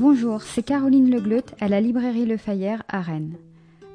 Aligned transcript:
Bonjour, 0.00 0.40
c'est 0.40 0.62
Caroline 0.62 1.10
Legleut 1.10 1.44
à 1.60 1.68
la 1.68 1.78
librairie 1.82 2.24
Le 2.24 2.38
Fayère 2.38 2.82
à 2.88 3.02
Rennes. 3.02 3.34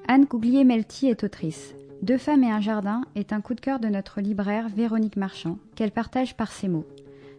Anne 0.08 0.26
Gouglier-Melty 0.26 1.08
est 1.08 1.24
autrice. 1.24 1.74
Deux 2.04 2.20
femmes 2.20 2.44
et 2.44 2.52
un 2.52 2.62
jardin 2.62 3.02
est 3.16 3.34
un 3.34 3.42
coup 3.42 3.56
de 3.56 3.60
cœur 3.60 3.80
de 3.80 3.88
notre 3.88 4.22
libraire 4.22 4.70
Véronique 4.70 5.18
Marchand, 5.18 5.58
qu'elle 5.74 5.90
partage 5.90 6.38
par 6.38 6.52
ses 6.52 6.68
mots. 6.68 6.86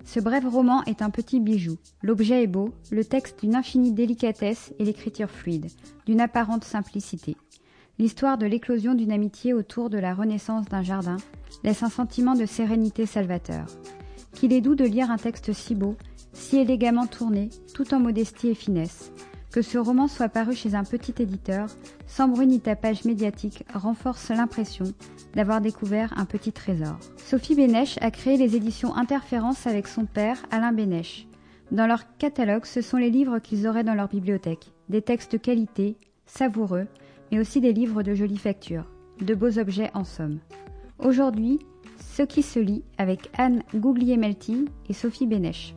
Ce 0.05 0.19
bref 0.19 0.45
roman 0.45 0.83
est 0.87 1.01
un 1.01 1.11
petit 1.11 1.39
bijou. 1.39 1.77
L'objet 2.02 2.43
est 2.43 2.48
beau, 2.48 2.73
le 2.91 3.05
texte 3.05 3.39
d'une 3.41 3.55
infinie 3.55 3.93
délicatesse 3.93 4.75
et 4.80 4.85
l'écriture 4.85 5.30
fluide, 5.30 5.71
d'une 6.05 6.21
apparente 6.21 6.64
simplicité. 6.64 7.37
L'histoire 8.01 8.37
de 8.37 8.46
l'éclosion 8.46 8.95
d'une 8.95 9.12
amitié 9.12 9.55
autour 9.55 9.91
de 9.91 9.98
la 9.98 10.12
renaissance 10.12 10.67
d'un 10.67 10.83
jardin 10.83 11.19
laisse 11.62 11.84
un 11.84 11.89
sentiment 11.89 12.34
de 12.34 12.47
sérénité 12.47 13.06
salvateur. 13.06 13.67
Qu'il 14.33 14.53
est 14.53 14.61
doux 14.61 14.75
de 14.75 14.84
lire 14.84 15.12
un 15.12 15.19
texte 15.19 15.53
si 15.53 15.77
beau, 15.77 15.95
si 16.37 16.59
élégamment 16.59 17.07
tourné, 17.07 17.51
tout 17.75 17.95
en 17.95 17.99
modestie 17.99 18.49
et 18.49 18.55
finesse. 18.55 19.11
Que 19.51 19.63
ce 19.63 19.79
roman 19.79 20.07
soit 20.07 20.29
paru 20.29 20.55
chez 20.55 20.75
un 20.75 20.85
petit 20.85 21.15
éditeur, 21.21 21.67
sans 22.07 22.29
bruit 22.29 22.47
ni 22.47 22.61
tapage 22.61 23.05
médiatique, 23.05 23.65
renforce 23.73 24.29
l'impression 24.29 24.85
d'avoir 25.35 25.62
découvert 25.62 26.12
un 26.17 26.27
petit 26.27 26.53
trésor. 26.53 26.99
Sophie 27.17 27.55
Bénèche 27.55 27.97
a 28.03 28.11
créé 28.11 28.37
les 28.37 28.55
éditions 28.55 28.95
Interférence 28.95 29.67
avec 29.67 29.89
son 29.89 30.05
père, 30.05 30.39
Alain 30.51 30.73
Bénèche. 30.73 31.27
Dans 31.73 31.87
leur 31.87 32.17
catalogue, 32.19 32.67
ce 32.67 32.83
sont 32.83 32.98
les 32.98 33.11
livres 33.11 33.39
qu'ils 33.39 33.67
auraient 33.67 33.83
dans 33.83 33.95
leur 33.95 34.09
bibliothèque. 34.09 34.73
Des 34.91 35.03
textes 35.03 35.33
de 35.33 35.39
qualité, 35.39 35.97
savoureux, 36.27 36.87
mais 37.33 37.41
aussi 37.41 37.61
des 37.61 37.73
livres 37.73 38.03
de 38.03 38.15
jolie 38.15 38.39
facture. 38.39 38.84
De 39.21 39.34
beaux 39.34 39.59
objets 39.59 39.91
en 39.95 40.05
somme. 40.05 40.39
Aujourd'hui, 40.98 41.61
ce 41.98 42.23
qui 42.23 42.43
se 42.43 42.61
lit 42.61 42.84
avec 42.98 43.31
Anne 43.39 43.62
Gouglier-Melty 43.75 44.67
et 44.89 44.93
Sophie 44.93 45.27
Bénèche. 45.27 45.75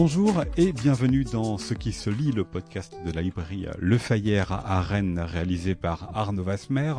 Bonjour 0.00 0.44
et 0.56 0.72
bienvenue 0.72 1.24
dans 1.24 1.58
Ce 1.58 1.74
qui 1.74 1.90
se 1.90 2.08
lit, 2.08 2.30
le 2.30 2.44
podcast 2.44 2.94
de 3.04 3.10
la 3.10 3.20
librairie 3.20 3.66
Le 3.80 3.98
Fayère 3.98 4.52
à 4.52 4.80
Rennes, 4.80 5.18
réalisé 5.18 5.74
par 5.74 6.16
Arnaud 6.16 6.44
Vasmer. 6.44 6.94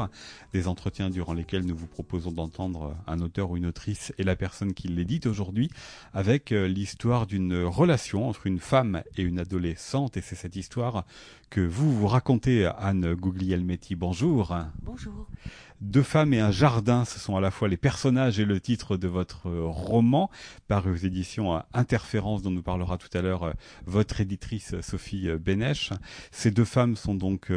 Des 0.51 0.67
entretiens 0.67 1.09
durant 1.09 1.33
lesquels 1.33 1.65
nous 1.65 1.77
vous 1.77 1.87
proposons 1.87 2.33
d'entendre 2.33 2.97
un 3.07 3.21
auteur 3.21 3.51
ou 3.51 3.55
une 3.55 3.67
autrice 3.67 4.11
et 4.17 4.23
la 4.23 4.35
personne 4.35 4.73
qui 4.73 4.89
l'édite 4.89 5.27
aujourd'hui, 5.27 5.69
avec 6.13 6.49
l'histoire 6.49 7.25
d'une 7.25 7.63
relation 7.63 8.27
entre 8.27 8.47
une 8.47 8.59
femme 8.59 9.01
et 9.15 9.21
une 9.21 9.39
adolescente. 9.39 10.17
Et 10.17 10.21
c'est 10.21 10.35
cette 10.35 10.57
histoire 10.57 11.05
que 11.49 11.61
vous 11.61 11.97
vous 11.97 12.07
racontez, 12.07 12.65
Anne 12.65 13.13
Gouglielmetti. 13.13 13.95
Bonjour. 13.95 14.57
Bonjour. 14.83 15.29
Deux 15.81 16.03
femmes 16.03 16.33
et 16.33 16.41
un 16.41 16.51
jardin, 16.51 17.05
ce 17.05 17.19
sont 17.19 17.37
à 17.37 17.41
la 17.41 17.51
fois 17.51 17.69
les 17.69 17.77
personnages 17.77 18.37
et 18.37 18.43
le 18.43 18.59
titre 18.59 18.97
de 18.97 19.07
votre 19.07 19.49
roman, 19.49 20.29
paru 20.67 20.91
aux 20.91 20.95
éditions 20.97 21.63
Interférence, 21.73 22.41
dont 22.41 22.51
nous 22.51 22.61
parlera 22.61 22.97
tout 22.97 23.07
à 23.17 23.21
l'heure 23.21 23.53
votre 23.85 24.19
éditrice 24.19 24.75
Sophie 24.81 25.29
Bénèche. 25.39 25.91
Ces 26.31 26.51
deux 26.51 26.65
femmes 26.65 26.97
sont 26.97 27.15
donc 27.15 27.49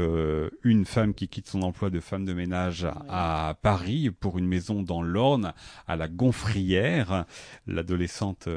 une 0.62 0.84
femme 0.84 1.14
qui 1.14 1.26
quitte 1.26 1.48
son 1.48 1.62
emploi 1.62 1.90
de 1.90 1.98
femme 1.98 2.24
de 2.24 2.32
ménage 2.32 2.86
à 3.08 3.56
Paris 3.60 4.10
pour 4.12 4.38
une 4.38 4.46
maison 4.46 4.82
dans 4.82 5.02
l'Orne, 5.02 5.52
à 5.88 5.96
la 5.96 6.06
Gonfrière. 6.06 7.24
L'adolescente 7.66 8.48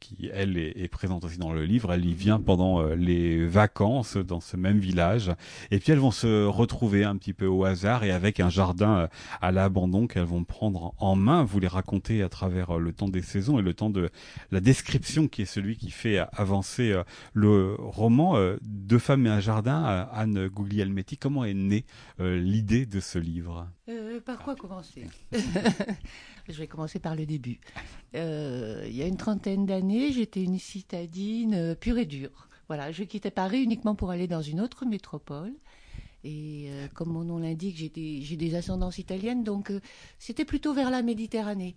qui, 0.00 0.28
elle, 0.34 0.58
est, 0.58 0.78
est, 0.78 0.88
présente 0.88 1.24
aussi 1.24 1.38
dans 1.38 1.54
le 1.54 1.64
livre, 1.64 1.94
elle 1.94 2.04
y 2.04 2.12
vient 2.12 2.40
pendant 2.40 2.82
les 2.82 3.46
vacances 3.46 4.18
dans 4.18 4.40
ce 4.40 4.58
même 4.58 4.80
village. 4.80 5.32
Et 5.70 5.78
puis 5.78 5.92
elles 5.92 5.98
vont 5.98 6.10
se 6.10 6.44
retrouver 6.44 7.04
un 7.04 7.16
petit 7.16 7.32
peu 7.32 7.46
au 7.46 7.64
hasard 7.64 8.04
et 8.04 8.10
avec 8.10 8.38
un 8.38 8.50
jardin 8.50 8.97
à 9.40 9.52
l'abandon 9.52 10.06
qu'elles 10.06 10.24
vont 10.24 10.44
prendre 10.44 10.94
en 10.98 11.16
main. 11.16 11.44
Vous 11.44 11.60
les 11.60 11.68
racontez 11.68 12.22
à 12.22 12.28
travers 12.28 12.78
le 12.78 12.92
temps 12.92 13.08
des 13.08 13.22
saisons 13.22 13.58
et 13.58 13.62
le 13.62 13.74
temps 13.74 13.90
de 13.90 14.10
la 14.50 14.60
description 14.60 15.28
qui 15.28 15.42
est 15.42 15.46
celui 15.46 15.76
qui 15.76 15.90
fait 15.90 16.18
avancer 16.32 17.00
le 17.32 17.76
roman. 17.78 18.36
Deux 18.62 18.98
femmes 18.98 19.26
et 19.26 19.30
un 19.30 19.40
jardin, 19.40 20.08
Anne 20.12 20.48
Guglielmetti, 20.48 21.18
comment 21.18 21.44
est 21.44 21.54
née 21.54 21.84
l'idée 22.18 22.86
de 22.86 23.00
ce 23.00 23.18
livre? 23.18 23.68
Euh, 23.88 24.20
Par 24.20 24.38
quoi 24.38 24.54
commencer? 24.54 25.06
Je 26.48 26.58
vais 26.58 26.66
commencer 26.66 26.98
par 26.98 27.14
le 27.14 27.26
début. 27.26 27.60
Euh, 28.14 28.84
il 28.86 28.96
y 28.96 29.02
a 29.02 29.06
une 29.06 29.16
trentaine 29.16 29.66
d'années, 29.66 30.12
j'étais 30.12 30.42
une 30.42 30.58
citadine 30.58 31.76
pure 31.78 31.98
et 31.98 32.06
dure. 32.06 32.48
Voilà, 32.68 32.92
je 32.92 33.02
quittais 33.02 33.30
Paris 33.30 33.62
uniquement 33.62 33.94
pour 33.94 34.10
aller 34.10 34.26
dans 34.26 34.42
une 34.42 34.60
autre 34.60 34.84
métropole. 34.84 35.52
Et 36.24 36.66
euh, 36.70 36.88
comme 36.94 37.10
mon 37.10 37.24
nom 37.24 37.38
l'indique, 37.38 37.76
j'ai 37.76 37.88
des, 37.88 38.20
des, 38.36 38.54
ascendances 38.54 38.98
italiennes, 38.98 39.44
donc 39.44 39.70
euh, 39.70 39.80
c'était 40.18 40.44
plutôt 40.44 40.74
vers 40.74 40.90
la 40.90 41.02
Méditerranée. 41.02 41.76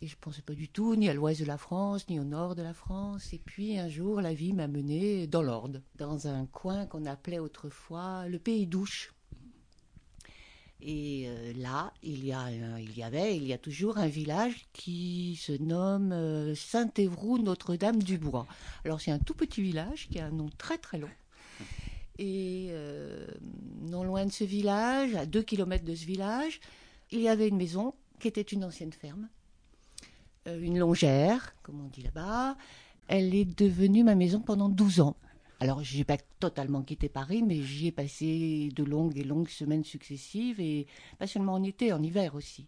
Et 0.00 0.06
je 0.06 0.14
ne 0.14 0.20
pensais 0.20 0.42
pas 0.42 0.54
du 0.54 0.68
tout 0.68 0.96
ni 0.96 1.08
à 1.08 1.14
l'ouest 1.14 1.40
de 1.40 1.46
la 1.46 1.58
France, 1.58 2.08
ni 2.08 2.18
au 2.18 2.24
nord 2.24 2.54
de 2.54 2.62
la 2.62 2.74
France. 2.74 3.32
Et 3.32 3.38
puis 3.38 3.78
un 3.78 3.88
jour, 3.88 4.20
la 4.20 4.34
vie 4.34 4.52
m'a 4.52 4.66
menée 4.66 5.26
dans 5.26 5.42
l'Orne, 5.42 5.82
dans 5.96 6.26
un 6.26 6.46
coin 6.46 6.86
qu'on 6.86 7.06
appelait 7.06 7.38
autrefois 7.38 8.26
le 8.28 8.38
Pays 8.38 8.66
d'Ouche. 8.66 9.14
Et 10.84 11.26
euh, 11.28 11.52
là, 11.56 11.92
il 12.02 12.24
y, 12.24 12.32
a, 12.32 12.48
avait, 13.04 13.36
il 13.36 13.46
y 13.46 13.52
a 13.52 13.58
toujours 13.58 13.98
un 13.98 14.08
village 14.08 14.66
qui 14.72 15.36
se 15.40 15.52
nomme 15.52 16.54
Saint-Évroult 16.56 17.38
Notre-Dame-du-Bois. 17.38 18.46
Alors 18.84 19.00
c'est 19.00 19.12
un 19.12 19.20
tout 19.20 19.34
petit 19.34 19.62
village 19.62 20.08
qui 20.08 20.18
a 20.18 20.26
un 20.26 20.32
nom 20.32 20.50
très 20.58 20.78
très 20.78 20.98
long. 20.98 21.10
Et 22.18 22.68
euh, 22.70 23.26
non 23.80 24.04
loin 24.04 24.26
de 24.26 24.32
ce 24.32 24.44
village, 24.44 25.14
à 25.14 25.26
deux 25.26 25.42
kilomètres 25.42 25.84
de 25.84 25.94
ce 25.94 26.04
village, 26.04 26.60
il 27.10 27.20
y 27.20 27.28
avait 27.28 27.48
une 27.48 27.56
maison 27.56 27.94
qui 28.20 28.28
était 28.28 28.42
une 28.42 28.64
ancienne 28.64 28.92
ferme, 28.92 29.28
euh, 30.46 30.60
une 30.60 30.78
longère, 30.78 31.54
comme 31.62 31.80
on 31.80 31.88
dit 31.88 32.02
là-bas. 32.02 32.56
Elle 33.08 33.34
est 33.34 33.44
devenue 33.44 34.04
ma 34.04 34.14
maison 34.14 34.40
pendant 34.40 34.68
12 34.68 35.00
ans. 35.00 35.16
Alors, 35.60 35.84
je 35.84 35.96
n'ai 35.96 36.04
pas 36.04 36.16
totalement 36.40 36.82
quitté 36.82 37.08
Paris, 37.08 37.42
mais 37.42 37.62
j'y 37.62 37.86
ai 37.86 37.92
passé 37.92 38.70
de 38.74 38.82
longues 38.82 39.16
et 39.16 39.22
longues 39.22 39.48
semaines 39.48 39.84
successives, 39.84 40.60
et 40.60 40.86
pas 41.18 41.28
seulement 41.28 41.54
en 41.54 41.62
été, 41.62 41.92
en 41.92 42.02
hiver 42.02 42.34
aussi. 42.34 42.66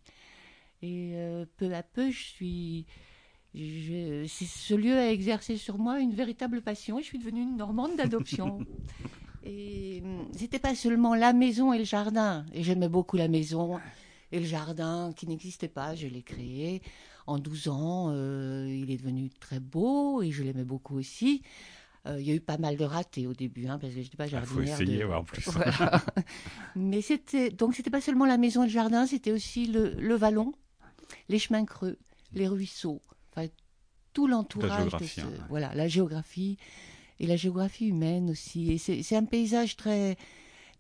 Et 0.81 1.13
euh, 1.15 1.45
peu 1.57 1.75
à 1.75 1.83
peu, 1.83 2.13
ce 2.13 2.85
lieu 4.75 4.97
a 4.97 5.11
exercé 5.11 5.57
sur 5.57 5.79
moi 5.79 5.99
une 5.99 6.13
véritable 6.13 6.63
passion, 6.63 6.99
et 6.99 7.03
je 7.03 7.07
suis 7.07 7.19
devenue 7.19 7.43
une 7.43 7.57
Normande 7.57 7.97
d'adoption. 7.97 8.61
Et 9.45 10.01
hum, 10.03 10.27
c'était 10.37 10.59
pas 10.59 10.75
seulement 10.75 11.15
la 11.15 11.33
maison 11.33 11.73
et 11.73 11.79
le 11.79 11.85
jardin. 11.85 12.45
Et 12.53 12.63
j'aimais 12.63 12.89
beaucoup 12.89 13.17
la 13.17 13.29
maison 13.29 13.79
et 14.33 14.41
le 14.41 14.47
jardin 14.47 15.13
qui 15.15 15.27
n'existait 15.27 15.69
pas. 15.69 15.95
Je 15.95 16.07
l'ai 16.07 16.23
créé 16.23 16.83
en 17.27 17.39
12 17.39 17.69
ans. 17.69 18.09
Euh, 18.11 18.67
il 18.69 18.91
est 18.91 18.97
devenu 18.97 19.31
très 19.31 19.61
beau 19.61 20.23
et 20.23 20.31
je 20.31 20.43
l'aimais 20.43 20.65
beaucoup 20.65 20.97
aussi. 20.97 21.43
Euh, 22.07 22.21
il 22.21 22.27
y 22.27 22.31
a 22.31 22.35
eu 22.35 22.41
pas 22.41 22.59
mal 22.59 22.77
de 22.77 22.85
ratés 22.85 23.27
au 23.27 23.33
début, 23.33 23.67
hein, 23.67 23.79
parce 23.79 23.95
que 23.95 24.01
je 24.01 24.05
n'étais 24.05 24.17
pas 24.17 24.27
jardinière. 24.27 24.63
Il 24.63 24.77
faut 24.77 24.83
essayer, 24.83 25.05
en 25.05 25.25
plus. 25.25 25.49
Mais 26.77 27.01
c'était 27.01 27.51
donc 27.51 27.75
c'était 27.75 27.91
pas 27.91 28.03
seulement 28.03 28.27
la 28.27 28.37
maison 28.37 28.63
et 28.63 28.67
le 28.67 28.73
jardin, 28.73 29.07
c'était 29.07 29.33
aussi 29.33 29.67
le, 29.67 29.95
le, 29.95 30.15
vallon, 30.15 30.53
les 31.31 31.39
chemins 31.39 31.65
creux, 31.65 31.99
les 32.35 32.47
ruisseaux, 32.47 33.01
enfin 33.35 33.49
tout 34.13 34.27
l'entourage 34.27 34.93
de 34.93 35.05
ce, 35.05 35.23
hein, 35.23 35.31
voilà, 35.49 35.75
la 35.75 35.89
géographie 35.89 36.59
et 37.21 37.27
la 37.27 37.37
géographie 37.37 37.87
humaine 37.87 38.31
aussi. 38.31 38.73
Et 38.73 38.79
c'est 38.79 39.17
un 39.17 39.25
paysage 39.25 39.77
très, 39.77 40.17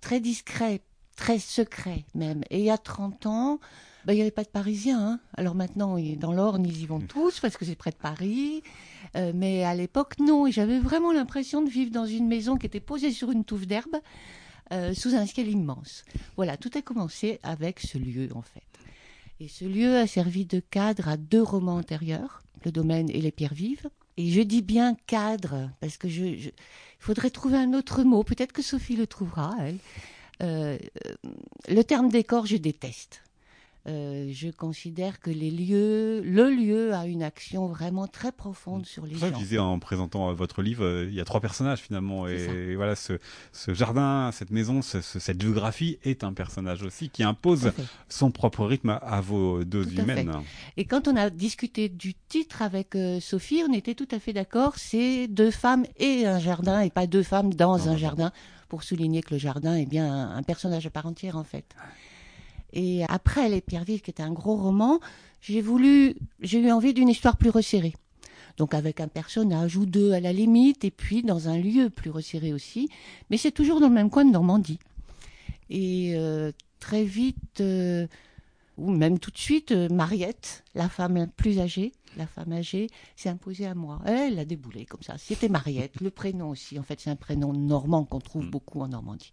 très 0.00 0.20
discret, 0.20 0.80
très 1.16 1.38
secret 1.38 2.04
même. 2.14 2.42
Et 2.50 2.60
il 2.60 2.64
y 2.64 2.70
a 2.70 2.78
30 2.78 3.26
ans, 3.26 3.60
bah, 4.04 4.12
il 4.12 4.16
n'y 4.16 4.22
avait 4.22 4.30
pas 4.30 4.44
de 4.44 4.48
Parisiens. 4.48 5.00
Hein. 5.00 5.20
Alors 5.36 5.54
maintenant, 5.54 5.96
dans 6.18 6.32
l'Orne, 6.32 6.66
ils 6.66 6.82
y 6.82 6.86
vont 6.86 7.00
tous 7.00 7.40
parce 7.40 7.56
que 7.56 7.64
c'est 7.64 7.74
près 7.74 7.90
de 7.90 7.96
Paris. 7.96 8.62
Euh, 9.16 9.32
mais 9.34 9.64
à 9.64 9.74
l'époque, 9.74 10.18
non. 10.18 10.46
Et 10.46 10.52
j'avais 10.52 10.78
vraiment 10.78 11.12
l'impression 11.12 11.62
de 11.62 11.70
vivre 11.70 11.90
dans 11.90 12.06
une 12.06 12.26
maison 12.26 12.56
qui 12.56 12.66
était 12.66 12.80
posée 12.80 13.12
sur 13.12 13.30
une 13.30 13.44
touffe 13.44 13.66
d'herbe, 13.66 13.96
euh, 14.72 14.92
sous 14.94 15.14
un 15.14 15.26
ciel 15.26 15.48
immense. 15.48 16.04
Voilà, 16.36 16.56
tout 16.56 16.70
a 16.74 16.82
commencé 16.82 17.38
avec 17.42 17.80
ce 17.80 17.98
lieu, 17.98 18.28
en 18.34 18.42
fait. 18.42 18.62
Et 19.40 19.48
ce 19.48 19.64
lieu 19.64 19.96
a 19.96 20.06
servi 20.06 20.46
de 20.46 20.60
cadre 20.60 21.08
à 21.08 21.16
deux 21.16 21.42
romans 21.42 21.76
antérieurs, 21.76 22.42
Le 22.64 22.72
Domaine 22.72 23.10
et 23.10 23.20
Les 23.20 23.32
Pierres 23.32 23.54
Vives. 23.54 23.88
Et 24.16 24.30
je 24.30 24.40
dis 24.40 24.62
bien 24.62 24.96
cadre, 25.06 25.70
parce 25.80 25.96
que 25.96 26.08
je, 26.08 26.36
je 26.36 26.50
faudrait 26.98 27.30
trouver 27.30 27.58
un 27.58 27.72
autre 27.74 28.02
mot. 28.04 28.22
Peut-être 28.22 28.52
que 28.52 28.62
Sophie 28.62 28.96
le 28.96 29.06
trouvera, 29.06 29.54
elle. 29.60 29.78
Euh, 30.42 30.78
le 31.68 31.82
terme 31.82 32.08
décor, 32.08 32.46
je 32.46 32.56
déteste. 32.56 33.22
Euh, 33.86 34.28
je 34.32 34.48
considère 34.48 35.20
que 35.20 35.30
les 35.30 35.50
lieux, 35.50 36.22
le 36.22 36.48
lieu 36.48 36.94
a 36.94 37.06
une 37.06 37.22
action 37.22 37.66
vraiment 37.66 38.06
très 38.06 38.32
profonde 38.32 38.86
sur 38.86 39.04
les 39.04 39.14
ça, 39.14 39.28
gens. 39.28 39.34
Je 39.38 39.42
disais 39.42 39.58
en 39.58 39.78
présentant 39.78 40.32
votre 40.32 40.62
livre, 40.62 40.84
euh, 40.84 41.06
il 41.06 41.14
y 41.14 41.20
a 41.20 41.24
trois 41.26 41.40
personnages 41.40 41.80
finalement, 41.80 42.26
et, 42.26 42.76
voilà, 42.76 42.96
ce, 42.96 43.18
ce, 43.52 43.74
jardin, 43.74 44.30
cette 44.32 44.50
maison, 44.50 44.80
ce, 44.80 45.02
cette 45.02 45.42
géographie 45.42 45.98
est 46.02 46.24
un 46.24 46.32
personnage 46.32 46.82
aussi 46.82 47.10
qui 47.10 47.22
impose 47.22 47.72
son 48.08 48.30
propre 48.30 48.64
rythme 48.64 48.88
à, 48.88 48.94
à 48.96 49.20
vos 49.20 49.64
deux 49.64 49.84
tout 49.84 50.00
humaines. 50.00 50.32
Et 50.78 50.86
quand 50.86 51.06
on 51.06 51.14
a 51.14 51.28
discuté 51.28 51.90
du 51.90 52.14
titre 52.14 52.62
avec 52.62 52.94
euh, 52.94 53.20
Sophie, 53.20 53.62
on 53.68 53.72
était 53.74 53.94
tout 53.94 54.08
à 54.12 54.18
fait 54.18 54.32
d'accord. 54.32 54.76
C'est 54.76 55.28
deux 55.28 55.50
femmes 55.50 55.84
et 55.98 56.24
un 56.24 56.38
jardin, 56.38 56.80
et 56.80 56.88
pas 56.88 57.06
deux 57.06 57.22
femmes 57.22 57.52
dans 57.52 57.76
non, 57.76 57.84
un 57.88 57.92
non. 57.92 57.98
jardin, 57.98 58.32
pour 58.70 58.82
souligner 58.82 59.22
que 59.22 59.34
le 59.34 59.38
jardin 59.38 59.76
est 59.76 59.84
bien 59.84 60.10
un, 60.10 60.36
un 60.36 60.42
personnage 60.42 60.86
à 60.86 60.90
part 60.90 61.04
entière 61.04 61.36
en 61.36 61.44
fait. 61.44 61.74
Et 62.74 63.04
après 63.08 63.48
Les 63.48 63.60
Pierreville, 63.60 64.02
qui 64.02 64.10
était 64.10 64.22
un 64.22 64.32
gros 64.32 64.56
roman, 64.56 65.00
j'ai 65.40 65.60
voulu, 65.60 66.16
j'ai 66.40 66.58
eu 66.58 66.70
envie 66.70 66.92
d'une 66.92 67.08
histoire 67.08 67.36
plus 67.36 67.50
resserrée. 67.50 67.94
Donc 68.56 68.74
avec 68.74 69.00
un 69.00 69.08
personnage 69.08 69.76
ou 69.76 69.86
deux 69.86 70.12
à 70.12 70.20
la 70.20 70.32
limite, 70.32 70.84
et 70.84 70.90
puis 70.90 71.22
dans 71.22 71.48
un 71.48 71.56
lieu 71.56 71.88
plus 71.88 72.10
resserré 72.10 72.52
aussi. 72.52 72.88
Mais 73.30 73.36
c'est 73.36 73.52
toujours 73.52 73.80
dans 73.80 73.88
le 73.88 73.94
même 73.94 74.10
coin 74.10 74.24
de 74.24 74.30
Normandie. 74.30 74.78
Et 75.70 76.12
euh, 76.16 76.52
très 76.80 77.04
vite, 77.04 77.60
euh, 77.60 78.06
ou 78.76 78.90
même 78.90 79.18
tout 79.18 79.30
de 79.30 79.38
suite, 79.38 79.72
euh, 79.72 79.88
Mariette, 79.88 80.64
la 80.74 80.88
femme 80.88 81.28
plus 81.36 81.60
âgée, 81.60 81.92
la 82.16 82.26
femme 82.26 82.52
âgée, 82.52 82.88
s'est 83.16 83.28
imposée 83.28 83.66
à 83.66 83.74
moi. 83.74 84.00
Elle 84.04 84.38
a 84.38 84.44
déboulé 84.44 84.84
comme 84.84 85.02
ça. 85.02 85.14
C'était 85.18 85.48
Mariette, 85.48 86.00
le 86.00 86.10
prénom 86.10 86.50
aussi. 86.50 86.78
En 86.78 86.82
fait, 86.82 87.00
c'est 87.00 87.10
un 87.10 87.16
prénom 87.16 87.52
normand 87.52 88.04
qu'on 88.04 88.20
trouve 88.20 88.46
Mm. 88.46 88.50
beaucoup 88.50 88.80
en 88.80 88.88
Normandie. 88.88 89.32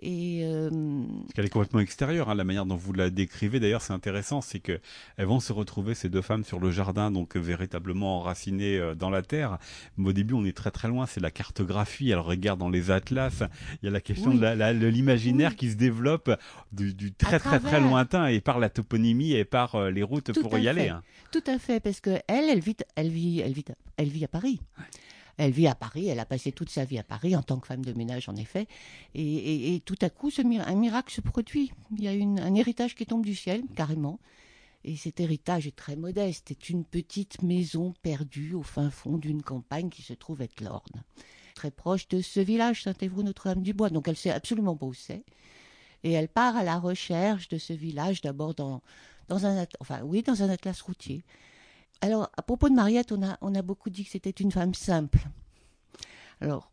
Et 0.00 0.42
euh, 0.44 0.70
Parce 0.70 1.32
qu'elle 1.34 1.44
est 1.46 1.50
complètement 1.50 1.80
extérieure, 1.80 2.28
hein, 2.30 2.34
la 2.34 2.44
manière 2.44 2.66
dont 2.66 2.76
vous 2.76 2.92
la 2.92 3.10
décrivez. 3.10 3.58
D'ailleurs, 3.58 3.82
c'est 3.82 3.92
intéressant, 3.92 4.40
c'est 4.40 4.60
que 4.60 4.78
elles 5.16 5.26
vont 5.26 5.40
se 5.40 5.52
retrouver 5.52 5.94
ces 5.94 6.08
deux 6.08 6.22
femmes 6.22 6.44
sur 6.44 6.60
le 6.60 6.70
jardin, 6.70 7.10
donc 7.10 7.36
euh, 7.36 7.40
véritablement 7.40 8.18
enracinées 8.18 8.78
euh, 8.78 8.94
dans 8.94 9.10
la 9.10 9.22
terre. 9.22 9.58
Mais 9.96 10.10
au 10.10 10.12
début, 10.12 10.34
on 10.34 10.44
est 10.44 10.56
très 10.56 10.70
très 10.70 10.86
loin. 10.86 11.06
C'est 11.06 11.20
la 11.20 11.30
cartographie. 11.32 12.10
Elle 12.10 12.20
regarde 12.20 12.60
dans 12.60 12.68
les 12.70 12.90
atlas. 12.92 13.42
Il 13.82 13.86
y 13.86 13.88
a 13.88 13.90
la 13.90 14.00
question 14.00 14.30
Oui. 14.30 14.36
de 14.36 14.42
la- 14.42 14.54
la- 14.54 14.74
de 14.74 14.86
l'imaginaire 14.86 15.50
Oui. 15.50 15.56
qui 15.56 15.70
se 15.70 15.76
développe 15.76 16.30
du, 16.72 16.94
du 16.94 17.12
très 17.12 17.40
très 17.40 17.58
très 17.58 17.80
lointain 17.80 18.26
et 18.28 18.40
par 18.40 18.58
la 18.60 18.68
toponymie 18.70 19.32
et 19.32 19.44
par 19.44 19.74
euh, 19.74 19.90
les 19.90 20.02
routes 20.04 20.32
Tout 20.32 20.42
pour 20.42 20.56
y 20.58 20.68
aller. 20.68 20.88
hein. 20.88 21.02
Tout 21.32 21.42
à 21.46 21.58
fait, 21.58 21.80
parce 21.80 22.00
que 22.00 22.10
elle, 22.28 22.48
elle 22.48 22.60
vit, 22.60 22.76
elle 22.96 23.08
vit, 23.08 23.40
elle 23.40 23.52
vit, 23.52 23.64
elle 23.96 24.08
vit 24.08 24.24
à 24.24 24.28
Paris. 24.28 24.60
Elle 25.38 25.52
vit 25.52 25.68
à 25.68 25.76
Paris, 25.76 26.08
elle 26.08 26.18
a 26.18 26.26
passé 26.26 26.50
toute 26.50 26.68
sa 26.68 26.84
vie 26.84 26.98
à 26.98 27.04
Paris 27.04 27.36
en 27.36 27.42
tant 27.42 27.58
que 27.58 27.68
femme 27.68 27.84
de 27.84 27.92
ménage, 27.92 28.28
en 28.28 28.34
effet. 28.34 28.66
Et, 29.14 29.80
tout 29.84 29.98
à 30.02 30.10
coup, 30.10 30.30
un 30.36 30.74
miracle 30.74 31.14
se 31.14 31.20
produit. 31.20 31.72
Il 31.96 32.02
y 32.02 32.08
a 32.08 32.10
un 32.10 32.54
héritage 32.54 32.96
qui 32.96 33.06
tombe 33.06 33.24
du 33.24 33.36
ciel, 33.36 33.62
carrément. 33.76 34.18
Et 34.84 34.96
cet 34.96 35.20
héritage 35.20 35.68
est 35.68 35.76
très 35.76 35.94
modeste. 35.94 36.46
C'est 36.48 36.70
une 36.70 36.84
petite 36.84 37.42
maison 37.42 37.94
perdue 38.02 38.54
au 38.54 38.62
fin 38.62 38.90
fond 38.90 39.16
d'une 39.16 39.42
campagne 39.42 39.90
qui 39.90 40.02
se 40.02 40.12
trouve 40.12 40.42
être 40.42 40.60
l'Orne. 40.60 41.04
Très 41.54 41.70
proche 41.70 42.08
de 42.08 42.20
ce 42.20 42.40
village, 42.40 42.82
Saint-Évroult-Notre-Dame-du-Bois. 42.82 43.90
Donc 43.90 44.08
elle 44.08 44.16
sait 44.16 44.30
absolument 44.30 44.76
pas 44.76 44.86
où 44.86 44.94
c'est. 44.94 45.24
Et 46.02 46.12
elle 46.12 46.28
part 46.28 46.56
à 46.56 46.64
la 46.64 46.78
recherche 46.78 47.48
de 47.48 47.58
ce 47.58 47.72
village, 47.72 48.22
d'abord 48.22 48.54
dans, 48.54 48.82
enfin, 49.30 50.00
oui, 50.02 50.22
dans 50.22 50.42
un 50.42 50.48
atlas 50.48 50.80
routier. 50.80 51.22
Alors, 52.00 52.30
à 52.36 52.42
propos 52.42 52.68
de 52.68 52.74
Mariette, 52.74 53.12
on 53.12 53.22
a, 53.22 53.36
on 53.40 53.54
a 53.54 53.62
beaucoup 53.62 53.90
dit 53.90 54.04
que 54.04 54.10
c'était 54.10 54.30
une 54.30 54.52
femme 54.52 54.74
simple. 54.74 55.18
Alors, 56.40 56.70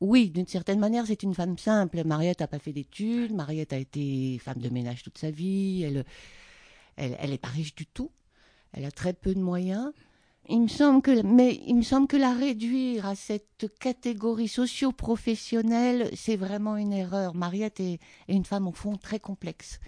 oui, 0.00 0.30
d'une 0.30 0.46
certaine 0.46 0.78
manière, 0.78 1.06
c'est 1.06 1.22
une 1.22 1.34
femme 1.34 1.58
simple. 1.58 2.04
Mariette 2.04 2.40
n'a 2.40 2.46
pas 2.46 2.58
fait 2.58 2.72
d'études, 2.72 3.32
Mariette 3.32 3.72
a 3.72 3.78
été 3.78 4.38
femme 4.38 4.58
de 4.58 4.68
ménage 4.68 5.02
toute 5.02 5.18
sa 5.18 5.30
vie, 5.30 5.82
elle, 5.82 6.04
elle, 6.96 7.16
elle 7.18 7.32
est 7.32 7.38
pas 7.38 7.48
riche 7.48 7.74
du 7.74 7.86
tout, 7.86 8.10
elle 8.72 8.84
a 8.84 8.90
très 8.90 9.12
peu 9.12 9.34
de 9.34 9.40
moyens. 9.40 9.92
Il 10.50 10.62
me 10.62 10.68
semble 10.68 11.02
que, 11.02 11.22
mais 11.22 11.60
il 11.66 11.74
me 11.74 11.82
semble 11.82 12.06
que 12.06 12.16
la 12.16 12.32
réduire 12.32 13.06
à 13.06 13.14
cette 13.14 13.66
catégorie 13.80 14.48
socio-professionnelle, 14.48 16.10
c'est 16.14 16.36
vraiment 16.36 16.76
une 16.76 16.92
erreur. 16.92 17.34
Mariette 17.34 17.80
est 17.80 18.00
une 18.28 18.44
femme 18.44 18.66
au 18.66 18.72
fond 18.72 18.96
très 18.96 19.18
complexe. 19.18 19.78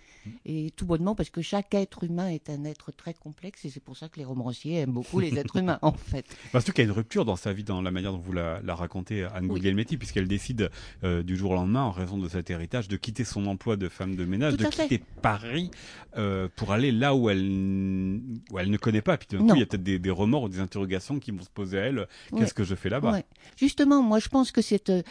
Et 0.45 0.71
tout 0.77 0.87
bonnement 0.87 1.15
parce 1.15 1.31
que 1.31 1.41
chaque 1.43 1.75
être 1.75 2.05
humain 2.05 2.29
est 2.29 2.51
un 2.51 2.65
être 2.65 2.93
très 2.93 3.15
complexe 3.15 3.65
et 3.65 3.71
c'est 3.71 3.83
pour 3.83 3.97
ça 3.97 4.09
que 4.09 4.19
les 4.19 4.25
romanciers 4.25 4.77
aiment 4.81 4.93
beaucoup 4.93 5.19
les 5.21 5.37
êtres 5.39 5.57
humains 5.57 5.79
en 5.83 5.93
fait. 5.93 6.27
Surtout 6.51 6.73
qu'il 6.73 6.85
y 6.85 6.87
a 6.87 6.91
une 6.91 6.97
rupture 6.97 7.25
dans 7.25 7.37
sa 7.37 7.53
vie, 7.53 7.65
dans 7.65 7.81
la 7.83 7.91
manière 7.91 8.13
dont 8.13 8.19
vous 8.19 8.33
la, 8.33 8.61
la 8.63 8.75
racontez, 8.75 9.25
Anne 9.25 9.45
Oui. 9.47 9.57
Guglielmetti, 9.57 9.97
puisqu'elle 9.97 10.29
décide 10.29 10.71
euh, 11.05 11.23
du 11.23 11.37
jour 11.37 11.53
au 11.53 11.55
lendemain, 11.55 11.83
en 11.83 11.91
raison 11.91 12.19
de 12.19 12.29
cet 12.29 12.51
héritage, 12.51 12.89
de 12.89 12.97
quitter 12.97 13.25
son 13.25 13.47
emploi 13.47 13.77
de 13.77 13.89
femme 13.89 14.17
de 14.17 14.25
ménage, 14.25 14.57
Tout 14.57 14.65
de 14.65 14.71
fait. 14.71 14.83
quitter 14.89 15.05
Paris 15.23 15.71
euh, 16.17 16.49
pour 16.57 16.73
aller 16.73 16.93
là 16.93 17.15
où 17.15 17.31
elle, 17.31 18.21
où 18.51 18.59
elle 18.59 18.71
ne 18.71 18.77
connaît 18.77 19.03
pas. 19.03 19.17
Puis 19.17 19.29
d'un 19.31 19.39
coup, 19.47 19.55
il 19.55 19.61
y 19.61 19.63
a 19.63 19.67
peut-être 19.67 19.83
des, 19.83 19.99
des 19.99 20.11
remords 20.11 20.45
ou 20.45 20.49
des 20.49 20.61
interrogations 20.61 21.19
qui 21.19 21.31
vont 21.31 21.43
se 21.43 21.51
poser 21.51 21.79
à 21.79 21.83
elle. 21.83 22.07
Qu'est-ce 22.31 22.41
Ouais. 22.43 22.51
que 22.55 22.65
je 22.65 22.75
fais 22.75 22.89
là-bas? 22.89 23.13
Ouais. 23.13 23.25
Justement, 23.57 24.03
moi 24.03 24.19
je 24.19 24.29
pense 24.29 24.53
que 24.53 24.61
c'est 24.63 24.91
euh, 24.91 25.03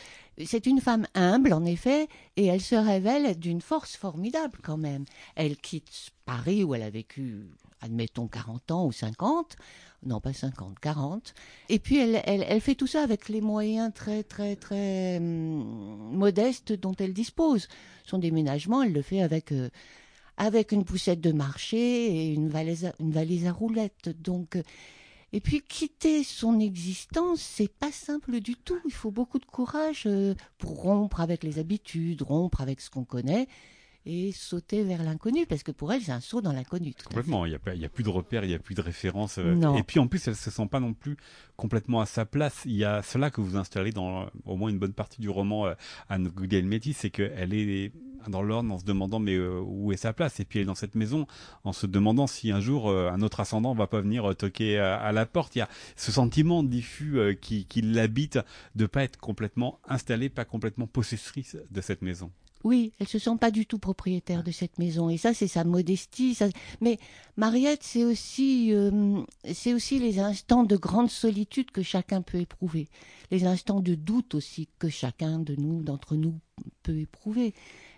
c'est 0.45 0.65
une 0.65 0.81
femme 0.81 1.07
humble 1.15 1.53
en 1.53 1.65
effet 1.65 2.07
et 2.37 2.45
elle 2.45 2.61
se 2.61 2.75
révèle 2.75 3.37
d'une 3.37 3.61
force 3.61 3.95
formidable 3.95 4.59
quand 4.63 4.77
même. 4.77 5.05
Elle 5.35 5.57
quitte 5.57 6.11
Paris 6.25 6.63
où 6.63 6.75
elle 6.75 6.83
a 6.83 6.89
vécu 6.89 7.47
admettons 7.81 8.27
40 8.27 8.71
ans 8.71 8.85
ou 8.85 8.91
50, 8.91 9.55
non 10.05 10.19
pas 10.19 10.33
50, 10.33 10.79
40 10.79 11.33
et 11.69 11.79
puis 11.79 11.97
elle, 11.97 12.21
elle, 12.25 12.61
fait 12.61 12.75
tout 12.75 12.87
ça 12.87 13.03
avec 13.03 13.29
les 13.29 13.41
moyens 13.41 13.93
très 13.93 14.23
très 14.23 14.55
très 14.55 15.17
hum, 15.17 16.11
modestes 16.13 16.73
dont 16.73 16.95
elle 16.99 17.13
dispose. 17.13 17.67
Son 18.05 18.17
déménagement, 18.17 18.83
elle 18.83 18.93
le 18.93 19.01
fait 19.01 19.21
avec 19.21 19.51
euh, 19.51 19.69
avec 20.37 20.71
une 20.71 20.85
poussette 20.85 21.21
de 21.21 21.33
marché 21.33 21.77
et 21.77 22.33
une 22.33 22.47
valise 22.47 22.85
à, 22.85 22.93
une 22.99 23.11
valise 23.11 23.45
à 23.45 23.51
roulettes. 23.51 24.09
Donc 24.21 24.57
et 25.31 25.39
puis 25.41 25.61
quitter 25.61 26.23
son 26.23 26.59
existence, 26.59 27.41
c'est 27.41 27.71
pas 27.71 27.91
simple 27.91 28.39
du 28.39 28.55
tout. 28.55 28.79
Il 28.85 28.93
faut 28.93 29.11
beaucoup 29.11 29.39
de 29.39 29.45
courage 29.45 30.03
euh, 30.05 30.33
pour 30.57 30.81
rompre 30.81 31.21
avec 31.21 31.43
les 31.43 31.59
habitudes, 31.59 32.21
rompre 32.21 32.61
avec 32.61 32.81
ce 32.81 32.89
qu'on 32.89 33.03
connaît 33.03 33.47
et 34.05 34.31
sauter 34.31 34.83
vers 34.83 35.03
l'inconnu, 35.03 35.45
parce 35.45 35.61
que 35.63 35.71
pour 35.71 35.91
elle, 35.93 36.01
c'est 36.01 36.11
un 36.11 36.19
saut 36.21 36.41
dans 36.41 36.53
l'inconnu. 36.53 36.93
Complètement, 37.03 37.45
il 37.45 37.49
n'y 37.75 37.85
a, 37.85 37.89
plus 37.89 38.03
de 38.03 38.09
repères, 38.09 38.43
il 38.43 38.47
n'y 38.47 38.53
a 38.55 38.59
plus 38.59 38.75
de 38.75 38.81
références. 38.81 39.37
euh, 39.37 39.55
Non. 39.55 39.75
Et 39.77 39.83
puis 39.83 39.99
en 39.99 40.07
plus, 40.07 40.27
elle 40.27 40.35
se 40.35 40.49
sent 40.49 40.67
pas 40.67 40.79
non 40.79 40.93
plus 40.93 41.17
complètement 41.57 41.99
à 42.01 42.05
sa 42.05 42.25
place. 42.25 42.61
Il 42.65 42.75
y 42.75 42.85
a 42.85 43.01
cela 43.03 43.29
que 43.29 43.41
vous 43.41 43.55
installez 43.57 43.91
dans 43.91 44.27
au 44.45 44.55
moins 44.55 44.69
une 44.69 44.79
bonne 44.79 44.93
partie 44.93 45.21
du 45.21 45.29
roman 45.29 45.67
euh, 45.67 45.73
Anne 46.07 46.29
Guglielmetti, 46.29 46.93
c'est 46.93 47.09
qu'elle 47.09 47.53
est 47.53 47.91
dans 48.27 48.41
l'ordre 48.41 48.71
en 48.73 48.77
se 48.77 48.83
demandant 48.83 49.19
mais 49.19 49.35
euh, 49.35 49.59
où 49.61 49.91
est 49.93 49.97
sa 49.97 50.11
place? 50.13 50.39
Et 50.39 50.45
puis 50.45 50.59
elle 50.59 50.63
est 50.63 50.65
dans 50.65 50.75
cette 50.75 50.95
maison 50.95 51.25
en 51.63 51.71
se 51.73 51.85
demandant 51.85 52.27
si 52.27 52.51
un 52.51 52.59
jour 52.59 52.89
euh, 52.89 53.09
un 53.11 53.21
autre 53.21 53.39
ascendant 53.39 53.73
va 53.73 53.87
pas 53.87 54.01
venir 54.01 54.35
toquer 54.35 54.77
à, 54.79 54.95
à 54.97 55.11
la 55.11 55.25
porte. 55.25 55.55
Il 55.55 55.59
y 55.59 55.61
a 55.61 55.69
ce 55.95 56.11
sentiment 56.11 56.63
diffus 56.63 57.37
qui, 57.41 57.65
qui 57.65 57.81
l'habite 57.81 58.39
de 58.75 58.85
pas 58.87 59.03
être 59.03 59.17
complètement 59.17 59.79
installée, 59.87 60.29
pas 60.29 60.45
complètement 60.45 60.87
possessrice 60.87 61.57
de 61.69 61.81
cette 61.81 62.01
maison. 62.01 62.31
Oui, 62.65 62.91
elle 62.99 63.07
se 63.07 63.19
sent 63.19 63.37
pas 63.39 63.51
du 63.51 63.65
tout 63.65 63.79
propriétaire 63.79 64.43
de 64.43 64.51
cette 64.51 64.79
maison, 64.79 65.09
et 65.09 65.17
ça, 65.17 65.33
c'est 65.33 65.47
sa 65.47 65.63
modestie. 65.63 66.35
ça- 66.35 66.49
Mais 66.81 66.97
Mariette, 67.37 67.83
c'est 67.83 68.03
aussi, 68.03 68.73
euh, 68.73 69.21
c'est 69.53 69.73
aussi 69.73 69.97
les 69.99 70.19
instants 70.19 70.63
de 70.65 70.75
grande 70.75 71.09
solitude 71.09 71.71
que 71.71 71.81
chacun 71.81 72.21
peut 72.21 72.39
éprouver, 72.39 72.89
les 73.31 73.45
instants 73.45 73.79
de 73.79 73.95
doute 73.95 74.35
aussi 74.35 74.67
que 74.77 74.89
chacun 74.89 75.39
de 75.39 75.55
nous, 75.55 75.83
d'entre 75.83 76.15
nous, 76.15 76.37
peut 76.83 76.97
éprouver. 76.99 77.53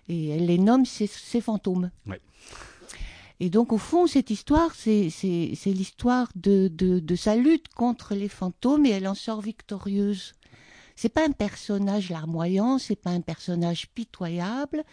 Et 0.10 0.28
elle 0.30 0.46
les 0.46 0.58
nomme 0.60 0.86
ses, 0.86 1.08
ses 1.08 1.42
fantômes. 1.42 1.90
Et 3.40 3.50
donc, 3.50 3.74
au 3.74 3.80
fond, 3.80 4.06
cette 4.06 4.30
histoire, 4.30 4.76
c'est 4.76 5.10
l'histoire 5.66 6.30
de, 6.36 6.68
de, 6.68 7.00
de 7.00 7.16
sa 7.16 7.36
lutte 7.36 7.70
contre 7.70 8.14
les 8.14 8.28
fantômes, 8.28 8.86
et 8.86 8.90
elle 8.92 9.08
en 9.08 9.16
sort 9.16 9.42
victorieuse. 9.42 10.34
C'est 11.02 11.10
pas 11.10 11.26
un 11.26 11.32
personnage 11.32 12.12
larmoyant, 12.12 12.78
c'est 12.78 12.96
pas 12.96 13.10
un 13.10 13.22
personnage 13.22 13.88
pitoyable. 13.90 14.84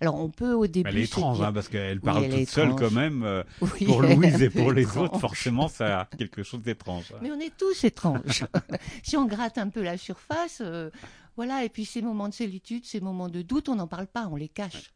Alors, 0.00 0.14
on 0.18 0.30
peut 0.30 0.54
au 0.54 0.66
début. 0.66 0.88
Elle 0.88 0.96
est 0.96 1.02
étrange 1.04 1.36
dire- 1.36 1.46
hein, 1.48 1.52
parce 1.52 1.68
qu'elle 1.68 2.00
parle 2.00 2.24
elle 2.24 2.30
toute 2.38 2.48
seule 2.48 2.68
étrange. 2.70 2.80
quand 2.80 2.90
même. 2.90 3.22
euh, 3.22 3.42
Oui, 3.60 3.84
pour 3.84 4.00
Louise 4.00 4.40
et 4.42 4.48
pour 4.48 4.72
les 4.72 4.96
autres, 4.96 5.18
forcément, 5.18 5.68
ça 5.68 6.00
a 6.00 6.04
quelque 6.06 6.42
chose 6.42 6.62
d'étrange. 6.62 7.12
Mais 7.20 7.30
on 7.30 7.38
est 7.38 7.54
tous 7.54 7.84
étranges. 7.84 8.44
si 9.02 9.18
on 9.18 9.26
gratte 9.26 9.58
un 9.58 9.68
peu 9.68 9.82
la 9.82 9.98
surface, 9.98 10.62
euh, 10.64 10.88
voilà. 11.36 11.64
Et 11.64 11.68
puis 11.68 11.84
ces 11.84 12.00
moments 12.00 12.30
de 12.30 12.34
solitude, 12.34 12.86
ces 12.86 13.00
moments 13.00 13.28
de 13.28 13.42
doute, 13.42 13.68
on 13.68 13.74
n'en 13.74 13.86
parle 13.86 14.06
pas, 14.06 14.26
on 14.28 14.36
les 14.36 14.48
cache. 14.48 14.94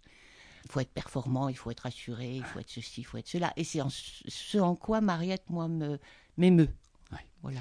Il 0.64 0.72
faut 0.72 0.80
être 0.80 0.90
performant, 0.94 1.50
il 1.50 1.56
faut 1.58 1.70
être 1.70 1.84
assuré, 1.84 2.32
il 2.36 2.44
faut 2.44 2.60
être 2.60 2.70
ceci, 2.70 3.02
il 3.02 3.04
faut 3.04 3.18
être 3.18 3.28
cela. 3.28 3.52
Et 3.58 3.62
c'est 3.62 3.82
en 3.82 3.90
ce 3.90 4.56
en 4.56 4.75
quoi 4.75 5.02
Mariette, 5.02 5.44
moi, 5.50 5.68
me 5.68 5.98
m'émeut. 6.38 6.70
Ouais. 7.12 7.18
Voilà. 7.42 7.60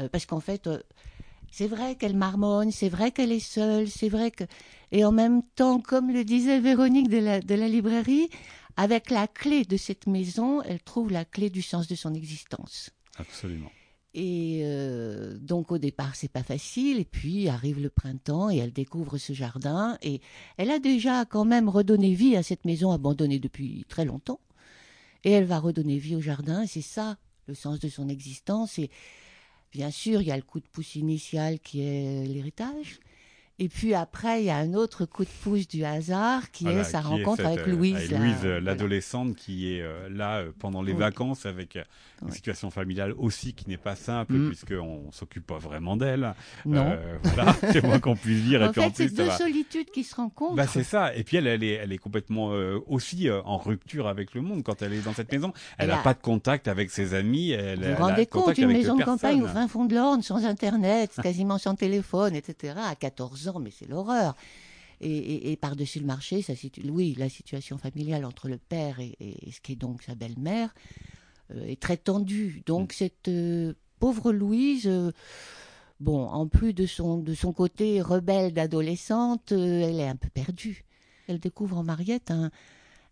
Euh, 0.00 0.08
parce 0.08 0.24
qu'en 0.24 0.40
fait, 0.40 0.66
euh, 0.66 0.80
c'est 1.56 1.68
vrai 1.68 1.94
qu'elle 1.94 2.16
marmonne, 2.16 2.72
c'est 2.72 2.88
vrai 2.88 3.12
qu'elle 3.12 3.30
est 3.30 3.38
seule, 3.38 3.88
c'est 3.88 4.08
vrai 4.08 4.32
que. 4.32 4.42
Et 4.90 5.04
en 5.04 5.12
même 5.12 5.44
temps, 5.54 5.78
comme 5.78 6.10
le 6.10 6.24
disait 6.24 6.58
Véronique 6.58 7.08
de 7.08 7.18
la, 7.18 7.40
de 7.40 7.54
la 7.54 7.68
librairie, 7.68 8.28
avec 8.76 9.08
la 9.08 9.28
clé 9.28 9.64
de 9.64 9.76
cette 9.76 10.08
maison, 10.08 10.62
elle 10.62 10.82
trouve 10.82 11.12
la 11.12 11.24
clé 11.24 11.50
du 11.50 11.62
sens 11.62 11.86
de 11.86 11.94
son 11.94 12.12
existence. 12.12 12.90
Absolument. 13.18 13.70
Et 14.14 14.62
euh, 14.64 15.38
donc 15.38 15.70
au 15.70 15.78
départ, 15.78 16.16
c'est 16.16 16.30
pas 16.30 16.42
facile. 16.42 16.98
Et 16.98 17.04
puis 17.04 17.48
arrive 17.48 17.80
le 17.80 17.88
printemps 17.88 18.50
et 18.50 18.56
elle 18.56 18.72
découvre 18.72 19.16
ce 19.16 19.32
jardin. 19.32 19.96
Et 20.02 20.20
elle 20.56 20.72
a 20.72 20.80
déjà 20.80 21.24
quand 21.24 21.44
même 21.44 21.68
redonné 21.68 22.14
vie 22.14 22.34
à 22.34 22.42
cette 22.42 22.64
maison 22.64 22.90
abandonnée 22.90 23.38
depuis 23.38 23.84
très 23.88 24.04
longtemps. 24.04 24.40
Et 25.22 25.30
elle 25.30 25.44
va 25.44 25.60
redonner 25.60 25.98
vie 25.98 26.16
au 26.16 26.20
jardin. 26.20 26.66
C'est 26.66 26.82
ça 26.82 27.16
le 27.46 27.54
sens 27.54 27.78
de 27.78 27.88
son 27.88 28.08
existence. 28.08 28.76
Et 28.80 28.90
bien 29.74 29.90
sûr, 29.90 30.22
il 30.22 30.28
y 30.28 30.30
a 30.30 30.36
le 30.36 30.42
coup 30.42 30.60
de 30.60 30.66
pouce 30.72 30.94
initial 30.94 31.58
qui 31.58 31.82
est 31.82 32.26
l'héritage. 32.26 33.00
Et 33.60 33.68
puis 33.68 33.94
après, 33.94 34.42
il 34.42 34.46
y 34.46 34.50
a 34.50 34.56
un 34.56 34.74
autre 34.74 35.04
coup 35.04 35.24
de 35.24 35.30
pouce 35.42 35.68
du 35.68 35.84
hasard 35.84 36.50
qui 36.50 36.66
est 36.66 36.82
sa 36.82 37.00
rencontre 37.00 37.46
avec 37.46 37.66
Louise. 37.66 38.10
Louise, 38.10 38.44
l'adolescente, 38.44 39.36
qui 39.36 39.72
est 39.72 39.84
là 40.10 40.44
pendant 40.58 40.82
les 40.82 40.92
vacances 40.92 41.46
avec 41.46 41.78
une 42.22 42.32
situation 42.32 42.70
familiale 42.70 43.12
aussi 43.16 43.54
qui 43.54 43.68
n'est 43.68 43.76
pas 43.76 43.96
simple 43.96 44.34
mm. 44.34 44.48
puisqu'on 44.48 45.06
ne 45.06 45.12
s'occupe 45.12 45.46
pas 45.46 45.58
vraiment 45.58 45.96
d'elle. 45.96 46.34
Non. 46.66 46.96
voilà, 47.22 47.54
c'est 47.72 47.82
moins 47.84 48.00
qu'on 48.00 48.16
puisse 48.16 48.42
dire. 48.42 48.62
en 48.62 48.72
fait, 48.72 48.90
c'est 48.94 49.14
deux 49.14 49.30
solitudes 49.30 49.90
qui 49.90 50.02
se 50.02 50.16
rencontrent. 50.16 50.56
Bah, 50.56 50.66
c'est 50.66 50.82
ça. 50.82 51.14
Et 51.14 51.22
puis 51.22 51.36
elle, 51.36 51.46
elle 51.46 51.62
est, 51.62 51.74
elle 51.74 51.92
est 51.92 51.98
complètement 51.98 52.48
aussi 52.88 53.28
en 53.30 53.58
rupture 53.58 54.08
avec 54.08 54.34
le 54.34 54.40
monde 54.40 54.64
quand 54.64 54.82
elle 54.82 54.94
est 54.94 55.04
dans 55.04 55.14
cette 55.14 55.30
maison. 55.30 55.52
Elle 55.78 55.88
n'a 55.88 55.98
pas 55.98 56.14
de 56.14 56.20
contact 56.20 56.66
avec 56.66 56.90
ses 56.90 57.14
amis. 57.14 57.50
Elle, 57.50 57.84
vous 57.84 57.94
vous 57.94 58.02
rendez 58.02 58.26
compte, 58.26 58.58
une 58.58 58.68
maison 58.68 58.96
de 58.96 59.04
campagne 59.04 59.42
au 59.42 59.46
fin 59.46 59.68
fond 59.68 59.84
de 59.84 59.94
l'Orne, 59.94 60.22
sans 60.22 60.44
Internet, 60.44 61.12
quasiment 61.22 61.58
sans 61.58 61.74
téléphone, 61.74 62.34
etc., 62.34 62.74
à 62.76 62.94
14 62.94 63.43
ans, 63.48 63.58
mais 63.58 63.70
c'est 63.70 63.88
l'horreur. 63.88 64.34
Et, 65.00 65.58
par-dessus 65.60 66.00
le 66.00 66.06
marché, 66.06 66.40
ça 66.40 66.54
oui, 66.84 67.14
la 67.18 67.28
situation 67.28 67.76
familiale 67.76 68.24
entre 68.24 68.48
le 68.48 68.56
père 68.56 69.00
et, 69.00 69.16
ce 69.52 69.60
qui 69.60 69.72
est 69.72 69.76
donc 69.76 70.02
sa 70.02 70.14
belle-mère 70.14 70.74
euh, 71.50 71.66
est 71.66 71.80
très 71.80 71.96
tendue. 71.96 72.62
Donc 72.64 72.92
mm. 72.92 72.96
cette 72.96 73.28
euh, 73.28 73.74
pauvre 73.98 74.32
Louise, 74.32 74.86
euh, 74.86 75.12
bon, 76.00 76.26
en 76.26 76.46
plus 76.46 76.72
de 76.72 76.86
son, 76.86 77.18
de 77.18 77.34
son 77.34 77.52
côté 77.52 78.00
rebelle 78.00 78.54
d'adolescente, 78.54 79.52
elle 79.52 80.00
est 80.00 80.08
un 80.08 80.16
peu 80.16 80.30
perdue. 80.30 80.84
Elle 81.28 81.38
découvre 81.38 81.76
en 81.76 81.84
Mariette 81.84 82.30
un, 82.30 82.50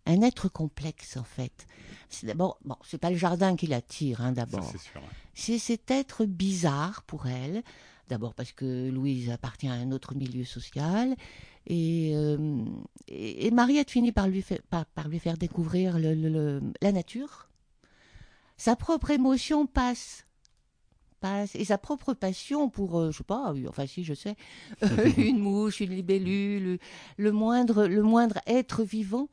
un 0.05 0.21
être 0.21 0.49
complexe 0.49 1.17
en 1.17 1.23
fait. 1.23 1.67
C'est 2.09 2.27
d'abord, 2.27 2.57
bon, 2.63 2.75
c'est 2.85 2.97
pas 2.99 3.09
le 3.09 3.17
jardin 3.17 3.55
qui 3.55 3.67
l'attire, 3.67 4.21
hein, 4.21 4.31
d'abord. 4.31 4.71
C'est 5.33 5.57
cet 5.57 5.91
être 5.91 6.25
bizarre 6.25 7.03
pour 7.03 7.27
elle. 7.27 7.63
D'abord 8.09 8.33
parce 8.33 8.51
que 8.51 8.89
Louise 8.89 9.29
appartient 9.29 9.67
à 9.67 9.73
un 9.73 9.91
autre 9.91 10.15
milieu 10.15 10.43
social. 10.43 11.15
Et, 11.65 12.11
euh, 12.13 12.65
et, 13.07 13.49
Mariette 13.51 13.89
finit 13.89 14.11
par 14.11 14.27
lui, 14.27 14.43
par, 14.69 15.07
lui 15.07 15.19
faire 15.19 15.37
découvrir 15.37 15.97
la 15.97 16.91
nature. 16.91 17.49
Sa 18.57 18.75
propre 18.75 19.11
émotion 19.11 19.65
passe. 19.65 20.25
et 21.55 21.63
sa 21.63 21.77
propre 21.77 22.13
passion 22.13 22.69
pour, 22.69 22.99
euh, 22.99 23.11
je 23.11 23.19
sais 23.19 23.23
pas, 23.23 23.53
enfin 23.69 23.87
si 23.87 24.03
je 24.03 24.13
sais, 24.13 24.35
une 25.17 25.39
mouche, 25.39 25.79
une 25.79 25.95
libellule, 25.95 26.79
le 27.17 27.31
moindre, 27.31 27.87
le 27.87 28.03
moindre 28.03 28.39
être 28.45 28.83
vivant 28.83 29.29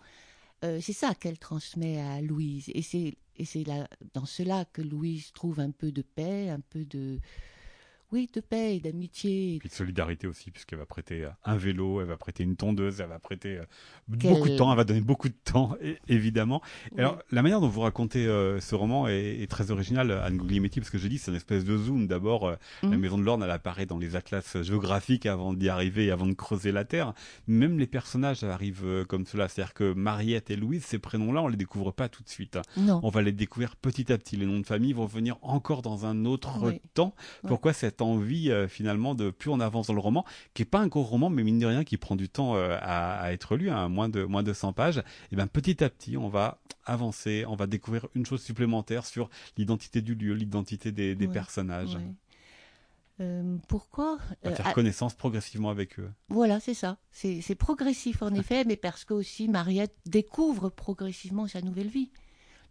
euh, 0.64 0.78
c'est 0.80 0.92
ça 0.92 1.14
qu'elle 1.14 1.38
transmet 1.38 2.00
à 2.00 2.20
Louise. 2.20 2.70
Et 2.74 2.82
c'est, 2.82 3.14
et 3.36 3.44
c'est 3.44 3.64
dans 4.14 4.26
cela 4.26 4.64
que 4.66 4.82
Louise 4.82 5.32
trouve 5.32 5.60
un 5.60 5.70
peu 5.70 5.90
de 5.90 6.02
paix, 6.02 6.50
un 6.50 6.60
peu 6.60 6.84
de, 6.84 7.18
oui, 8.12 8.28
de 8.32 8.40
paix 8.40 8.76
et 8.76 8.80
d'amitié. 8.80 9.60
Et 9.64 9.68
de 9.68 9.72
solidarité 9.72 10.26
aussi, 10.26 10.50
puisqu'elle 10.50 10.80
va 10.80 10.86
prêter 10.86 11.26
un 11.44 11.56
vélo, 11.56 12.00
elle 12.00 12.08
va 12.08 12.16
prêter 12.16 12.42
une 12.42 12.56
tondeuse, 12.56 13.00
elle 13.00 13.08
va 13.08 13.20
prêter 13.20 13.58
euh, 13.58 13.64
beaucoup 14.08 14.48
de 14.48 14.56
temps, 14.56 14.70
elle 14.72 14.76
va 14.76 14.84
donner 14.84 15.00
beaucoup 15.00 15.28
de 15.28 15.34
temps, 15.44 15.76
évidemment. 16.08 16.60
Alors, 16.98 17.18
la 17.30 17.42
manière 17.42 17.60
dont 17.60 17.68
vous 17.68 17.82
racontez 17.82 18.26
euh, 18.26 18.58
ce 18.60 18.74
roman 18.74 19.06
est, 19.06 19.48
très 19.48 19.70
originale, 19.70 20.10
Anne 20.10 20.38
Guglielmetti, 20.38 20.80
parce 20.80 20.90
que 20.90 20.98
je 20.98 21.06
dis, 21.06 21.18
c'est 21.18 21.30
une 21.30 21.36
espèce 21.36 21.64
de 21.64 21.76
zoom. 21.76 22.08
D'abord, 22.08 22.48
euh, 22.48 22.56
la 22.82 22.88
mhm. 22.88 22.96
Maison 22.96 23.18
de 23.18 23.22
l'Orne, 23.22 23.42
elle 23.44 23.50
apparaît 23.50 23.86
dans 23.86 23.98
les 23.98 24.16
atlas 24.16 24.60
géographiques 24.62 25.26
avant 25.26 25.52
d'y 25.52 25.68
arriver 25.68 26.10
avant 26.10 26.26
de 26.26 26.34
creuser 26.34 26.72
la 26.72 26.84
Terre. 26.84 27.14
Même 27.46 27.78
les 27.78 27.86
personnages 27.86 28.42
arrivent 28.42 29.04
comme 29.08 29.24
cela. 29.26 29.48
C'est-à-dire 29.48 29.74
que 29.74 29.92
Mariette 29.92 30.50
et 30.50 30.56
Louise, 30.56 30.84
ces 30.84 30.98
prénoms-là, 30.98 31.42
on 31.42 31.48
les 31.48 31.56
découvre 31.56 31.92
pas 31.92 32.08
tout 32.08 32.22
de 32.22 32.28
suite. 32.28 32.58
Non. 32.76 33.00
On 33.02 33.08
va 33.08 33.22
les 33.22 33.32
découvrir 33.32 33.76
petit 33.76 34.12
à 34.12 34.18
petit. 34.18 34.36
Les 34.36 34.46
noms 34.46 34.60
de 34.60 34.66
famille 34.66 34.92
vont 34.92 35.06
venir 35.06 35.36
encore 35.42 35.82
dans 35.82 36.06
un 36.06 36.24
autre 36.24 36.72
temps. 36.94 37.14
Pourquoi 37.46 37.72
cette 37.72 37.99
envie 38.04 38.50
euh, 38.50 38.68
finalement 38.68 39.14
de 39.14 39.30
plus 39.30 39.50
on 39.50 39.60
avance 39.60 39.88
dans 39.88 39.94
le 39.94 40.00
roman, 40.00 40.24
qui 40.54 40.62
est 40.62 40.66
pas 40.66 40.78
un 40.78 40.86
gros 40.86 41.02
roman, 41.02 41.30
mais 41.30 41.42
mine 41.42 41.58
de 41.58 41.66
rien 41.66 41.84
qui 41.84 41.96
prend 41.96 42.16
du 42.16 42.28
temps 42.28 42.56
euh, 42.56 42.76
à, 42.80 43.32
être 43.32 43.56
lu, 43.56 43.70
hein, 43.70 43.88
moins 43.88 44.08
de 44.08 44.24
moins 44.24 44.42
de 44.42 44.52
100 44.52 44.72
pages. 44.72 45.02
Et 45.32 45.36
ben 45.36 45.46
petit 45.46 45.82
à 45.82 45.90
petit, 45.90 46.16
on 46.16 46.28
va 46.28 46.60
avancer, 46.84 47.44
on 47.46 47.56
va 47.56 47.66
découvrir 47.66 48.08
une 48.14 48.26
chose 48.26 48.42
supplémentaire 48.42 49.06
sur 49.06 49.30
l'identité 49.56 50.02
du 50.02 50.14
lieu, 50.14 50.34
l'identité 50.34 50.92
des, 50.92 51.28
personnages. 51.28 51.96
Euh, 53.20 53.58
pourquoi 53.68 54.18
On 54.42 54.54
faire 54.54 54.72
connaissance 54.72 55.14
progressivement 55.14 55.70
avec 55.70 55.98
eux. 55.98 56.10
Voilà, 56.28 56.58
c'est 56.58 56.74
ça. 56.74 56.96
C'est 57.12 57.54
progressif 57.54 58.22
en 58.22 58.34
effet, 58.34 58.64
mais 58.64 58.76
parce 58.76 59.04
que 59.04 59.14
aussi 59.14 59.48
Mariette 59.48 59.94
découvre 60.06 60.70
progressivement 60.70 61.46
sa 61.46 61.60
nouvelle 61.60 61.88
vie. 61.88 62.10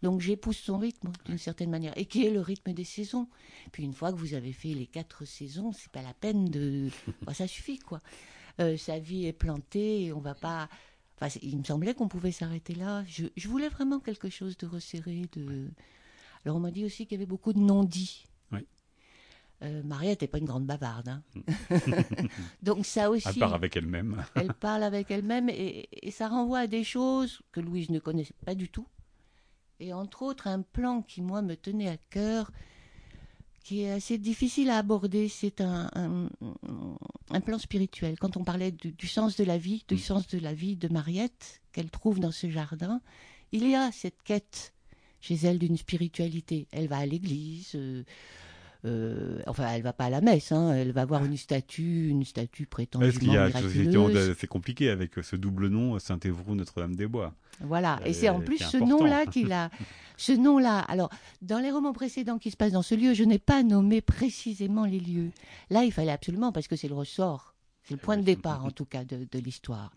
Donc 0.02 0.22
j'épouse 0.22 0.58
son 0.58 0.78
rythme 0.78 1.12
d'une 1.26 1.38
certaine 1.38 1.70
manière, 1.70 1.98
et 1.98 2.06
qui 2.06 2.26
est 2.26 2.32
le 2.32 2.42
rythme 2.42 2.74
des 2.74 2.84
saisons? 2.84 3.28
Puis 3.72 3.84
une 3.84 3.94
fois 3.94 4.12
que 4.12 4.18
vous 4.18 4.34
avez 4.34 4.54
fait 4.54 4.74
les 4.74 4.88
quatre 4.88 5.26
saisons, 5.26 5.74
c'est 5.74 5.92
pas 5.92 6.02
la 6.02 6.14
peine 6.14 6.46
de, 6.46 6.90
ça 7.34 7.48
suffit 7.48 7.80
quoi. 7.80 8.02
Euh, 8.60 8.78
sa 8.78 9.00
vie 9.00 9.26
est 9.26 9.34
plantée, 9.34 10.06
et 10.06 10.14
on 10.14 10.20
va 10.20 10.36
pas. 10.36 10.70
Enfin, 11.16 11.38
il 11.42 11.58
me 11.58 11.64
semblait 11.64 11.94
qu'on 11.94 12.08
pouvait 12.08 12.32
s'arrêter 12.32 12.76
là. 12.76 13.04
Je, 13.06 13.48
voulais 13.48 13.70
vraiment 13.70 14.00
quelque 14.00 14.30
chose 14.30 14.58
de 14.58 14.66
resserré. 14.66 15.24
De... 15.34 15.70
Alors 16.46 16.58
on 16.58 16.60
m'a 16.62 16.72
dit 16.72 16.86
aussi 16.86 17.06
qu'il 17.06 17.18
y 17.18 17.20
avait 17.20 17.26
beaucoup 17.26 17.52
de 17.52 17.60
non-dits. 17.60 18.28
Oui. 18.54 18.66
Euh, 19.64 19.84
Mariette 19.84 20.22
n'est 20.22 20.28
pas 20.30 20.38
une 20.38 20.46
grande 20.46 20.66
bavarde. 20.66 21.10
Hein. 21.10 21.24
Donc 22.64 22.86
ça 22.86 23.10
aussi. 23.10 23.28
Elle 23.28 23.36
parle 23.36 23.56
avec 23.56 23.76
elle-même. 23.76 24.24
elle 24.36 24.54
parle 24.54 24.84
avec 24.84 25.12
elle-même 25.12 25.50
et, 25.50 25.90
et, 25.92 26.12
ça 26.12 26.30
renvoie 26.30 26.60
à 26.60 26.68
des 26.68 26.86
choses 26.86 27.42
que 27.52 27.60
Louise 27.60 27.90
ne 27.90 28.00
connaissait 28.00 28.36
pas 28.46 28.56
du 28.56 28.70
tout 28.70 28.88
et 29.80 29.94
entre 29.94 30.24
autres 30.24 30.48
un 30.48 30.62
plan 30.62 31.02
qui 31.02 31.22
moi 31.22 31.42
me 31.42 31.56
tenait 31.56 31.90
à 31.90 31.98
cœur, 32.10 32.52
qui 33.64 33.82
est 33.84 33.92
assez 33.92 34.18
difficile 34.18 34.70
à 34.70 34.78
aborder, 34.78 35.30
c'est 35.30 35.62
un, 35.62 35.90
un, 35.94 37.42
plan 37.42 37.60
spirituel. 37.60 38.18
Quand 38.18 38.38
on 38.38 38.44
parlait 38.44 38.72
du, 38.72 39.08
sens 39.08 39.36
de 39.36 39.44
la 39.44 39.58
vie, 39.58 39.84
du 39.88 39.96
mm. 39.96 40.00
sens 40.00 40.28
de 40.28 40.40
la 40.40 40.54
vie 40.54 40.76
de 40.76 40.88
Mariette 40.88 41.62
qu'elle 41.72 41.92
trouve 41.92 42.20
dans 42.20 42.32
ce 42.32 42.50
jardin, 42.50 43.02
il 43.52 43.68
y 43.68 43.76
a 43.76 43.92
cette 43.92 44.24
quête 44.24 44.74
chez 45.22 45.36
elle 45.36 45.60
d'une 45.60 45.78
spiritualité. 45.78 46.68
Elle 46.72 46.88
va 46.88 46.98
à 46.98 47.06
l'église. 47.06 47.74
Euh, 47.76 48.04
euh, 48.86 49.40
enfin, 49.46 49.68
elle 49.74 49.82
va 49.82 49.92
pas 49.92 50.06
à 50.06 50.10
la 50.10 50.22
messe, 50.22 50.54
hein, 50.54 50.74
elle 50.74 50.94
va 50.94 51.04
voir 51.06 51.26
une 51.26 51.36
statue, 51.36 52.08
une 52.08 52.24
statue 52.24 52.66
prétendument 52.66 53.34
miraculeuse. 53.34 54.36
C'est 54.40 54.48
compliqué 54.48 54.90
avec 54.90 55.12
ce 55.22 55.36
double 55.36 55.68
nom, 55.68 56.00
Saint-Évroult, 56.00 56.56
Notre-Dame-des-Bois. 56.56 57.34
Voilà, 57.62 58.00
et 58.06 58.14
c'est 58.14 58.30
en 58.30 58.40
plus 58.40 58.58
ce 58.60 58.78
nom-là 58.78 59.26
qu'il 59.26 59.52
a. 59.52 59.70
Ce 60.16 60.32
nom-là. 60.32 60.80
Alors, 60.80 61.10
dans 61.42 61.60
les 61.60 61.72
romans 61.72 61.94
précédents 61.94 62.38
qui 62.38 62.52
se 62.52 62.58
passent 62.58 62.74
dans 62.74 62.82
ce 62.82 62.96
lieu, 62.96 63.14
je 63.14 63.24
n'ai 63.24 63.40
pas 63.40 63.64
nommé 63.64 64.02
précisément 64.02 64.86
les 64.86 65.00
lieux. 65.00 65.32
Là, 65.70 65.84
il 65.84 65.92
fallait 65.92 66.12
absolument, 66.12 66.52
parce 66.52 66.68
que 66.68 66.76
c'est 66.76 66.88
le 66.88 66.96
ressort, 66.96 67.56
c'est 67.84 67.96
le 67.96 68.00
point 68.00 68.18
de 68.18 68.24
départ 68.24 68.66
en 68.66 68.72
tout 68.72 68.86
cas 68.86 69.04
de, 69.04 69.40
l'histoire. 69.40 69.92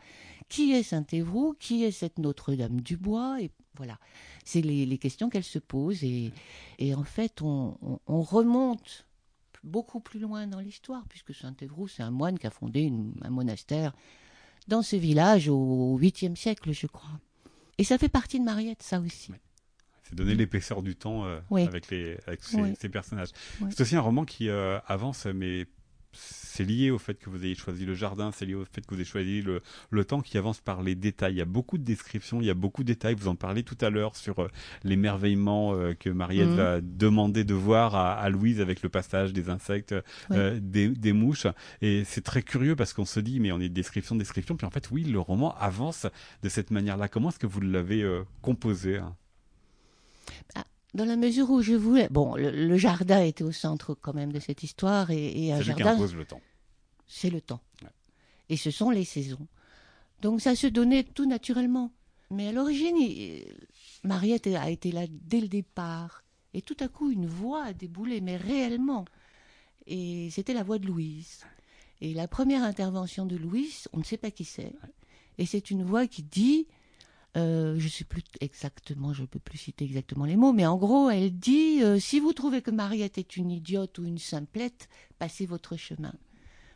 Qui 0.48 0.72
est 0.72 0.82
Saint-Évroult? 0.82 1.56
Qui 1.58 1.84
est 1.84 1.92
cette 1.92 2.18
Notre-Dame 2.18 2.80
du 2.80 2.96
Bois 2.96 3.38
Et 3.40 3.50
voilà, 3.76 3.98
c'est 4.44 4.60
les, 4.60 4.98
questions 4.98 5.30
qu'elle 5.30 5.44
se 5.44 5.58
pose. 5.58 6.04
Et, 6.04 6.32
en 6.94 7.04
fait, 7.04 7.42
on, 7.42 7.76
remonte 8.06 9.06
beaucoup 9.64 10.00
plus 10.00 10.20
loin 10.20 10.46
dans 10.46 10.60
l'histoire, 10.60 11.04
puisque 11.08 11.34
Saint-Évroult, 11.34 11.88
c'est 11.88 12.02
un 12.02 12.10
moine 12.10 12.38
qui 12.38 12.46
a 12.46 12.50
fondé 12.50 12.92
un 13.22 13.30
monastère 13.30 13.92
dans 14.68 14.82
ce 14.82 14.96
village 14.96 15.48
au 15.48 15.98
8e 16.00 16.36
siècle, 16.36 16.72
je 16.72 16.86
crois. 16.86 17.20
Et 17.78 17.84
ça 17.84 17.98
fait 17.98 18.08
partie 18.08 18.38
de 18.38 18.44
Mariette, 18.44 18.82
ça 18.82 19.00
aussi. 19.00 19.32
C'est 20.04 20.14
donner 20.14 20.34
l'épaisseur 20.34 20.82
du 20.82 20.94
temps 20.94 21.24
euh, 21.24 21.40
avec, 21.50 21.90
les, 21.90 22.18
avec 22.26 22.42
ces, 22.42 22.88
personnages. 22.88 23.30
C'est 23.70 23.80
aussi 23.80 23.96
un 23.96 24.00
roman 24.00 24.24
qui 24.24 24.48
euh, 24.48 24.78
avance, 24.86 25.26
mais 25.26 25.66
c'est 26.12 26.64
lié 26.64 26.90
au 26.90 26.98
fait 26.98 27.14
que 27.14 27.30
vous 27.30 27.44
ayez 27.44 27.54
choisi 27.54 27.86
le 27.86 27.94
jardin, 27.94 28.30
c'est 28.32 28.44
lié 28.44 28.54
au 28.54 28.64
fait 28.64 28.82
que 28.82 28.94
vous 28.94 29.00
ayez 29.00 29.04
choisi 29.04 29.42
le, 29.42 29.62
le, 29.90 30.04
temps 30.04 30.20
qui 30.20 30.36
avance 30.38 30.60
par 30.60 30.82
les 30.82 30.94
détails. 30.94 31.34
Il 31.34 31.38
y 31.38 31.42
a 31.42 31.46
beaucoup 31.46 31.78
de 31.78 31.84
descriptions, 31.84 32.40
il 32.40 32.46
y 32.46 32.50
a 32.50 32.54
beaucoup 32.54 32.82
de 32.82 32.88
détails. 32.88 33.14
Vous 33.14 33.28
en 33.28 33.34
parlez 33.34 33.62
tout 33.62 33.78
à 33.80 33.90
l'heure 33.90 34.16
sur 34.16 34.40
euh, 34.40 34.48
l'émerveillement 34.84 35.74
euh, 35.74 35.94
que 35.94 36.10
Mariette 36.10 36.48
mhm. 36.48 36.56
va 36.56 36.80
demander 36.80 37.44
de 37.44 37.54
voir 37.54 37.94
à, 37.94 38.14
à, 38.14 38.28
Louise 38.28 38.60
avec 38.60 38.82
le 38.82 38.88
passage 38.88 39.32
des 39.32 39.48
insectes, 39.48 39.94
euh, 40.30 40.58
des, 40.60 40.88
des, 40.88 41.12
mouches. 41.12 41.46
Et 41.80 42.04
c'est 42.04 42.22
très 42.22 42.42
curieux 42.42 42.76
parce 42.76 42.92
qu'on 42.92 43.06
se 43.06 43.20
dit, 43.20 43.40
mais 43.40 43.52
on 43.52 43.60
est 43.60 43.68
description, 43.68 44.14
description. 44.16 44.56
Puis 44.56 44.66
en 44.66 44.70
fait, 44.70 44.90
oui, 44.90 45.04
le 45.04 45.20
roman 45.20 45.56
avance 45.56 46.06
de 46.42 46.48
cette 46.48 46.70
manière-là. 46.70 47.08
Comment 47.08 47.30
est-ce 47.30 47.38
que 47.38 47.46
vous 47.46 47.60
l'avez 47.60 48.06
composé 48.42 48.98
hein? 48.98 49.16
Bah, 50.54 50.64
dans 50.94 51.04
la 51.04 51.16
mesure 51.16 51.50
où 51.50 51.62
je 51.62 51.74
voulais. 51.74 52.08
Bon, 52.10 52.34
le, 52.36 52.76
jardin 52.76 53.22
était 53.22 53.44
au 53.44 53.52
centre 53.52 53.94
quand 53.94 54.14
même 54.14 54.32
de 54.32 54.40
cette 54.40 54.62
histoire. 54.62 55.10
Et, 55.10 55.46
et 55.46 55.52
un 55.52 55.60
jardin. 55.60 55.94
impose 55.94 56.14
le 56.14 56.24
temps. 56.24 56.40
C'est 57.06 57.30
le 57.30 57.40
temps. 57.40 57.60
Et 58.48 58.56
ce 58.56 58.70
sont 58.70 58.90
les 58.90 59.04
saisons. 59.04 59.46
Donc 60.20 60.40
ça 60.40 60.54
se 60.54 60.66
donnait 60.66 61.04
tout 61.04 61.26
naturellement. 61.26 61.90
Mais 62.30 62.48
à 62.48 62.52
l'origine, 62.52 62.96
Mariette 64.04 64.46
a 64.46 64.70
été 64.70 64.92
là 64.92 65.02
dès 65.08 65.40
le 65.40 65.48
départ. 65.48 66.24
Et 66.54 66.62
tout 66.62 66.76
à 66.80 66.88
coup, 66.88 67.10
une 67.10 67.26
voix 67.26 67.64
a 67.64 67.72
déboulé, 67.72 68.20
mais 68.20 68.36
réellement. 68.36 69.04
Et 69.86 70.28
c'était 70.30 70.54
la 70.54 70.62
voix 70.62 70.78
de 70.78 70.86
Louise. 70.86 71.44
Et 72.00 72.14
la 72.14 72.28
première 72.28 72.62
intervention 72.62 73.26
de 73.26 73.36
Louise, 73.36 73.88
on 73.92 73.98
ne 73.98 74.04
sait 74.04 74.16
pas 74.16 74.30
qui 74.30 74.44
c'est. 74.44 74.72
Et 75.38 75.46
c'est 75.46 75.70
une 75.70 75.82
voix 75.82 76.06
qui 76.06 76.22
dit 76.22 76.66
euh, 77.36 77.78
je 77.78 77.84
ne 77.84 77.90
sais 77.90 78.04
plus 78.04 78.22
exactement, 78.40 79.14
je 79.14 79.22
ne 79.22 79.26
peux 79.26 79.38
plus 79.38 79.56
citer 79.56 79.84
exactement 79.84 80.26
les 80.26 80.36
mots, 80.36 80.52
mais 80.52 80.66
en 80.66 80.76
gros, 80.76 81.08
elle 81.08 81.38
dit 81.38 81.82
euh, 81.82 81.98
si 81.98 82.20
vous 82.20 82.34
trouvez 82.34 82.60
que 82.60 82.70
Mariette 82.70 83.16
est 83.16 83.36
une 83.36 83.50
idiote 83.50 83.98
ou 83.98 84.04
une 84.04 84.18
simplette, 84.18 84.88
passez 85.18 85.46
votre 85.46 85.76
chemin. 85.76 86.12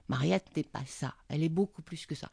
Mariette 0.09 0.57
n'est 0.57 0.63
pas 0.63 0.85
ça. 0.87 1.15
Elle 1.29 1.43
est 1.43 1.51
beaucoup 1.51 1.83
plus 1.83 2.07
que 2.07 2.15
ça. 2.15 2.31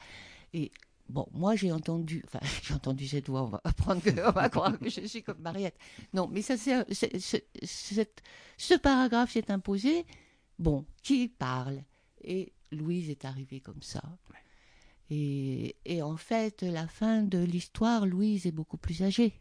Et 0.53 0.71
bon, 1.09 1.27
moi 1.33 1.57
j'ai 1.57 1.73
entendu, 1.73 2.23
enfin 2.25 2.39
j'ai 2.63 2.73
entendu 2.73 3.07
cette 3.07 3.27
voix, 3.27 3.43
on 3.43 3.47
va 3.49 3.61
apprendre 3.65 4.01
que, 4.01 4.09
va 4.31 4.49
croire 4.49 4.79
que 4.79 4.89
je 4.89 5.01
suis 5.01 5.23
comme 5.23 5.39
Mariette. 5.39 5.77
Non, 6.13 6.29
mais 6.31 6.41
ça 6.41 6.55
c'est, 6.55 6.85
ce 8.57 8.73
paragraphe 8.75 9.33
s'est 9.33 9.51
imposé. 9.51 10.05
Bon, 10.59 10.85
qui 11.01 11.27
parle? 11.27 11.83
Et 12.23 12.53
Louise 12.71 13.09
est 13.09 13.25
arrivée 13.25 13.59
comme 13.59 13.81
ça. 13.81 14.01
Et, 15.09 15.75
et 15.85 16.01
en 16.01 16.17
fait, 16.17 16.63
la 16.63 16.87
fin 16.87 17.21
de 17.23 17.37
l'histoire, 17.37 18.05
Louise 18.05 18.45
est 18.47 18.51
beaucoup 18.51 18.77
plus 18.77 19.01
âgée 19.03 19.33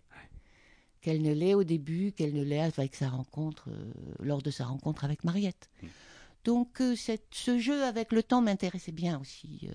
qu'elle 1.01 1.21
ne 1.23 1.33
l'est 1.33 1.55
au 1.55 1.65
début, 1.65 2.13
qu'elle 2.13 2.33
ne 2.33 2.45
l'est 2.45 2.61
avec 2.61 2.95
sa 2.95 3.09
rencontre, 3.09 3.69
euh, 3.71 3.93
lors 4.21 4.41
de 4.41 4.53
sa 4.53 4.67
rencontre 4.67 5.05
avec 5.05 5.25
Mariette. 5.25 5.69
Donc 6.45 6.81
euh, 6.81 6.95
cette- 6.95 7.27
ce 7.33 7.59
jeu 7.59 7.83
avec 7.85 8.13
le 8.13 8.23
temps 8.23 8.41
m'intéressait 8.41 8.93
bien 8.93 9.19
aussi. 9.21 9.69
euh. 9.69 9.75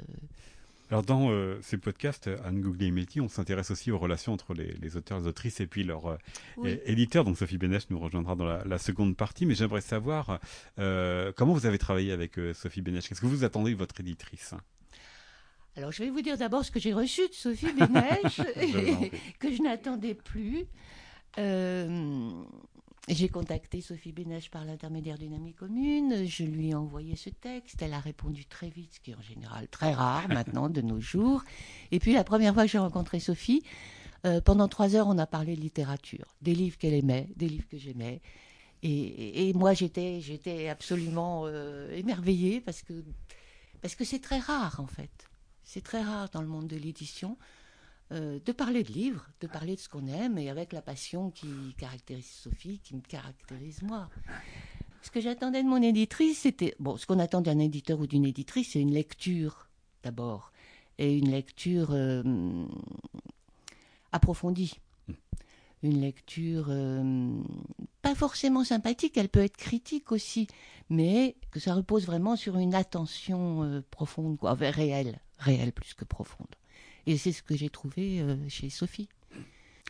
Alors 0.89 1.03
dans 1.03 1.29
ces 1.61 1.77
podcasts, 1.77 2.29
Anne 2.45 2.61
Gouglier-Métis, 2.61 3.21
on 3.21 3.27
s'intéresse 3.27 3.71
aussi 3.71 3.91
aux 3.91 3.99
relations 3.99 4.31
entre 4.31 4.53
les, 4.53 4.71
les 4.75 4.95
auteurs, 4.95 5.19
les 5.19 5.27
autrices 5.27 5.59
et 5.59 5.67
puis 5.67 5.83
leurs 5.83 6.17
Oui. 6.55 6.77
éditeurs. 6.85 7.25
Donc 7.25 7.37
Sophie 7.37 7.57
Bénèche 7.57 7.89
nous 7.89 7.99
rejoindra 7.99 8.37
dans 8.37 8.45
la, 8.45 8.63
la 8.63 8.77
seconde 8.77 9.17
partie, 9.17 9.45
mais 9.45 9.53
j'aimerais 9.53 9.81
savoir 9.81 10.39
comment 10.77 11.51
vous 11.53 11.65
avez 11.65 11.77
travaillé 11.77 12.13
avec 12.13 12.39
Sophie 12.53 12.81
Bénèche. 12.81 13.09
Qu'est-ce 13.09 13.19
que 13.19 13.25
vous 13.25 13.43
attendez 13.43 13.71
de 13.71 13.77
votre 13.77 13.99
éditrice? 13.99 14.53
Alors 15.77 15.91
je 15.91 16.03
vais 16.03 16.09
vous 16.09 16.21
dire 16.21 16.37
d'abord 16.39 16.65
ce 16.65 16.71
que 16.71 16.79
j'ai 16.79 16.91
reçu 16.91 17.21
de 17.27 17.33
Sophie 17.33 17.71
Bénèche, 17.71 18.37
que 19.39 19.53
je 19.53 19.61
n'attendais 19.61 20.15
plus. 20.15 20.65
Euh, 21.37 22.31
j'ai 23.07 23.29
contacté 23.29 23.79
Sophie 23.81 24.11
Bénèche 24.11 24.49
par 24.49 24.65
l'intermédiaire 24.65 25.19
d'une 25.19 25.35
amie 25.35 25.53
commune. 25.53 26.25
Je 26.25 26.43
lui 26.43 26.69
ai 26.69 26.73
envoyé 26.73 27.15
ce 27.15 27.29
texte. 27.29 27.79
Elle 27.83 27.93
a 27.93 27.99
répondu 27.99 28.45
très 28.45 28.69
vite, 28.69 28.95
ce 28.95 28.99
qui 28.99 29.11
est 29.11 29.15
en 29.15 29.21
général 29.21 29.67
très 29.67 29.93
rare 29.93 30.27
maintenant 30.29 30.67
de 30.67 30.81
nos 30.81 30.99
jours. 30.99 31.43
Et 31.91 31.99
puis 31.99 32.11
la 32.11 32.23
première 32.23 32.55
fois 32.55 32.63
que 32.63 32.71
j'ai 32.71 32.79
rencontré 32.79 33.19
Sophie, 33.19 33.61
euh, 34.25 34.41
pendant 34.41 34.67
trois 34.67 34.95
heures, 34.95 35.07
on 35.07 35.19
a 35.19 35.27
parlé 35.27 35.55
de 35.55 35.61
littérature, 35.61 36.25
des 36.41 36.55
livres 36.55 36.79
qu'elle 36.79 36.95
aimait, 36.95 37.29
des 37.35 37.47
livres 37.47 37.67
que 37.69 37.77
j'aimais. 37.77 38.19
Et, 38.81 39.47
et 39.47 39.53
moi, 39.53 39.75
j'étais, 39.75 40.21
j'étais 40.21 40.69
absolument 40.69 41.43
euh, 41.45 41.91
émerveillée 41.91 42.61
parce 42.61 42.81
que 42.81 42.93
parce 43.79 43.93
que 43.93 44.03
c'est 44.03 44.19
très 44.19 44.39
rare 44.39 44.79
en 44.79 44.87
fait. 44.87 45.29
C'est 45.67 45.83
très 45.83 46.01
rare 46.01 46.29
dans 46.29 46.41
le 46.41 46.47
monde 46.47 46.67
de 46.67 46.77
l'édition 46.77 47.37
euh, 48.13 48.39
de 48.45 48.51
parler 48.53 48.83
de 48.83 48.91
livres, 48.93 49.27
de 49.41 49.47
parler 49.47 49.75
de 49.75 49.81
ce 49.81 49.89
qu'on 49.89 50.07
aime 50.07 50.37
et 50.37 50.49
avec 50.49 50.71
la 50.71 50.81
passion 50.81 51.29
qui 51.29 51.75
caractérise 51.77 52.25
Sophie, 52.25 52.79
qui 52.79 52.95
me 52.95 53.01
caractérise 53.01 53.81
moi. 53.81 54.09
Ce 55.01 55.11
que 55.11 55.19
j'attendais 55.19 55.63
de 55.63 55.67
mon 55.67 55.81
éditrice, 55.81 56.39
c'était 56.39 56.73
bon, 56.79 56.95
ce 56.95 57.05
qu'on 57.05 57.19
attend 57.19 57.41
d'un 57.41 57.59
éditeur 57.59 57.99
ou 57.99 58.07
d'une 58.07 58.23
éditrice, 58.23 58.71
c'est 58.71 58.79
une 58.79 58.93
lecture 58.93 59.67
d'abord 60.03 60.53
et 60.99 61.17
une 61.17 61.31
lecture 61.31 61.89
euh, 61.91 62.23
approfondie, 64.13 64.79
une 65.83 65.99
lecture 65.99 66.67
euh, 66.69 67.41
pas 68.01 68.15
forcément 68.15 68.63
sympathique, 68.63 69.17
elle 69.17 69.27
peut 69.27 69.43
être 69.43 69.57
critique 69.57 70.13
aussi, 70.13 70.47
mais 70.89 71.35
que 71.51 71.59
ça 71.59 71.73
repose 71.73 72.05
vraiment 72.05 72.37
sur 72.37 72.55
une 72.57 72.73
attention 72.73 73.83
profonde, 73.91 74.37
quoi, 74.37 74.53
réelle, 74.53 75.19
réelle 75.39 75.71
plus 75.71 75.93
que 75.93 76.05
profonde. 76.05 76.47
Et 77.05 77.17
c'est 77.17 77.31
ce 77.31 77.41
que 77.43 77.55
j'ai 77.55 77.69
trouvé 77.69 78.19
euh, 78.21 78.35
chez 78.49 78.69
Sophie. 78.69 79.07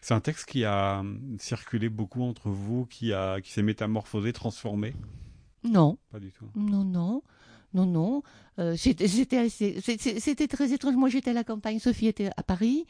C'est 0.01 0.13
un 0.13 0.19
texte 0.19 0.45
qui 0.45 0.63
a 0.65 0.99
hum, 0.99 1.37
circulé 1.39 1.89
beaucoup 1.89 2.21
entre 2.23 2.49
vous, 2.49 2.85
qui, 2.85 3.13
a, 3.13 3.41
qui 3.41 3.51
s'est 3.51 3.63
métamorphosé, 3.63 4.31
transformé? 4.33 4.93
Non, 5.63 5.97
Pas 6.11 6.19
du 6.19 6.31
tout. 6.31 6.45
non, 6.55 6.83
non, 6.83 7.23
non, 7.73 7.85
non. 7.85 8.23
Euh, 8.59 8.75
c'était 8.77 9.07
c'était 9.07 9.37
assez- 9.37 9.81
c'était- 9.81 10.19
c'était 10.19 10.47
très 10.47 10.71
étrange. 10.71 10.95
Moi, 10.95 11.09
j'étais 11.09 11.31
à 11.31 11.33
la 11.33 11.43
campagne, 11.43 11.79
Sophie 11.79 12.07
était 12.07 12.29
à 12.37 12.43
Paris. 12.43 12.85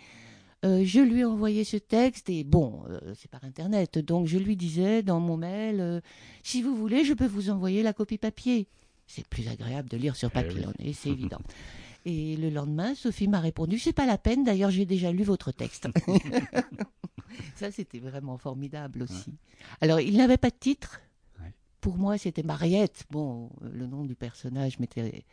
Euh, 0.65 0.83
je 0.83 0.99
lui 0.99 1.21
ai 1.21 1.25
envoyé 1.25 1.63
ce 1.63 1.77
texte 1.77 2.29
et 2.29 2.43
bon, 2.43 2.83
euh, 2.89 2.99
c'est 3.15 3.29
par 3.29 3.43
internet, 3.45 3.99
donc 3.99 4.25
je 4.27 4.39
lui 4.39 4.55
disais 4.57 5.03
dans 5.03 5.19
mon 5.19 5.37
mail, 5.37 5.79
euh, 5.79 6.01
si 6.43 6.63
vous 6.63 6.75
voulez, 6.75 7.05
je 7.05 7.13
peux 7.13 7.27
vous 7.27 7.51
envoyer 7.51 7.83
la 7.83 7.93
copie 7.93 8.17
papier. 8.17 8.67
C'est 9.05 9.25
plus 9.27 9.47
agréable 9.47 9.87
de 9.87 9.97
lire 9.97 10.15
sur 10.15 10.31
papier, 10.31 10.65
oui. 10.65 10.73
on 10.79 10.83
est- 10.83 10.93
c'est 10.93 11.09
évident. 11.09 11.39
Et 12.07 12.37
le 12.37 12.49
lendemain, 12.49 12.95
Sophie 12.95 13.27
m'a 13.27 13.41
répondu, 13.41 13.79
c'est 13.79 13.91
pas 13.91 14.05
la 14.05 14.17
peine, 14.17 14.45
d'ailleurs 14.45 14.71
j'ai 14.71 14.85
déjà 14.85 15.11
lu 15.11 15.23
votre 15.23 15.51
texte. 15.51 15.89
Ça, 17.55 17.69
c'était 17.69 17.99
vraiment 17.99 18.37
formidable 18.37 19.01
aussi. 19.01 19.33
Alors, 19.81 19.99
il 19.99 20.15
n'avait 20.15 20.37
pas 20.37 20.49
de 20.49 20.55
titre. 20.57 21.01
Ouais. 21.41 21.53
Pour 21.81 21.97
moi, 21.97 22.17
c'était 22.17 22.43
Mariette. 22.43 23.03
Bon, 23.11 23.49
le 23.59 23.87
nom 23.87 24.05
du 24.05 24.15
personnage 24.15 24.79
m'était 24.79 25.25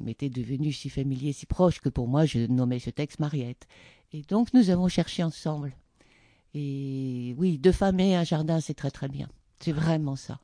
m'était 0.00 0.28
devenu 0.28 0.70
si 0.70 0.90
familier, 0.90 1.32
si 1.32 1.46
proche 1.46 1.80
que 1.80 1.88
pour 1.88 2.08
moi, 2.08 2.26
je 2.26 2.40
nommais 2.40 2.78
ce 2.78 2.90
texte 2.90 3.18
Mariette. 3.18 3.66
Et 4.12 4.20
donc, 4.20 4.52
nous 4.52 4.68
avons 4.68 4.88
cherché 4.88 5.22
ensemble. 5.22 5.72
Et 6.52 7.34
oui, 7.38 7.56
deux 7.56 7.72
femmes 7.72 8.00
et 8.00 8.16
un 8.16 8.24
jardin, 8.24 8.60
c'est 8.60 8.74
très 8.74 8.90
très 8.90 9.08
bien. 9.08 9.30
C'est 9.60 9.72
vraiment 9.72 10.14
ça. 10.14 10.40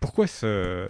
Pourquoi 0.00 0.26
ce... 0.26 0.86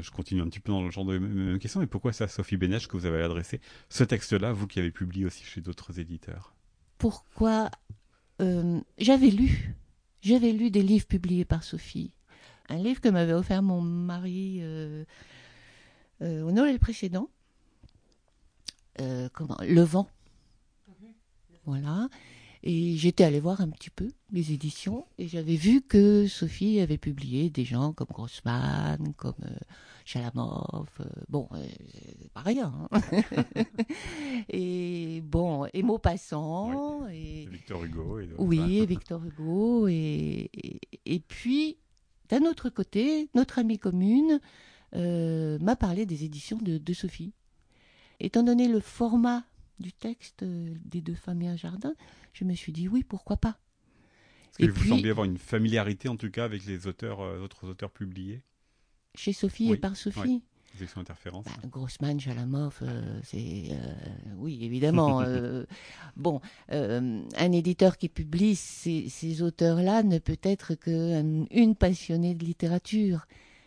je 0.00 0.10
continue 0.10 0.40
un 0.40 0.46
petit 0.46 0.60
peu 0.60 0.72
dans 0.72 0.82
le 0.82 0.90
genre 0.90 1.04
de 1.04 1.18
même 1.18 1.58
question, 1.58 1.80
mais 1.80 1.86
pourquoi 1.86 2.12
c'est 2.12 2.24
à 2.24 2.28
Sophie 2.28 2.56
Bénèche 2.56 2.88
que 2.88 2.96
vous 2.96 3.06
avez 3.06 3.22
adressé 3.22 3.60
ce 3.88 4.04
texte-là, 4.04 4.52
vous 4.52 4.66
qui 4.66 4.78
avez 4.78 4.90
publié 4.90 5.24
aussi 5.26 5.44
chez 5.44 5.60
d'autres 5.60 5.98
éditeurs? 5.98 6.54
Pourquoi 6.98 7.70
euh, 8.40 8.80
j'avais 8.98 9.30
lu, 9.30 9.74
j'avais 10.20 10.52
lu 10.52 10.70
des 10.70 10.82
livres 10.82 11.06
publiés 11.06 11.44
par 11.44 11.62
Sophie. 11.62 12.12
Un 12.68 12.78
livre 12.78 13.00
que 13.00 13.08
m'avait 13.08 13.32
offert 13.32 13.62
mon 13.62 13.80
mari 13.80 14.58
euh, 14.60 15.04
euh, 16.22 16.42
au 16.42 16.52
Noël 16.52 16.78
précédent. 16.78 17.28
Euh, 19.00 19.28
comment? 19.32 19.56
Le 19.60 19.82
vent. 19.82 20.08
Voilà. 21.64 22.08
Et 22.64 22.96
j'étais 22.96 23.24
allée 23.24 23.40
voir 23.40 23.60
un 23.60 23.68
petit 23.70 23.90
peu 23.90 24.08
les 24.30 24.52
éditions 24.52 25.04
et 25.18 25.26
j'avais 25.26 25.56
vu 25.56 25.82
que 25.82 26.28
Sophie 26.28 26.78
avait 26.78 26.96
publié 26.98 27.50
des 27.50 27.64
gens 27.64 27.92
comme 27.92 28.06
Grossman, 28.12 29.12
comme 29.16 29.34
euh, 29.44 29.50
Chalamov. 30.04 30.86
euh, 31.00 31.04
bon, 31.28 31.48
euh, 31.52 31.66
c'est 32.20 32.30
pas 32.32 32.42
rien. 32.42 32.72
hein. 32.92 33.00
et 34.48 35.20
bon, 35.24 35.66
et 35.72 35.82
Maupassant. 35.82 37.08
Et, 37.08 37.48
Victor 37.50 37.82
Hugo 37.84 38.20
et 38.20 38.28
oui, 38.38 38.78
et 38.78 38.86
Victor 38.86 39.24
Hugo. 39.24 39.88
Et, 39.88 40.48
et, 40.54 40.80
et 41.04 41.18
puis, 41.18 41.78
d'un 42.28 42.42
autre 42.42 42.70
côté, 42.70 43.28
notre 43.34 43.58
amie 43.58 43.78
commune 43.80 44.40
euh, 44.94 45.58
m'a 45.60 45.74
parlé 45.74 46.06
des 46.06 46.24
éditions 46.24 46.58
de, 46.58 46.78
de 46.78 46.92
Sophie. 46.92 47.32
Étant 48.20 48.44
donné 48.44 48.68
le 48.68 48.78
format 48.78 49.42
du 49.78 49.92
texte 49.92 50.42
euh, 50.42 50.74
des 50.84 51.00
deux 51.00 51.14
femmes 51.14 51.42
et 51.42 51.48
un 51.48 51.56
jardin, 51.56 51.94
je 52.32 52.44
me 52.44 52.54
suis 52.54 52.72
dit 52.72 52.88
oui, 52.88 53.02
pourquoi 53.04 53.36
pas. 53.36 53.58
Est-ce 54.50 54.58
que 54.58 54.64
et 54.64 54.68
vous 54.68 54.80
puis- 54.80 54.88
semblez 54.90 55.10
avoir 55.10 55.24
une 55.26 55.38
familiarité 55.38 56.08
en 56.08 56.16
tout 56.16 56.30
cas 56.30 56.44
avec 56.44 56.64
les 56.66 56.86
auteurs, 56.86 57.20
euh, 57.20 57.40
autres 57.40 57.68
auteurs 57.68 57.90
publiés 57.90 58.42
Chez 59.14 59.32
Sophie 59.32 59.68
Oui, 59.68 59.74
et 59.74 59.80
par 59.80 59.96
Sophie. 59.96 60.20
oui. 60.20 60.42
Interférences 60.96 61.44
Bah, 61.44 61.68
Grossman, 61.68 62.18
Chalamov, 62.18 62.78
euh, 62.80 63.20
c'est 63.24 63.68
euh, 63.72 63.94
oui 64.36 64.64
évidemment. 64.64 65.20
euh, 65.26 65.66
bon, 66.16 66.40
un 66.70 67.52
éditeur 67.52 67.98
qui 67.98 68.08
publie 68.08 68.56
ces, 68.56 69.10
ces 69.10 69.42
auteurs-là 69.42 70.02
ne 70.02 70.18
peut 70.18 70.38
être 70.42 70.74
qu'une 70.74 71.46
une 71.50 71.76
passionnée 71.76 72.34
de 72.34 72.42
littérature. 72.44 73.26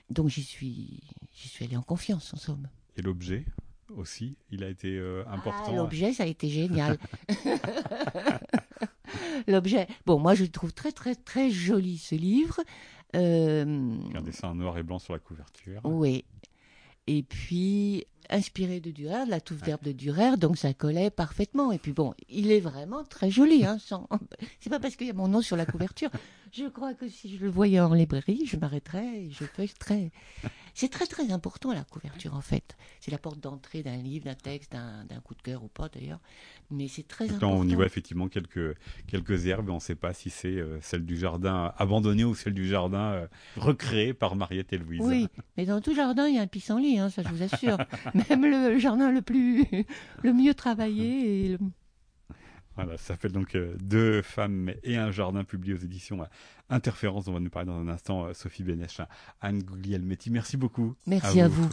Donc 0.10 0.30
j'y 0.30 0.41
suis, 0.44 1.04
j'y 1.36 1.48
suis 1.48 1.65
allée 1.65 1.78
en 1.78 1.84
confiance 1.84 2.34
en 2.34 2.38
somme. 2.38 2.68
Et 2.98 3.04
l'objet? 3.04 3.46
Aussi, 3.95 4.38
il 4.52 4.63
a 4.63 4.69
été 4.69 4.98
euh, 4.98 5.24
Ah, 5.28 5.34
important. 5.34 5.76
L'objet, 5.76 6.13
ça 6.13 6.24
a 6.24 6.26
été 6.26 6.50
génial. 6.50 6.98
L'objet, 9.48 9.88
bon, 10.06 10.19
moi 10.19 10.36
je 10.36 10.43
le 10.43 10.50
trouve 10.50 10.74
très 10.74 10.91
très 10.91 11.15
très 11.15 11.52
joli 11.52 11.98
ce 11.98 12.15
livre. 12.15 12.62
Euh, 13.15 13.98
ça 14.32 14.50
en 14.50 14.56
noir 14.56 14.78
et 14.78 14.84
blanc 14.84 15.00
sur 15.00 15.13
la 15.13 15.19
couverture. 15.19 15.82
Oui. 15.84 16.26
Et 17.08 17.21
puis, 17.21 18.06
inspiré 18.30 18.80
de 18.80 18.91
Durer, 18.91 19.26
de 19.26 19.30
la 19.30 19.39
touffe 19.39 19.62
d'herbe 19.62 19.84
de 19.84 19.91
Durer, 19.91 20.38
donc 20.38 20.58
ça 20.58 20.74
collait 20.74 21.12
parfaitement. 21.12 21.71
Et 21.71 21.78
puis 21.78 21.91
bon, 21.91 22.13
il 22.30 22.52
est 22.52 22.60
vraiment 22.60 23.04
très 23.04 23.30
joli. 23.30 23.65
Hein, 23.65 23.78
sans... 23.80 24.08
C'est 24.60 24.69
pas 24.69 24.80
parce 24.80 24.95
qu'il 24.95 25.08
y 25.08 25.12
a 25.12 25.13
mon 25.13 25.28
nom 25.28 25.41
sur 25.41 25.56
la 25.56 25.65
couverture. 25.65 26.10
Je 26.52 26.65
crois 26.65 26.93
que 26.93 27.08
si 27.08 27.36
je 27.36 27.43
le 27.43 27.50
voyais 27.50 27.80
en 27.80 27.93
librairie, 27.93 28.45
je 28.45 28.58
m'arrêterais 28.58 29.26
et 29.26 29.32
je 29.32 29.43
feuilleterais. 29.45 30.12
C'est 30.75 30.89
très 30.89 31.07
très 31.07 31.31
important 31.31 31.71
la 31.73 31.85
couverture 31.85 32.35
en 32.35 32.41
fait. 32.41 32.75
C'est 32.99 33.09
la 33.09 33.17
porte 33.17 33.39
d'entrée 33.39 33.81
d'un 33.81 33.95
livre, 33.95 34.25
d'un 34.25 34.35
texte, 34.35 34.73
d'un 34.73 35.19
coup 35.23 35.33
de 35.33 35.41
cœur 35.41 35.63
ou 35.63 35.69
pas 35.69 35.88
d'ailleurs. 35.88 36.19
Mais 36.69 36.88
c'est 36.89 37.07
très 37.07 37.27
là, 37.27 37.31
important. 37.35 37.53
on 37.57 37.67
y 37.67 37.73
voit 37.75 37.85
effectivement 37.85 38.27
quelques, 38.27 38.75
quelques 39.07 39.47
herbes 39.47 39.69
et 39.69 39.71
on 39.71 39.75
ne 39.75 39.79
sait 39.79 39.95
pas 39.95 40.13
si 40.13 40.29
c'est 40.29 40.49
euh, 40.49 40.77
celle 40.81 41.05
du 41.05 41.17
jardin 41.17 41.73
abandonnée 41.77 42.25
ou 42.25 42.35
celle 42.35 42.53
du 42.53 42.67
jardin 42.67 43.13
euh, 43.13 43.27
recréée 43.55 44.13
par 44.13 44.35
Mariette 44.35 44.73
et 44.73 44.77
Louise. 44.77 45.01
Oui, 45.01 45.27
mais 45.55 45.65
dans 45.65 45.79
tout 45.79 45.95
jardin, 45.95 46.27
il 46.27 46.35
y 46.35 46.38
a 46.38 46.41
un 46.41 46.47
pissenlit, 46.47 46.99
hein, 46.99 47.09
ça 47.09 47.23
je 47.23 47.29
vous 47.29 47.41
assure. 47.41 47.77
Même 48.29 48.45
le 48.45 48.77
jardin 48.77 49.11
le 49.11 49.21
plus, 49.21 49.65
le 50.23 50.33
mieux 50.33 50.53
travaillé. 50.53 51.45
Et 51.45 51.47
le- 51.49 51.59
Voilà, 52.75 52.97
ça 52.97 53.13
s'appelle 53.13 53.31
donc 53.31 53.57
Deux 53.79 54.21
femmes 54.21 54.71
et 54.83 54.97
un 54.97 55.11
jardin, 55.11 55.43
publié 55.43 55.73
aux 55.73 55.83
éditions 55.83 56.19
Interférence, 56.69 57.25
dont 57.25 57.31
on 57.31 57.35
va 57.35 57.39
nous 57.39 57.49
parler 57.49 57.67
dans 57.67 57.79
un 57.79 57.88
instant 57.88 58.33
Sophie 58.33 58.63
Bénèche, 58.63 59.01
Anne 59.41 59.61
Guglielmetti. 59.61 60.31
Merci 60.31 60.57
beaucoup. 60.57 60.95
Merci 61.05 61.41
À 61.41 61.47
vous. 61.47 61.69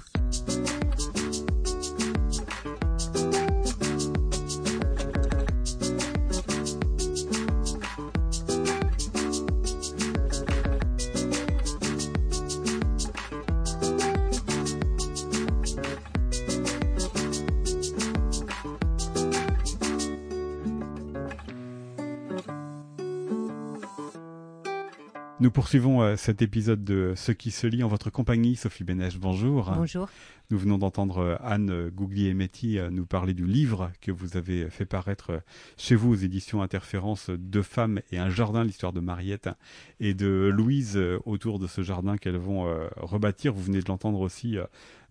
Nous 25.42 25.50
poursuivons 25.50 26.02
euh, 26.02 26.14
cet 26.14 26.40
épisode 26.40 26.84
de 26.84 27.14
Ce 27.16 27.32
qui 27.32 27.50
se 27.50 27.66
lit 27.66 27.82
en 27.82 27.88
votre 27.88 28.10
compagnie. 28.10 28.54
Sophie 28.54 28.84
Bénèche, 28.84 29.18
bonjour. 29.18 29.72
Bonjour. 29.76 30.08
Nous 30.52 30.58
venons 30.58 30.78
d'entendre 30.78 31.18
euh, 31.18 31.36
Anne 31.42 31.88
Gouglier-Metti 31.88 32.78
euh, 32.78 32.90
nous 32.90 33.06
parler 33.06 33.34
du 33.34 33.44
livre 33.44 33.90
que 34.00 34.12
vous 34.12 34.36
avez 34.36 34.70
fait 34.70 34.84
paraître 34.84 35.42
chez 35.76 35.96
vous 35.96 36.12
aux 36.12 36.14
éditions 36.14 36.62
Interférence, 36.62 37.28
Deux 37.28 37.62
femmes 37.62 38.02
et 38.12 38.18
un 38.18 38.30
jardin, 38.30 38.62
l'histoire 38.62 38.92
de 38.92 39.00
Mariette 39.00 39.50
et 39.98 40.14
de 40.14 40.48
Louise 40.54 40.96
autour 41.24 41.58
de 41.58 41.66
ce 41.66 41.82
jardin 41.82 42.18
qu'elles 42.18 42.36
vont 42.36 42.72
rebâtir. 42.96 43.52
Vous 43.52 43.64
venez 43.64 43.80
de 43.80 43.88
l'entendre 43.88 44.20
aussi 44.20 44.58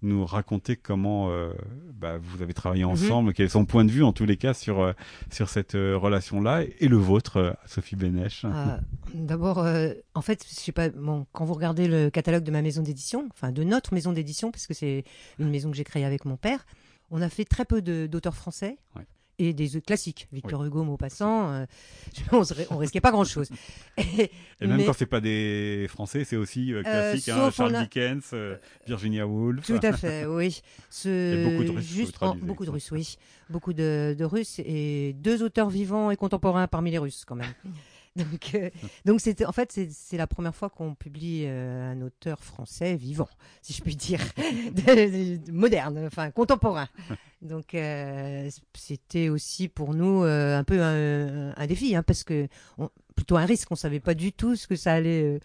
nous 0.01 0.25
raconter 0.25 0.75
comment 0.75 1.29
euh, 1.29 1.53
bah, 1.93 2.17
vous 2.17 2.41
avez 2.41 2.53
travaillé 2.53 2.83
mhm. 2.83 2.91
ensemble, 2.91 3.33
quel 3.33 3.45
est 3.45 3.49
son 3.49 3.65
point 3.65 3.85
de 3.85 3.91
vue 3.91 4.03
en 4.03 4.13
tous 4.13 4.25
les 4.25 4.37
cas 4.37 4.53
sur, 4.53 4.79
euh, 4.79 4.93
sur 5.31 5.49
cette 5.49 5.75
euh, 5.75 5.97
relation-là 5.97 6.63
et 6.79 6.87
le 6.87 6.97
vôtre, 6.97 7.55
Sophie 7.65 7.95
Bénèche. 7.95 8.45
Ah, 8.45 8.79
d'abord, 9.13 9.65
en 10.15 10.21
fait, 10.21 10.45
je 10.47 10.53
sais 10.53 10.71
pas, 10.71 10.89
bon, 10.89 11.25
quand 11.31 11.45
vous 11.45 11.53
regardez 11.53 11.87
le 11.87 12.09
catalogue 12.09 12.43
de 12.43 12.51
ma 12.51 12.61
maison 12.61 12.81
d'édition, 12.81 13.27
enfin 13.31 13.51
de 13.51 13.63
notre 13.63 13.93
maison 13.93 14.11
d'édition, 14.11 14.51
puisque 14.51 14.73
c'est 14.73 15.03
une 15.39 15.49
maison 15.49 15.69
que 15.69 15.77
j'ai 15.77 15.83
créée 15.83 16.05
avec 16.05 16.25
mon 16.25 16.37
père, 16.37 16.65
on 17.11 17.21
a 17.21 17.29
fait 17.29 17.45
très 17.45 17.65
peu 17.65 17.81
d'auteurs 17.81 18.35
français 18.35 18.77
et 19.39 19.53
des 19.53 19.81
classiques. 19.81 20.27
Victor 20.31 20.63
Hugo, 20.63 20.83
Maupassant, 20.83 21.51
euh, 21.51 21.65
on, 22.31 22.43
on, 22.69 22.77
risquait 22.77 23.01
pas 23.01 23.11
grand-chose. 23.11 23.49
Et, 23.97 24.67
même 24.67 24.85
quand 24.85 24.93
c'est 24.93 25.05
pas 25.05 25.21
des 25.21 25.87
Français, 25.89 26.23
c'est 26.23 26.35
aussi 26.35 26.73
euh, 26.73 26.79
euh, 26.79 26.83
classique. 26.83 27.29
hein, 27.29 27.49
Charles 27.51 27.73
Dickens, 27.73 28.33
Virginia 28.85 29.25
Woolf. 29.25 29.65
Tout 29.65 29.79
à 29.81 29.93
fait, 29.93 30.25
oui. 30.25 30.61
Ce... 30.89 31.43
beaucoup 31.45 31.63
de 31.63 31.71
Russes. 31.71 31.85
Juste, 31.87 32.17
beaucoup 32.41 32.65
de 32.65 32.69
Russes, 32.69 32.91
oui. 32.91 33.17
Beaucoup 33.49 33.73
de, 33.73 34.15
de 34.17 34.23
Russes 34.23 34.59
et 34.59 35.13
deux 35.13 35.43
auteurs 35.43 35.69
vivants 35.69 36.11
et 36.11 36.15
contemporains 36.15 36.67
parmi 36.67 36.91
les 36.91 36.99
Russes, 36.99 37.25
quand 37.25 37.35
même. 37.35 37.53
Donc, 38.17 38.55
euh, 38.55 38.69
donc 39.05 39.21
c'était 39.21 39.45
en 39.45 39.53
fait 39.53 39.79
c'est 39.89 40.17
la 40.17 40.27
première 40.27 40.53
fois 40.53 40.69
qu'on 40.69 40.95
publie 40.95 41.45
euh, 41.45 41.93
un 41.93 42.01
auteur 42.01 42.43
français 42.43 42.95
vivant, 42.97 43.29
si 43.61 43.71
je 43.71 43.81
puis 43.81 43.95
dire, 43.95 44.19
moderne, 45.49 46.07
enfin 46.07 46.29
contemporain. 46.29 46.89
Donc 47.41 47.73
euh, 47.73 48.49
c'était 48.73 49.29
aussi 49.29 49.69
pour 49.69 49.93
nous 49.93 50.23
un 50.23 50.63
peu 50.65 50.81
un, 50.81 51.67
défi, 51.67 51.95
hein, 51.95 52.03
parce 52.03 52.25
que 52.25 52.49
plutôt 53.15 53.37
un 53.37 53.45
risque. 53.45 53.71
On 53.71 53.75
savait 53.75 54.01
pas 54.01 54.13
du 54.13 54.33
tout 54.33 54.57
ce 54.57 54.67
que 54.67 54.75
ça 54.75 54.91
allait, 54.91 55.39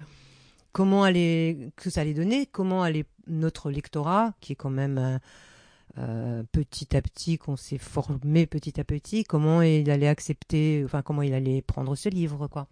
comment 0.73 1.05
allait, 1.05 1.71
que 1.77 1.89
ça 1.89 2.01
allait 2.01 2.15
donner, 2.15 2.47
comment 2.47 2.83
allait 2.83 3.05
notre 3.29 3.71
lectorat, 3.71 4.35
qui 4.41 4.55
est 4.55 4.57
quand 4.57 4.71
même 4.71 5.21
euh, 5.99 6.43
petit 6.53 6.95
à 6.95 7.01
petit, 7.01 7.39
qu'on 7.39 7.57
s'est 7.57 7.79
formé 7.79 8.47
petit 8.47 8.79
à 8.79 8.85
petit, 8.85 9.25
comment 9.25 9.63
il 9.63 9.91
allait 9.91 10.09
accepter, 10.09 10.83
enfin 10.85 11.01
comment 11.01 11.23
il 11.23 11.33
allait 11.33 11.63
prendre 11.63 11.95
ce 11.97 12.11
livre, 12.11 12.49
quoi. 12.49 12.67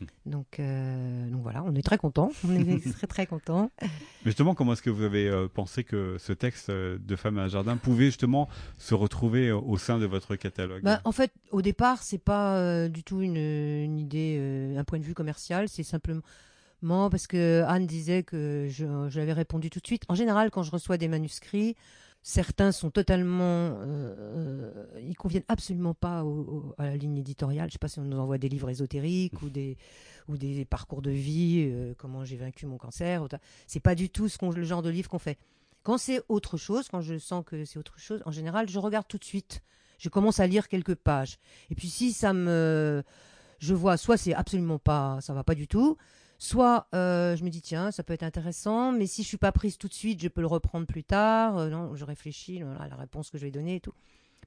Donc, 0.26 0.58
euh, 0.58 1.30
donc 1.30 1.42
voilà, 1.42 1.62
on 1.62 1.74
est 1.74 1.82
très 1.82 1.98
content, 1.98 2.32
on 2.46 2.54
est 2.54 2.92
très 2.94 3.06
très 3.06 3.26
content. 3.26 3.70
Justement, 4.24 4.54
comment 4.54 4.72
est-ce 4.72 4.82
que 4.82 4.90
vous 4.90 5.04
avez 5.04 5.28
euh, 5.28 5.46
pensé 5.46 5.84
que 5.84 6.16
ce 6.18 6.32
texte 6.32 6.70
de 6.70 7.16
Femmes 7.16 7.38
à 7.38 7.42
un 7.42 7.48
jardin 7.48 7.76
pouvait 7.76 8.06
justement 8.06 8.48
se 8.76 8.94
retrouver 8.94 9.52
au 9.52 9.76
sein 9.76 9.98
de 9.98 10.06
votre 10.06 10.34
catalogue? 10.34 10.82
Bah, 10.82 11.00
En 11.04 11.12
fait, 11.12 11.32
au 11.52 11.62
départ, 11.62 12.02
c'est 12.02 12.18
pas 12.18 12.88
du 12.88 13.04
tout 13.04 13.20
une, 13.20 13.36
une 13.36 13.98
idée, 13.98 14.74
un 14.76 14.84
point 14.84 14.98
de 14.98 15.04
vue 15.04 15.14
commercial, 15.14 15.68
c'est 15.68 15.84
simplement 15.84 16.22
parce 16.82 17.26
que 17.26 17.62
Anne 17.66 17.86
disait 17.86 18.22
que 18.22 18.66
je, 18.68 18.86
je 19.08 19.20
l'avais 19.20 19.32
répondu 19.32 19.70
tout 19.70 19.80
de 19.80 19.86
suite. 19.86 20.02
En 20.08 20.14
général, 20.14 20.50
quand 20.50 20.62
je 20.62 20.70
reçois 20.70 20.96
des 20.96 21.08
manuscrits, 21.08 21.76
Certains 22.26 22.72
sont 22.72 22.90
totalement, 22.90 23.42
euh, 23.42 24.14
euh, 24.16 25.00
ils 25.02 25.14
conviennent 25.14 25.44
absolument 25.46 25.92
pas 25.92 26.24
à 26.78 26.86
la 26.86 26.96
ligne 26.96 27.18
éditoriale. 27.18 27.68
Je 27.68 27.74
sais 27.74 27.78
pas 27.78 27.88
si 27.88 27.98
on 27.98 28.04
nous 28.04 28.16
envoie 28.16 28.38
des 28.38 28.48
livres 28.48 28.70
ésotériques 28.70 29.42
ou 29.42 29.50
des 29.50 29.76
ou 30.28 30.38
des 30.38 30.64
parcours 30.64 31.02
de 31.02 31.10
vie, 31.10 31.68
euh, 31.70 31.92
comment 31.98 32.24
j'ai 32.24 32.38
vaincu 32.38 32.64
mon 32.64 32.78
cancer. 32.78 33.28
C'est 33.66 33.80
pas 33.80 33.94
du 33.94 34.08
tout 34.08 34.30
ce 34.30 34.42
le 34.42 34.64
genre 34.64 34.80
de 34.80 34.88
livre 34.88 35.10
qu'on 35.10 35.18
fait. 35.18 35.38
Quand 35.82 35.98
c'est 35.98 36.22
autre 36.30 36.56
chose, 36.56 36.88
quand 36.88 37.02
je 37.02 37.18
sens 37.18 37.44
que 37.44 37.66
c'est 37.66 37.78
autre 37.78 37.98
chose, 37.98 38.22
en 38.24 38.30
général, 38.30 38.70
je 38.70 38.78
regarde 38.78 39.06
tout 39.06 39.18
de 39.18 39.24
suite. 39.24 39.60
Je 39.98 40.08
commence 40.08 40.40
à 40.40 40.46
lire 40.46 40.68
quelques 40.68 40.94
pages. 40.94 41.36
Et 41.68 41.74
puis 41.74 41.90
si 41.90 42.14
ça 42.14 42.32
me, 42.32 43.02
je 43.58 43.74
vois, 43.74 43.98
soit 43.98 44.16
c'est 44.16 44.32
absolument 44.32 44.78
pas, 44.78 45.18
ça 45.20 45.34
va 45.34 45.44
pas 45.44 45.54
du 45.54 45.68
tout, 45.68 45.98
Soit 46.44 46.88
euh, 46.94 47.36
je 47.36 47.42
me 47.42 47.48
dis 47.48 47.62
tiens 47.62 47.90
ça 47.90 48.02
peut 48.02 48.12
être 48.12 48.22
intéressant, 48.22 48.92
mais 48.92 49.06
si 49.06 49.22
je 49.22 49.28
suis 49.28 49.38
pas 49.38 49.50
prise 49.50 49.78
tout 49.78 49.88
de 49.88 49.94
suite, 49.94 50.20
je 50.20 50.28
peux 50.28 50.42
le 50.42 50.46
reprendre 50.46 50.86
plus 50.86 51.02
tard. 51.02 51.56
Euh, 51.56 51.70
non, 51.70 51.96
je 51.96 52.04
réfléchis 52.04 52.60
à 52.78 52.86
la 52.86 52.96
réponse 52.96 53.30
que 53.30 53.38
je 53.38 53.46
vais 53.46 53.50
donner 53.50 53.76
et 53.76 53.80
tout. 53.80 53.94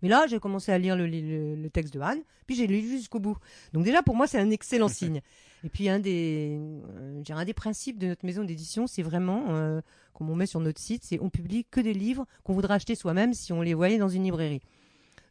Mais 0.04 0.10
là, 0.10 0.28
j'ai 0.28 0.38
commencé 0.38 0.72
à 0.72 0.78
lire 0.78 0.96
le, 0.96 1.68
texte 1.70 1.96
de 1.96 2.00
Anne, 2.00 2.22
puis 2.46 2.56
j'ai 2.56 2.68
lu 2.68 2.82
jusqu'au 2.82 3.18
bout. 3.18 3.36
Donc 3.74 3.84
déjà, 3.84 4.04
pour 4.04 4.16
moi, 4.16 4.28
c'est 4.28 4.38
un 4.38 4.52
excellent 4.52 4.88
signe. 5.00 5.22
Et 5.64 5.70
puis 5.70 5.90
un 5.90 5.98
des, 5.98 6.60
euh, 7.00 7.24
un 7.30 7.46
des 7.46 7.56
principes 7.56 7.98
de 7.98 8.06
notre 8.06 8.24
maison 8.28 8.44
d'édition, 8.44 8.86
c'est 8.86 9.02
vraiment, 9.02 9.82
comme 10.14 10.30
on 10.30 10.36
met 10.36 10.46
sur 10.46 10.60
notre 10.60 10.80
site, 10.80 11.04
c'est 11.04 11.20
on 11.20 11.32
publie 11.32 11.66
que 11.66 11.82
des 11.82 11.96
livres 11.96 12.28
qu'on 12.44 12.54
voudrait 12.54 12.76
acheter 12.76 12.94
soi-même 12.94 13.34
si 13.34 13.54
on 13.54 13.64
les 13.64 13.74
voyait 13.74 13.98
dans 13.98 14.08
une 14.08 14.26
librairie. 14.26 14.62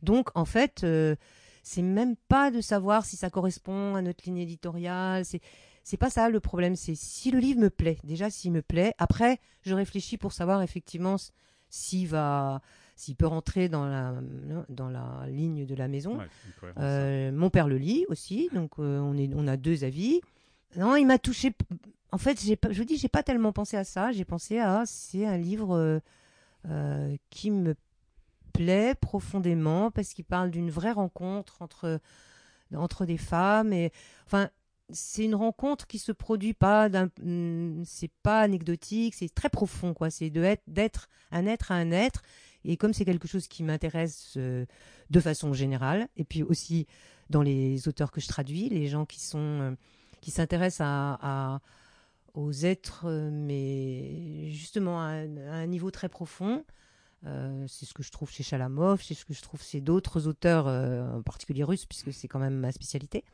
Donc 0.02 0.30
en 0.34 0.44
fait, 0.44 0.84
c'est 1.62 1.82
même 1.82 2.16
pas 2.28 2.50
de 2.50 2.60
savoir 2.60 3.04
si 3.04 3.16
ça 3.16 3.30
correspond 3.30 3.94
à 3.94 4.02
notre 4.02 4.24
ligne 4.24 4.38
éditoriale. 4.38 5.24
C'est 5.24 5.40
c'est 5.86 5.96
pas 5.96 6.10
ça 6.10 6.28
le 6.28 6.40
problème. 6.40 6.74
C'est 6.74 6.96
si 6.96 7.30
le 7.30 7.38
livre 7.38 7.60
me 7.60 7.70
plaît. 7.70 7.98
Déjà, 8.02 8.28
s'il 8.28 8.50
me 8.50 8.60
plaît. 8.60 8.92
Après, 8.98 9.38
je 9.62 9.72
réfléchis 9.72 10.18
pour 10.18 10.32
savoir 10.32 10.60
effectivement 10.62 11.14
s'il 11.70 12.08
va, 12.08 12.60
s'il 12.96 13.14
peut 13.14 13.28
rentrer 13.28 13.68
dans 13.68 13.86
la 13.86 14.14
dans 14.68 14.88
la 14.88 15.28
ligne 15.28 15.64
de 15.64 15.74
la 15.76 15.86
maison. 15.86 16.18
Euh, 16.78 17.30
mon 17.30 17.50
père 17.50 17.68
le 17.68 17.78
lit 17.78 18.04
aussi, 18.08 18.50
donc 18.52 18.80
euh, 18.80 18.98
on 18.98 19.16
est 19.16 19.30
on 19.32 19.46
a 19.46 19.56
deux 19.56 19.84
avis. 19.84 20.20
Non, 20.74 20.96
il 20.96 21.06
m'a 21.06 21.20
touché. 21.20 21.52
En 22.10 22.18
fait, 22.18 22.42
j'ai 22.42 22.58
je 22.68 22.78
vous 22.78 22.84
dis, 22.84 22.96
j'ai 22.96 23.08
pas 23.08 23.22
tellement 23.22 23.52
pensé 23.52 23.76
à 23.76 23.84
ça. 23.84 24.10
J'ai 24.10 24.24
pensé 24.24 24.58
à 24.58 24.82
c'est 24.86 25.24
un 25.24 25.38
livre 25.38 26.02
euh, 26.68 27.16
qui 27.30 27.52
me 27.52 27.76
plaît 28.52 28.96
profondément 29.00 29.92
parce 29.92 30.14
qu'il 30.14 30.24
parle 30.24 30.50
d'une 30.50 30.70
vraie 30.70 30.90
rencontre 30.90 31.62
entre 31.62 32.00
entre 32.74 33.06
des 33.06 33.18
femmes 33.18 33.72
et 33.72 33.92
enfin 34.26 34.50
c'est 34.90 35.24
une 35.24 35.34
rencontre 35.34 35.86
qui 35.86 35.98
se 35.98 36.12
produit 36.12 36.54
pas 36.54 36.88
d'un 36.88 37.10
hmm, 37.22 37.82
c'est 37.84 38.10
pas 38.22 38.40
anecdotique 38.40 39.14
c'est 39.14 39.32
très 39.34 39.48
profond 39.48 39.94
quoi 39.94 40.10
c'est 40.10 40.30
de 40.30 40.42
être 40.42 40.62
d'être 40.66 41.08
un 41.32 41.46
être 41.46 41.72
à 41.72 41.74
un 41.74 41.90
être 41.90 42.22
et 42.64 42.76
comme 42.76 42.92
c'est 42.92 43.04
quelque 43.04 43.28
chose 43.28 43.48
qui 43.48 43.62
m'intéresse 43.62 44.34
euh, 44.36 44.64
de 45.10 45.20
façon 45.20 45.52
générale 45.52 46.08
et 46.16 46.24
puis 46.24 46.42
aussi 46.42 46.86
dans 47.30 47.42
les 47.42 47.88
auteurs 47.88 48.12
que 48.12 48.20
je 48.20 48.28
traduis 48.28 48.68
les 48.68 48.86
gens 48.86 49.06
qui 49.06 49.20
sont 49.20 49.38
euh, 49.38 49.72
qui 50.20 50.30
s'intéressent 50.30 50.86
à, 50.86 51.60
aux 52.34 52.52
êtres 52.52 53.06
mais 53.32 54.50
justement 54.50 55.00
à, 55.00 55.10
un 55.10 55.66
niveau 55.66 55.90
très 55.90 56.08
profond 56.08 56.64
euh, 57.24 57.64
c'est 57.66 57.86
ce 57.86 57.94
que 57.94 58.04
je 58.04 58.12
trouve 58.12 58.30
chez 58.30 58.44
Chalamov, 58.44 59.02
c'est 59.02 59.14
ce 59.14 59.24
que 59.24 59.34
je 59.34 59.42
trouve 59.42 59.60
chez 59.60 59.80
d'autres 59.80 60.28
auteurs, 60.28 60.66
en 60.66 61.22
particulier 61.22 61.64
russes, 61.64 61.86
puisque 61.86 62.12
c'est 62.12 62.28
quand 62.28 62.38
même 62.38 62.54
ma 62.54 62.70
spécialité. 62.70 63.24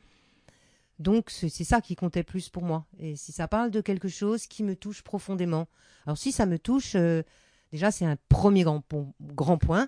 Donc 0.99 1.29
c'est 1.29 1.49
ça 1.49 1.81
qui 1.81 1.95
comptait 1.95 2.23
plus 2.23 2.49
pour 2.49 2.63
moi. 2.63 2.85
Et 2.99 3.15
si 3.15 3.31
ça 3.31 3.47
parle 3.47 3.71
de 3.71 3.81
quelque 3.81 4.07
chose 4.07 4.47
qui 4.47 4.63
me 4.63 4.75
touche 4.75 5.01
profondément. 5.01 5.67
Alors 6.05 6.17
si 6.17 6.31
ça 6.31 6.45
me 6.45 6.59
touche, 6.59 6.95
euh, 6.95 7.23
déjà 7.71 7.91
c'est 7.91 8.05
un 8.05 8.17
premier 8.29 8.63
grand, 8.63 8.83
grand 9.21 9.57
point. 9.57 9.87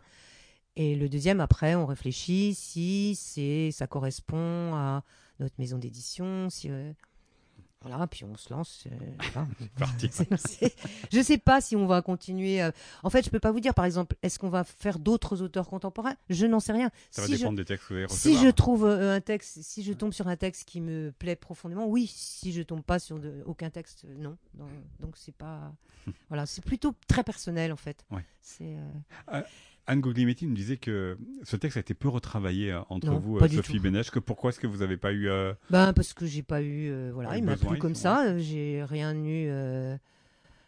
Et 0.77 0.95
le 0.95 1.07
deuxième, 1.07 1.39
après, 1.39 1.75
on 1.75 1.85
réfléchit 1.85 2.53
si 2.53 3.15
c'est 3.15 3.71
ça 3.71 3.87
correspond 3.87 4.75
à 4.75 5.03
notre 5.39 5.55
maison 5.57 5.77
d'édition, 5.77 6.49
si 6.49 6.69
euh, 6.69 6.91
voilà, 7.85 8.07
puis 8.07 8.23
on 8.23 8.35
se 8.35 8.51
lance. 8.51 8.85
Euh, 8.87 9.43
parti. 9.77 10.09
je 11.11 11.21
sais 11.21 11.37
pas 11.37 11.61
si 11.61 11.75
on 11.75 11.85
va 11.85 12.01
continuer. 12.01 12.61
Euh, 12.61 12.71
en 13.03 13.11
fait, 13.11 13.23
je 13.23 13.29
peux 13.29 13.39
pas 13.39 13.51
vous 13.51 13.59
dire, 13.59 13.75
par 13.75 13.85
exemple, 13.85 14.15
est-ce 14.23 14.39
qu'on 14.39 14.49
va 14.49 14.63
faire 14.63 14.97
d'autres 14.97 15.43
auteurs 15.43 15.67
contemporains? 15.67 16.15
Je 16.29 16.47
n'en 16.47 16.59
sais 16.59 16.73
rien. 16.73 16.89
Ça 17.11 17.21
va 17.21 17.27
dépendre 17.27 17.57
des 17.57 17.65
textes 17.65 17.87
que 17.87 17.93
vous 17.93 17.99
allez 17.99 18.07
Si 18.09 18.37
je 18.37 18.49
trouve 18.49 18.85
euh, 18.85 19.15
un 19.15 19.21
texte, 19.21 19.61
si 19.61 19.83
je 19.83 19.93
tombe 19.93 20.13
sur 20.13 20.27
un 20.27 20.35
texte 20.35 20.67
qui 20.67 20.81
me 20.81 21.11
plaît 21.11 21.35
profondément, 21.35 21.85
oui. 21.85 22.11
Si 22.11 22.51
je 22.53 22.63
tombe 22.63 22.81
pas 22.81 22.97
sur 22.97 23.19
aucun 23.45 23.69
texte, 23.69 24.05
non. 24.17 24.35
Donc 24.99 25.15
c'est 25.15 25.35
pas. 25.35 25.71
voilà, 26.29 26.47
c'est 26.47 26.63
plutôt 26.63 26.95
très 27.07 27.23
personnel 27.23 27.71
en 27.71 27.77
fait. 27.77 28.03
C'est. 28.41 28.77
Anne 29.87 30.01
Guglielmetti 30.01 30.47
nous 30.47 30.55
disait 30.55 30.77
que 30.77 31.17
ce 31.43 31.55
texte 31.55 31.77
a 31.77 31.79
été 31.81 31.93
peu 31.93 32.09
retravaillé 32.09 32.73
entre 32.89 33.07
Non, 33.07 33.19
vous, 33.19 33.37
pas 33.37 33.45
euh, 33.45 33.49
Sophie. 33.49 33.79
Bénèche. 33.79 34.09
Que 34.11 34.19
pourquoi 34.19 34.49
est-ce 34.49 34.59
que 34.59 34.67
vous 34.67 34.77
n'avez 34.77 34.97
pas 34.97 35.11
eu 35.11 35.27
euh, 35.29 35.53
Ben 35.69 35.93
parce 35.93 36.13
que 36.13 36.25
j'ai 36.25 36.41
pas 36.43 36.61
eu, 36.61 36.89
euh, 36.89 37.11
voilà, 37.13 37.29
Ouais, 37.31 37.39
il 37.39 37.43
m'a 37.43 37.55
plu 37.55 37.77
comme 37.77 37.95
ça. 37.95 38.37
J'ai 38.39 38.83
rien 38.83 39.13
eu. 39.15 39.47
euh, 39.49 39.95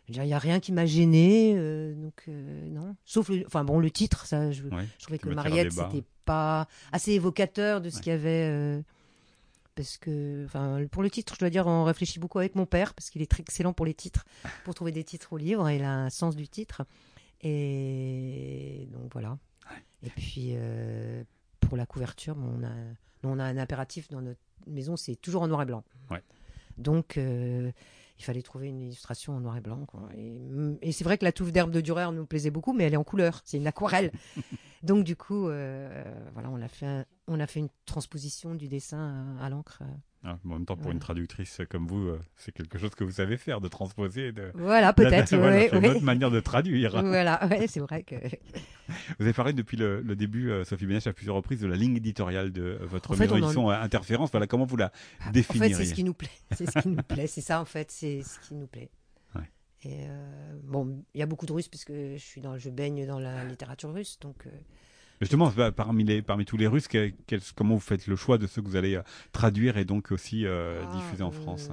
Il 0.10 0.16
y 0.24 0.34
a 0.34 0.40
rien 0.40 0.60
qui 0.60 0.72
m'a 0.72 0.86
gêné, 0.86 1.54
donc 1.96 2.28
non. 2.28 2.96
Sauf 3.06 3.30
le, 3.30 3.44
enfin 3.48 3.64
bon, 3.64 3.80
le 3.80 3.90
titre, 3.92 4.26
ça, 4.28 4.52
je, 4.52 4.64
ouais, 4.64 4.86
je 5.00 5.04
trouvais 5.04 5.18
que 5.20 5.30
Mariette 5.30 5.72
c'était 5.74 6.04
pas 6.24 6.68
assez 6.92 7.14
évocateur 7.14 7.82
de 7.82 7.90
ce 7.90 7.96
Ouais. 7.98 8.02
qu'il 8.04 8.12
y 8.12 8.16
avait. 8.16 8.84
parce 9.76 9.98
que, 9.98 10.44
enfin, 10.46 10.82
pour 10.92 11.02
le 11.04 11.10
titre, 11.10 11.34
je 11.36 11.40
dois 11.40 11.50
dire, 11.50 11.66
on 11.68 11.84
réfléchit 11.84 12.20
beaucoup 12.20 12.40
avec 12.40 12.56
mon 12.56 12.66
père 12.66 12.94
parce 12.94 13.10
qu'il 13.10 13.22
est 13.22 13.30
très 13.32 13.42
excellent 13.42 13.74
pour 13.74 13.86
les 13.86 13.94
titres, 13.94 14.26
pour 14.64 14.74
trouver 14.76 14.92
des 14.92 15.04
titres 15.04 15.34
au 15.34 15.38
livre. 15.38 15.70
Il 15.70 15.84
a 15.84 15.94
un 15.94 16.10
sens 16.10 16.36
du 16.36 16.48
titre, 16.48 16.84
et 17.42 18.88
donc 18.92 19.12
voilà. 19.14 19.38
Et 20.04 20.10
puis 20.10 20.52
euh, 20.54 21.24
pour 21.60 21.78
la 21.78 21.86
couverture, 21.86 22.36
on 22.38 22.64
a, 22.64 22.70
nous, 23.24 23.30
on 23.30 23.40
a 23.40 23.44
un 23.44 23.58
impératif 23.58 24.10
dans 24.10 24.22
notre 24.22 24.40
maison, 24.68 24.96
c'est 24.96 25.16
toujours 25.16 25.42
en 25.42 25.48
noir 25.48 25.62
et 25.62 25.66
blanc. 25.66 25.84
Ouais. 26.12 26.22
Donc 26.78 27.18
euh, 27.18 27.72
il 28.20 28.24
fallait 28.24 28.42
trouver 28.42 28.68
une 28.68 28.82
illustration 28.82 29.36
en 29.36 29.40
noir 29.40 29.58
et 29.58 29.62
blanc. 29.62 29.86
quoi. 29.86 30.10
Et, 30.16 30.38
et 30.82 30.92
c'est 30.92 31.04
vrai 31.04 31.18
que 31.18 31.26
la 31.26 31.32
touffe 31.32 31.52
d'herbe 31.52 31.72
de 31.72 31.82
Dürer 31.82 32.12
nous 32.12 32.26
plaisait 32.26 32.52
beaucoup, 32.52 32.74
mais 32.74 32.84
elle 32.86 32.94
est 32.94 32.98
en 32.98 33.04
couleur. 33.04 33.42
C'est 33.46 33.58
une 33.58 33.68
aquarelle. 33.68 34.12
Donc 34.84 35.04
du 35.04 35.16
coup, 35.16 35.48
euh, 35.50 36.04
voilà, 36.34 36.50
on 36.52 36.62
a 36.62 36.68
fait, 36.68 36.86
un- 36.86 37.06
on 37.28 37.40
a 37.40 37.48
fait 37.48 37.60
une 37.60 37.70
transposition 37.86 38.56
du 38.56 38.68
dessin 38.68 39.36
à, 39.40 39.46
à 39.46 39.50
l'encre. 39.50 39.82
Ah, 40.30 40.38
en 40.44 40.50
même 40.50 40.66
temps, 40.66 40.76
pour 40.76 40.84
Voilà. 40.84 40.96
une 40.96 41.00
traductrice 41.00 41.62
comme 41.70 41.88
vous, 41.88 42.10
euh, 42.10 42.20
c'est 42.36 42.52
quelque 42.52 42.78
chose 42.78 42.90
que 42.94 43.06
vous 43.06 43.12
savez 43.12 43.38
faire, 43.38 43.62
de 43.62 43.70
transposer. 43.70 44.34
De... 44.34 44.52
Voilà, 44.56 44.92
peut-être. 44.92 45.34
Voilà, 45.38 45.56
ouais, 45.56 45.70
c'est 45.72 45.78
ouais. 45.78 45.88
notre 45.88 46.04
manière 46.04 46.30
de 46.32 46.42
traduire. 46.42 47.02
Voilà, 47.02 47.48
ouais, 47.48 47.66
c'est 47.68 47.80
vrai 47.80 48.04
que. 48.04 48.16
Vous 49.20 49.24
avez 49.26 49.32
parlé 49.34 49.54
depuis 49.54 49.78
le, 49.78 50.02
le 50.02 50.16
début, 50.18 50.50
euh, 50.52 50.66
Sophie 50.66 50.86
Bénèche, 50.86 51.08
à 51.08 51.14
plusieurs 51.14 51.36
reprises, 51.36 51.62
de 51.62 51.68
la 51.68 51.78
ligne 51.78 51.96
éditoriale 51.96 52.52
de 52.52 52.62
euh, 52.62 52.86
votre 52.86 53.12
En 53.12 53.14
fait, 53.16 53.32
en- 53.32 53.70
Interférence. 53.70 54.32
Voilà, 54.32 54.48
comment 54.48 54.66
vous 54.66 54.76
la 54.78 54.92
En 55.22 55.24
fait, 55.26 55.32
définiriez 55.32 55.74
c'est 55.74 55.86
ce 55.86 55.94
qui 55.94 56.04
nous 56.04 56.14
plaît. 56.14 56.30
C'est 56.52 56.70
ce 56.70 56.80
qui 56.80 56.90
nous 56.90 57.04
plaît. 57.04 57.28
C'est 57.28 57.42
ça, 57.42 57.62
en 57.62 57.66
fait. 57.66 57.90
C'est 57.90 58.22
ce 58.22 58.38
qui 58.42 58.56
nous 58.56 58.68
plaît. 58.68 58.90
Et 59.84 60.08
bon, 60.64 61.06
il 61.14 61.20
y 61.20 61.24
a 61.24 61.26
beaucoup 61.28 61.46
de 61.46 61.54
Russes 61.54 61.70
parce 61.70 61.86
que 61.86 62.18
je 62.18 62.24
suis 62.24 62.42
dans, 62.42 62.58
je 62.58 62.70
baigne 62.70 63.06
dans 63.06 63.20
la 63.20 63.46
littérature 63.46 63.94
russe, 63.94 64.18
donc. 64.20 64.46
Euh, 65.18 65.22
Justement, 65.22 65.52
bah, 65.56 65.72
parmi, 65.72 66.04
les, 66.04 66.22
parmi 66.22 66.46
tous 66.46 66.58
les 66.58 66.68
Russes, 66.68 66.88
comment 67.56 67.76
vous 67.76 67.80
faites 67.80 68.08
le 68.08 68.16
choix 68.16 68.38
de 68.38 68.48
ceux 68.48 68.62
que 68.62 68.68
vous 68.68 68.76
allez 68.76 68.96
euh, 68.96 69.04
traduire 69.32 69.78
et 69.78 69.86
donc 69.86 70.12
aussi 70.12 70.46
euh, 70.46 70.84
Ah, 70.84 70.96
diffuser 70.96 71.24
en 71.24 71.30
euh, 71.30 71.32
France 71.32 71.70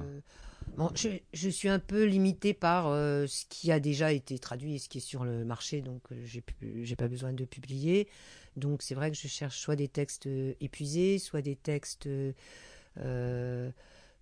Bon, 0.77 0.91
je, 0.93 1.07
je 1.33 1.49
suis 1.49 1.69
un 1.69 1.79
peu 1.79 2.03
limitée 2.03 2.53
par 2.53 2.87
euh, 2.87 3.27
ce 3.27 3.45
qui 3.47 3.71
a 3.71 3.79
déjà 3.79 4.11
été 4.11 4.37
traduit 4.39 4.75
et 4.75 4.79
ce 4.79 4.89
qui 4.89 4.97
est 4.97 5.01
sur 5.01 5.23
le 5.23 5.45
marché, 5.45 5.81
donc 5.81 6.01
euh, 6.11 6.15
j'ai 6.25 6.43
j'ai 6.81 6.95
pas 6.97 7.07
besoin 7.07 7.31
de 7.31 7.45
publier. 7.45 8.09
Donc 8.57 8.81
c'est 8.81 8.95
vrai 8.95 9.09
que 9.11 9.17
je 9.17 9.27
cherche 9.27 9.57
soit 9.57 9.77
des 9.77 9.87
textes 9.87 10.27
euh, 10.27 10.53
épuisés, 10.59 11.17
soit 11.19 11.41
des 11.41 11.55
textes 11.55 12.07
euh, 12.07 12.33
euh, 12.99 13.71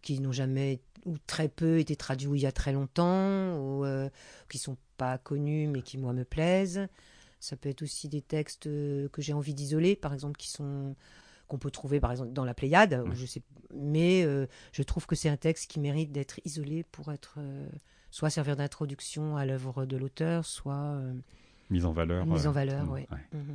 qui 0.04 0.20
n'ont 0.20 0.32
jamais 0.32 0.80
ou 1.06 1.18
très 1.26 1.50
peu 1.50 1.80
été 1.80 1.96
traduits 1.96 2.40
il 2.40 2.44
y 2.44 2.46
a 2.46 2.52
très 2.52 2.74
longtemps, 2.74 3.58
ou 3.58 3.84
euh, 3.86 4.10
qui 4.48 4.60
sont 4.60 4.78
pas 4.98 5.18
connus 5.18 5.68
mais 5.68 5.82
qui 5.82 5.98
moi 5.98 6.14
me 6.14 6.24
plaisent. 6.26 6.88
Ça 7.44 7.56
peut 7.58 7.70
être 7.70 7.82
aussi 7.82 8.08
des 8.10 8.22
textes 8.22 8.68
euh, 8.68 9.10
que 9.10 9.22
j'ai 9.22 9.34
envie 9.34 9.54
d'isoler, 9.54 9.96
par 9.96 10.14
exemple, 10.14 10.38
qui 10.38 10.50
sont 10.50 10.96
qu'on 11.50 11.58
peut 11.58 11.72
trouver 11.72 12.00
par 12.00 12.10
exemple 12.12 12.32
dans 12.32 12.46
la 12.46 12.54
Pléiade, 12.54 13.04
je 13.14 13.26
sais, 13.26 13.42
mais 13.76 14.24
euh, 14.24 14.48
je 14.72 14.82
trouve 14.82 15.06
que 15.06 15.14
c'est 15.14 15.28
un 15.28 15.36
texte 15.36 15.70
qui 15.70 15.82
mérite 15.82 16.12
d'être 16.14 16.40
isolé 16.46 16.84
pour 16.86 17.12
être 17.12 17.36
euh, 17.38 17.68
soit 18.12 18.30
servir 18.30 18.56
d'introduction 18.56 19.36
à 19.36 19.46
l'œuvre 19.46 19.86
de 19.86 19.98
l'auteur, 19.98 20.46
soit 20.46 20.74
euh, 20.96 21.14
Mise 21.70 21.86
en 21.86 21.92
valeur. 21.92 22.26
mise 22.26 22.48
en 22.48 22.54
valeur. 22.54 22.90
ouais. 22.90 23.08
ouais. 23.12 23.48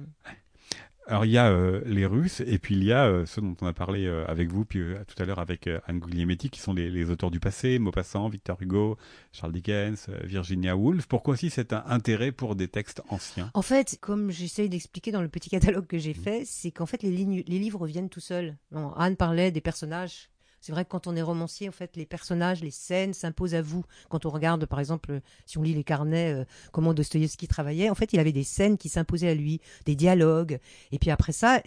Alors 1.11 1.25
il 1.25 1.31
y 1.31 1.38
a 1.38 1.51
euh, 1.51 1.81
les 1.87 2.05
Russes 2.05 2.42
et 2.47 2.59
puis 2.59 2.75
il 2.77 2.85
y 2.85 2.92
a 2.92 3.07
euh, 3.07 3.25
ceux 3.25 3.40
dont 3.40 3.57
on 3.62 3.66
a 3.66 3.73
parlé 3.73 4.05
euh, 4.07 4.27
avec 4.27 4.53
vous 4.53 4.66
puis 4.66 4.81
euh, 4.81 4.99
tout 5.07 5.21
à 5.23 5.25
l'heure 5.25 5.38
avec 5.38 5.66
euh, 5.66 5.81
Anne 5.87 6.01
Guglielmetti 6.01 6.51
qui 6.51 6.61
sont 6.61 6.75
les, 6.75 6.90
les 6.90 7.09
auteurs 7.09 7.31
du 7.31 7.40
passé, 7.40 7.79
Maupassant, 7.79 8.29
Victor 8.29 8.59
Hugo, 8.61 8.99
Charles 9.33 9.53
Dickens, 9.53 10.07
euh, 10.11 10.21
Virginia 10.25 10.77
Woolf. 10.77 11.07
Pourquoi 11.07 11.33
aussi 11.33 11.49
cet 11.49 11.73
intérêt 11.73 12.31
pour 12.31 12.57
des 12.57 12.68
textes 12.68 13.01
anciens? 13.09 13.51
En 13.55 13.62
fait, 13.62 13.97
comme 14.03 14.31
j'essaye 14.31 14.68
d'expliquer 14.68 15.11
dans 15.11 15.23
le 15.23 15.29
petit 15.29 15.49
catalogue 15.49 15.87
que 15.87 15.97
Mmh. 15.97 16.01
j'ai 16.01 16.14
fait, 16.14 16.42
c'est 16.44 16.71
qu'en 16.71 16.87
fait 16.87 17.03
les, 17.03 17.11
lignes, 17.11 17.42
les 17.47 17.59
livres 17.59 17.87
viennent 17.87 18.11
tout 18.11 18.21
seuls. 18.21 18.57
Anne 18.97 19.16
parlait 19.16 19.51
des 19.51 19.61
personnages. 19.62 20.29
C'est 20.61 20.73
vrai 20.73 20.85
que 20.85 20.90
quand 20.90 21.07
on 21.07 21.16
est 21.16 21.23
romancier, 21.23 21.68
en 21.68 21.73
fait, 21.73 21.97
les 21.97 22.07
personnages, 22.07 22.62
les 22.62 22.71
scènes 22.71 23.14
s'imposent 23.14 23.55
à 23.55 23.62
vous. 23.62 23.85
Quand 24.09 24.27
on 24.27 24.31
regarde, 24.31 24.66
par 24.66 24.81
exemple, 24.81 25.21
si 25.47 25.59
on 25.59 25.62
lit 25.62 25.75
les 25.75 25.85
carnets, 25.85 26.33
euh, 26.35 26.44
comment 26.73 26.94
Dostoïevski 26.94 27.47
travaillait, 27.47 27.90
en 27.90 27.94
fait, 27.94 28.12
il 28.12 28.18
avait 28.18 28.33
des 28.33 28.44
scènes 28.44 28.77
qui 28.77 28.88
s'imposaient 28.88 29.29
à 29.29 29.35
lui, 29.35 29.61
des 29.87 29.94
dialogues. 29.94 30.59
Et 30.92 30.99
puis 30.99 31.11
après 31.11 31.33
ça, 31.33 31.62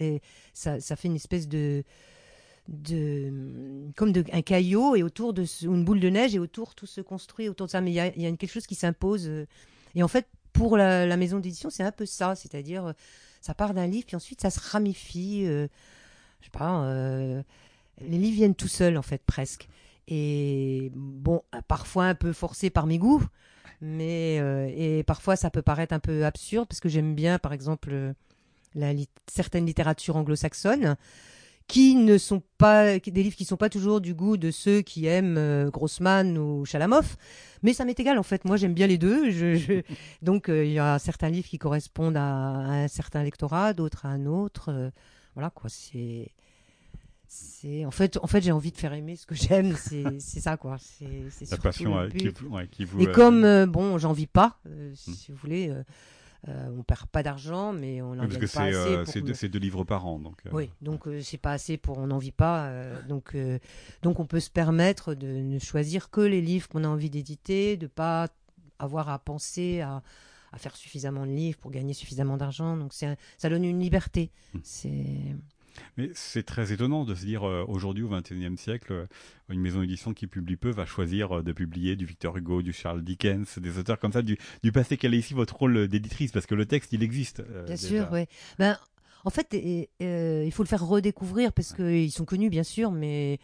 ça, 0.54 0.96
fait 0.96 1.08
une 1.08 1.16
espèce 1.16 1.48
de 1.48 1.84
de 2.68 3.90
comme 3.96 4.12
un 4.32 4.42
caillot 4.42 4.94
et 4.94 5.02
autour 5.02 5.32
de 5.32 5.44
une 5.62 5.84
boule 5.84 5.98
de 5.98 6.08
neige 6.08 6.34
et 6.34 6.38
autour 6.38 6.74
tout 6.76 6.86
se 6.86 7.00
construit 7.00 7.48
autour 7.48 7.66
de 7.66 7.72
ça 7.72 7.80
mais 7.80 7.90
il 7.90 7.94
y 7.94 8.00
a, 8.00 8.06
y 8.06 8.36
quelque 8.36 8.52
chose 8.52 8.68
qui 8.68 8.76
s'impose 8.76 9.26
euh. 9.26 9.46
et 9.96 10.02
en 10.04 10.08
fait 10.08 10.28
pour 10.52 10.76
la, 10.76 11.04
la 11.04 11.16
maison 11.16 11.40
d'édition 11.40 11.70
c'est 11.70 11.82
un 11.82 11.90
peu 11.90 12.06
ça 12.06 12.36
c'est-à-dire 12.36 12.86
euh, 12.86 12.92
ça 13.40 13.52
part 13.52 13.74
d'un 13.74 13.88
livre 13.88 14.06
puis 14.06 14.14
ensuite 14.14 14.40
ça 14.40 14.50
se 14.50 14.60
ramifie 14.60 15.44
euh, 15.44 15.66
je 16.40 16.46
sais 16.46 16.50
pas 16.52 16.84
euh, 16.84 17.42
les 18.00 18.18
livres 18.18 18.36
viennent 18.36 18.54
tout 18.54 18.68
seuls 18.68 18.96
en 18.96 19.02
fait 19.02 19.22
presque. 19.24 19.68
Et 20.08 20.90
bon 20.94 21.42
parfois 21.68 22.06
un 22.06 22.14
peu 22.14 22.32
forcé 22.32 22.70
par 22.70 22.86
mes 22.86 22.98
goûts 22.98 23.24
mais 23.80 24.38
euh, 24.40 24.68
et 24.74 25.02
parfois 25.04 25.36
ça 25.36 25.50
peut 25.50 25.62
paraître 25.62 25.92
un 25.94 26.00
peu 26.00 26.24
absurde 26.24 26.66
parce 26.68 26.80
que 26.80 26.88
j'aime 26.88 27.14
bien 27.14 27.38
par 27.38 27.52
exemple 27.52 27.90
euh, 27.92 28.12
la 28.74 28.92
lit- 28.92 29.08
certaines 29.30 29.66
littératures 29.66 30.16
anglo-saxonnes 30.16 30.96
qui 31.68 31.94
ne 31.94 32.18
sont 32.18 32.42
pas 32.58 32.98
des 32.98 33.22
livres 33.22 33.36
qui 33.36 33.44
sont 33.44 33.56
pas 33.56 33.70
toujours 33.70 34.00
du 34.00 34.14
goût 34.14 34.36
de 34.36 34.50
ceux 34.50 34.82
qui 34.82 35.06
aiment 35.06 35.38
euh, 35.38 35.70
Grossman 35.70 36.36
ou 36.36 36.64
Chalamov 36.64 37.16
mais 37.62 37.72
ça 37.72 37.84
m'est 37.84 37.98
égal 37.98 38.18
en 38.18 38.22
fait. 38.24 38.44
Moi 38.44 38.56
j'aime 38.56 38.74
bien 38.74 38.88
les 38.88 38.98
deux. 38.98 39.30
Donc 40.22 40.48
euh, 40.48 40.64
il 40.64 40.72
y 40.72 40.78
a 40.80 40.98
certains 40.98 41.30
livres 41.30 41.48
qui 41.48 41.58
correspondent 41.58 42.16
à, 42.16 42.24
à 42.24 42.72
un 42.84 42.88
certain 42.88 43.22
lectorat 43.22 43.72
d'autres 43.72 44.04
à 44.06 44.08
un 44.10 44.26
autre 44.26 44.70
euh, 44.70 44.90
voilà 45.34 45.50
quoi. 45.50 45.70
C'est 45.70 46.32
c'est 47.32 47.86
en 47.86 47.90
fait 47.90 48.18
en 48.18 48.26
fait 48.26 48.42
j'ai 48.42 48.52
envie 48.52 48.72
de 48.72 48.76
faire 48.76 48.92
aimer 48.92 49.16
ce 49.16 49.24
que 49.24 49.34
j'aime 49.34 49.74
c'est 49.76 50.20
c'est 50.20 50.40
ça 50.40 50.58
quoi 50.58 50.76
c'est 50.78 51.30
c'est 51.30 51.50
La 51.50 51.56
passion 51.56 52.08
qui, 52.10 52.28
ouais, 52.44 52.68
qui 52.68 52.84
vous. 52.84 53.00
Et 53.00 53.08
euh, 53.08 53.12
comme, 53.12 53.44
euh, 53.44 53.66
bon, 53.66 53.96
j'en 53.96 54.12
vis 54.12 54.26
pas, 54.26 54.58
euh, 54.66 54.90
Hmm. 54.90 54.94
si 54.94 55.32
vous 55.32 55.38
voulez, 55.38 55.72
euh, 56.48 56.68
on 56.76 56.82
perd 56.82 57.06
pas 57.06 57.22
d'argent, 57.22 57.72
mais 57.72 58.02
on 58.02 58.14
n'en 58.14 58.26
gagne 58.26 58.38
que 58.38 58.52
pas 58.52 58.70
c'est 58.70 58.96
assez. 58.96 59.34
c'est 59.34 59.48
deux, 59.48 59.58
livres 59.58 59.84
par 59.84 60.06
an 60.06 60.18
donc. 60.18 60.42
Oui, 60.52 60.68
donc 60.82 61.08
c'est 61.22 61.38
pas 61.38 61.52
assez 61.52 61.78
pour, 61.78 61.98
on 61.98 62.08
n'en 62.08 62.18
vit 62.18 62.32
pas. 62.32 62.70
donc, 63.08 63.34
donc 64.02 64.20
on 64.20 64.26
peut 64.26 64.40
se 64.40 64.50
permettre 64.50 65.14
de 65.14 65.26
ne 65.26 65.58
choisir 65.58 66.10
que 66.10 66.20
les 66.20 66.42
livres 66.42 66.68
qu'on 66.68 66.84
a 66.84 66.88
envie 66.88 67.10
d'éditer, 67.10 67.76
de 67.78 67.86
pas 67.86 68.28
avoir 68.78 69.08
à 69.08 69.18
penser 69.18 69.80
à, 69.80 70.02
à 70.52 70.58
faire 70.58 70.76
suffisamment 70.76 71.24
de 71.24 71.32
livres 71.32 71.58
pour 71.58 71.70
gagner 71.70 71.94
suffisamment 71.94 72.36
d'argent. 72.36 72.76
Donc 72.76 72.92
ça 72.92 73.48
donne 73.48 73.64
une 73.64 73.80
liberté. 73.80 74.30
Hmm. 74.52 74.58
C'est 74.64 75.36
Mais 75.96 76.10
c'est 76.14 76.42
très 76.42 76.72
étonnant 76.72 77.04
de 77.04 77.14
se 77.14 77.24
dire 77.24 77.44
euh, 77.44 77.64
aujourd'hui 77.66 78.02
au 78.02 78.08
XXIe 78.08 78.56
siècle, 78.56 78.92
euh, 78.92 79.06
une 79.48 79.60
maison 79.60 79.80
d'édition 79.80 80.12
qui 80.14 80.26
publie 80.26 80.56
peu 80.56 80.70
va 80.70 80.86
choisir 80.86 81.38
euh, 81.38 81.42
de 81.42 81.52
publier 81.52 81.96
du 81.96 82.04
Victor 82.04 82.36
Hugo, 82.36 82.62
du 82.62 82.72
Charles 82.72 83.02
Dickens, 83.02 83.58
des 83.58 83.78
auteurs 83.78 83.98
comme 83.98 84.12
ça 84.12 84.22
du, 84.22 84.38
du 84.62 84.72
passé. 84.72 84.96
Quel 84.96 85.14
est 85.14 85.18
ici 85.18 85.34
votre 85.34 85.56
rôle 85.56 85.88
d'éditrice? 85.88 86.32
Parce 86.32 86.46
que 86.46 86.54
le 86.54 86.66
texte, 86.66 86.92
il 86.92 87.02
existe. 87.02 87.42
Bien 87.42 87.74
déjà. 87.74 87.76
sûr, 87.76 88.08
oui. 88.12 88.26
Ben, 88.58 88.78
en 89.24 89.30
fait, 89.30 89.52
il 89.52 90.52
faut 90.52 90.62
le 90.62 90.68
faire 90.68 90.84
redécouvrir 90.84 91.52
parce 91.52 91.72
qu'ils 91.72 92.12
sont 92.12 92.24
connus, 92.24 92.50
bien 92.50 92.64
sûr, 92.64 92.90
mais 92.90 93.38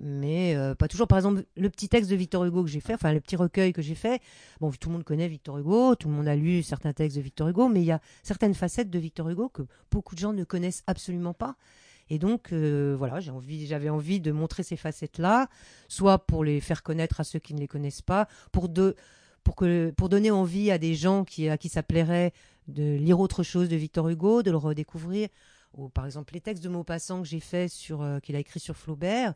mais 0.00 0.56
euh, 0.56 0.74
pas 0.74 0.88
toujours. 0.88 1.06
Par 1.06 1.18
exemple, 1.18 1.44
le 1.56 1.70
petit 1.70 1.88
texte 1.88 2.10
de 2.10 2.16
Victor 2.16 2.44
Hugo 2.44 2.64
que 2.64 2.70
j'ai 2.70 2.80
fait, 2.80 2.94
enfin 2.94 3.12
le 3.12 3.20
petit 3.20 3.36
recueil 3.36 3.72
que 3.72 3.82
j'ai 3.82 3.94
fait. 3.94 4.20
Bon, 4.60 4.70
tout 4.70 4.88
le 4.88 4.94
monde 4.94 5.04
connaît 5.04 5.28
Victor 5.28 5.58
Hugo, 5.58 5.94
tout 5.94 6.08
le 6.08 6.14
monde 6.14 6.26
a 6.26 6.36
lu 6.36 6.62
certains 6.62 6.92
textes 6.92 7.16
de 7.16 7.22
Victor 7.22 7.48
Hugo, 7.48 7.68
mais 7.68 7.82
il 7.82 7.86
y 7.86 7.92
a 7.92 8.00
certaines 8.22 8.54
facettes 8.54 8.90
de 8.90 8.98
Victor 8.98 9.28
Hugo 9.28 9.48
que 9.50 9.62
beaucoup 9.90 10.14
de 10.14 10.20
gens 10.20 10.32
ne 10.32 10.44
connaissent 10.44 10.82
absolument 10.86 11.34
pas. 11.34 11.56
Et 12.08 12.18
donc, 12.18 12.52
euh, 12.52 12.96
voilà, 12.98 13.20
j'avais 13.20 13.88
envie 13.88 14.20
de 14.20 14.32
montrer 14.32 14.64
ces 14.64 14.76
facettes-là, 14.76 15.48
soit 15.86 16.26
pour 16.26 16.42
les 16.42 16.60
faire 16.60 16.82
connaître 16.82 17.20
à 17.20 17.24
ceux 17.24 17.38
qui 17.38 17.54
ne 17.54 17.60
les 17.60 17.68
connaissent 17.68 18.02
pas, 18.02 18.26
pour 18.50 18.68
de, 18.68 18.96
pour 19.44 19.54
que, 19.54 19.92
pour 19.96 20.08
donner 20.08 20.32
envie 20.32 20.72
à 20.72 20.78
des 20.78 20.94
gens 20.94 21.24
qui, 21.24 21.48
à 21.48 21.56
qui 21.56 21.68
ça 21.68 21.84
plairait 21.84 22.32
de 22.66 22.96
lire 22.96 23.20
autre 23.20 23.42
chose 23.44 23.68
de 23.68 23.76
Victor 23.76 24.08
Hugo, 24.08 24.42
de 24.42 24.50
le 24.50 24.56
redécouvrir. 24.56 25.28
Ou 25.74 25.88
par 25.88 26.04
exemple 26.04 26.34
les 26.34 26.40
textes 26.40 26.64
de 26.64 26.68
Maupassant 26.68 27.22
que 27.22 27.28
j'ai 27.28 27.38
fait 27.38 27.68
sur, 27.68 28.02
euh, 28.02 28.18
qu'il 28.18 28.34
a 28.34 28.40
écrit 28.40 28.58
sur 28.58 28.76
Flaubert. 28.76 29.34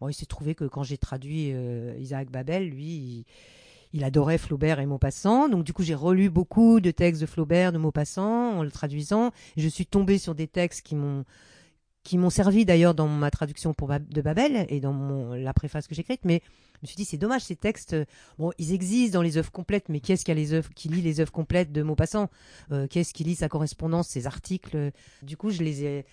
Bon, 0.00 0.08
il 0.08 0.14
s'est 0.14 0.26
trouvé 0.26 0.54
que 0.54 0.64
quand 0.64 0.82
j'ai 0.82 0.98
traduit 0.98 1.50
euh, 1.52 1.96
Isaac 1.98 2.30
Babel, 2.30 2.68
lui, 2.68 3.24
il, 3.92 4.04
adorait 4.04 4.38
Flaubert 4.38 4.80
et 4.80 4.86
Maupassant. 4.86 5.48
Donc 5.48 5.64
du 5.64 5.72
coup, 5.72 5.82
j'ai 5.82 5.94
relu 5.94 6.30
beaucoup 6.30 6.80
de 6.80 6.90
textes 6.90 7.20
de 7.20 7.26
Flaubert, 7.26 7.72
de 7.72 7.78
Maupassant 7.78 8.58
en 8.58 8.62
le 8.62 8.70
traduisant. 8.70 9.32
Je 9.56 9.68
suis 9.68 9.86
tombée 9.86 10.18
sur 10.18 10.34
des 10.34 10.46
textes 10.46 10.82
qui 10.82 10.94
m'ont 10.94 11.24
qui 12.04 12.16
m'ont 12.16 12.30
servi 12.30 12.64
d'ailleurs 12.64 12.94
dans 12.94 13.06
ma 13.06 13.30
traduction 13.30 13.74
pour 13.74 13.88
de 13.88 14.22
Babel 14.22 14.64
et 14.70 14.80
dans 14.80 15.34
la 15.34 15.52
préface 15.52 15.86
que 15.86 15.94
j'ai 15.94 16.00
écrite. 16.00 16.24
Mais 16.24 16.40
je 16.76 16.78
me 16.82 16.86
suis 16.86 16.96
dit, 16.96 17.04
c'est 17.04 17.18
dommage, 17.18 17.42
ces 17.42 17.56
textes, 17.56 17.94
bon, 18.38 18.50
ils 18.56 18.72
existent 18.72 19.18
dans 19.18 19.22
les 19.22 19.36
œuvres 19.36 19.50
complètes, 19.50 19.90
mais 19.90 20.00
qui 20.00 20.12
est-ce 20.12 20.24
qui, 20.24 20.72
qui 20.74 20.88
lit 20.88 21.02
les 21.02 21.20
œuvres 21.20 21.32
complètes 21.32 21.70
de 21.70 21.82
Maupassant? 21.82 22.30
Euh, 22.72 22.86
Qui 22.86 23.00
est-ce 23.00 23.12
qui 23.12 23.24
lit 23.24 23.34
sa 23.34 23.48
correspondance, 23.48 24.08
ses 24.08 24.26
articles? 24.26 24.92
Du 25.22 25.36
coup, 25.36 25.50
je 25.50 25.62
les 25.62 25.84
ai 25.84 26.06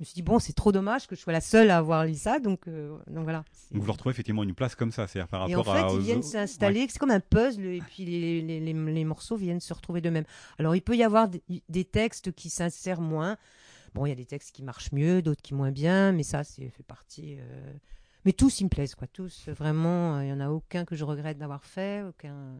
me 0.00 0.04
suis 0.04 0.14
dit 0.14 0.22
bon 0.22 0.38
c'est 0.38 0.54
trop 0.54 0.72
dommage 0.72 1.06
que 1.06 1.14
je 1.14 1.20
sois 1.20 1.32
la 1.32 1.40
seule 1.40 1.70
à 1.70 1.78
avoir 1.78 2.06
lu 2.06 2.14
ça 2.14 2.38
donc 2.38 2.66
euh, 2.68 2.96
donc 3.06 3.24
voilà. 3.24 3.44
Donc 3.70 3.82
vous 3.82 3.86
leur 3.86 3.94
retrouvez 3.94 4.12
effectivement 4.12 4.42
une 4.42 4.54
place 4.54 4.74
comme 4.74 4.92
ça 4.92 5.06
c'est-à-dire 5.06 5.28
par 5.28 5.40
rapport 5.40 5.76
et 5.76 5.82
en 5.82 5.88
fait 5.88 5.94
ils 5.94 6.00
viennent 6.00 6.22
s'installer 6.22 6.86
c'est 6.88 6.98
comme 6.98 7.10
un 7.10 7.20
puzzle 7.20 7.66
et 7.66 7.80
puis 7.80 8.04
les, 8.04 8.40
les, 8.40 8.60
les, 8.60 9.04
morceaux 9.04 9.36
viennent 9.36 9.60
se 9.60 9.72
retrouver 9.74 10.00
d'eux-mêmes. 10.00 10.24
Alors 10.58 10.74
il 10.74 10.80
peut 10.82 10.96
y 10.96 11.02
avoir 11.02 11.28
des, 11.28 11.84
textes 11.84 12.32
qui 12.32 12.50
s'insèrent 12.50 13.00
moins. 13.00 13.36
Bon 13.94 14.06
il 14.06 14.08
y 14.08 14.12
a 14.12 14.16
des 14.16 14.26
textes 14.26 14.52
qui 14.52 14.62
marchent 14.62 14.92
mieux 14.92 15.20
d'autres 15.20 15.42
qui 15.42 15.54
moins 15.54 15.70
bien 15.70 16.12
mais 16.12 16.22
ça 16.22 16.44
c'est 16.44 16.70
fait 16.70 16.82
partie 16.82 17.36
euh, 17.38 17.72
mais 18.24 18.32
tous 18.32 18.60
ils 18.60 18.64
me 18.64 18.70
plaisent 18.70 18.94
quoi. 18.94 19.06
Tous 19.06 19.48
vraiment 19.48 20.20
il 20.20 20.28
y 20.28 20.32
en 20.32 20.40
a 20.40 20.48
aucun 20.48 20.84
que 20.84 20.96
je 20.96 21.04
regrette 21.04 21.38
d'avoir 21.38 21.64
fait 21.64 22.02
aucun 22.02 22.58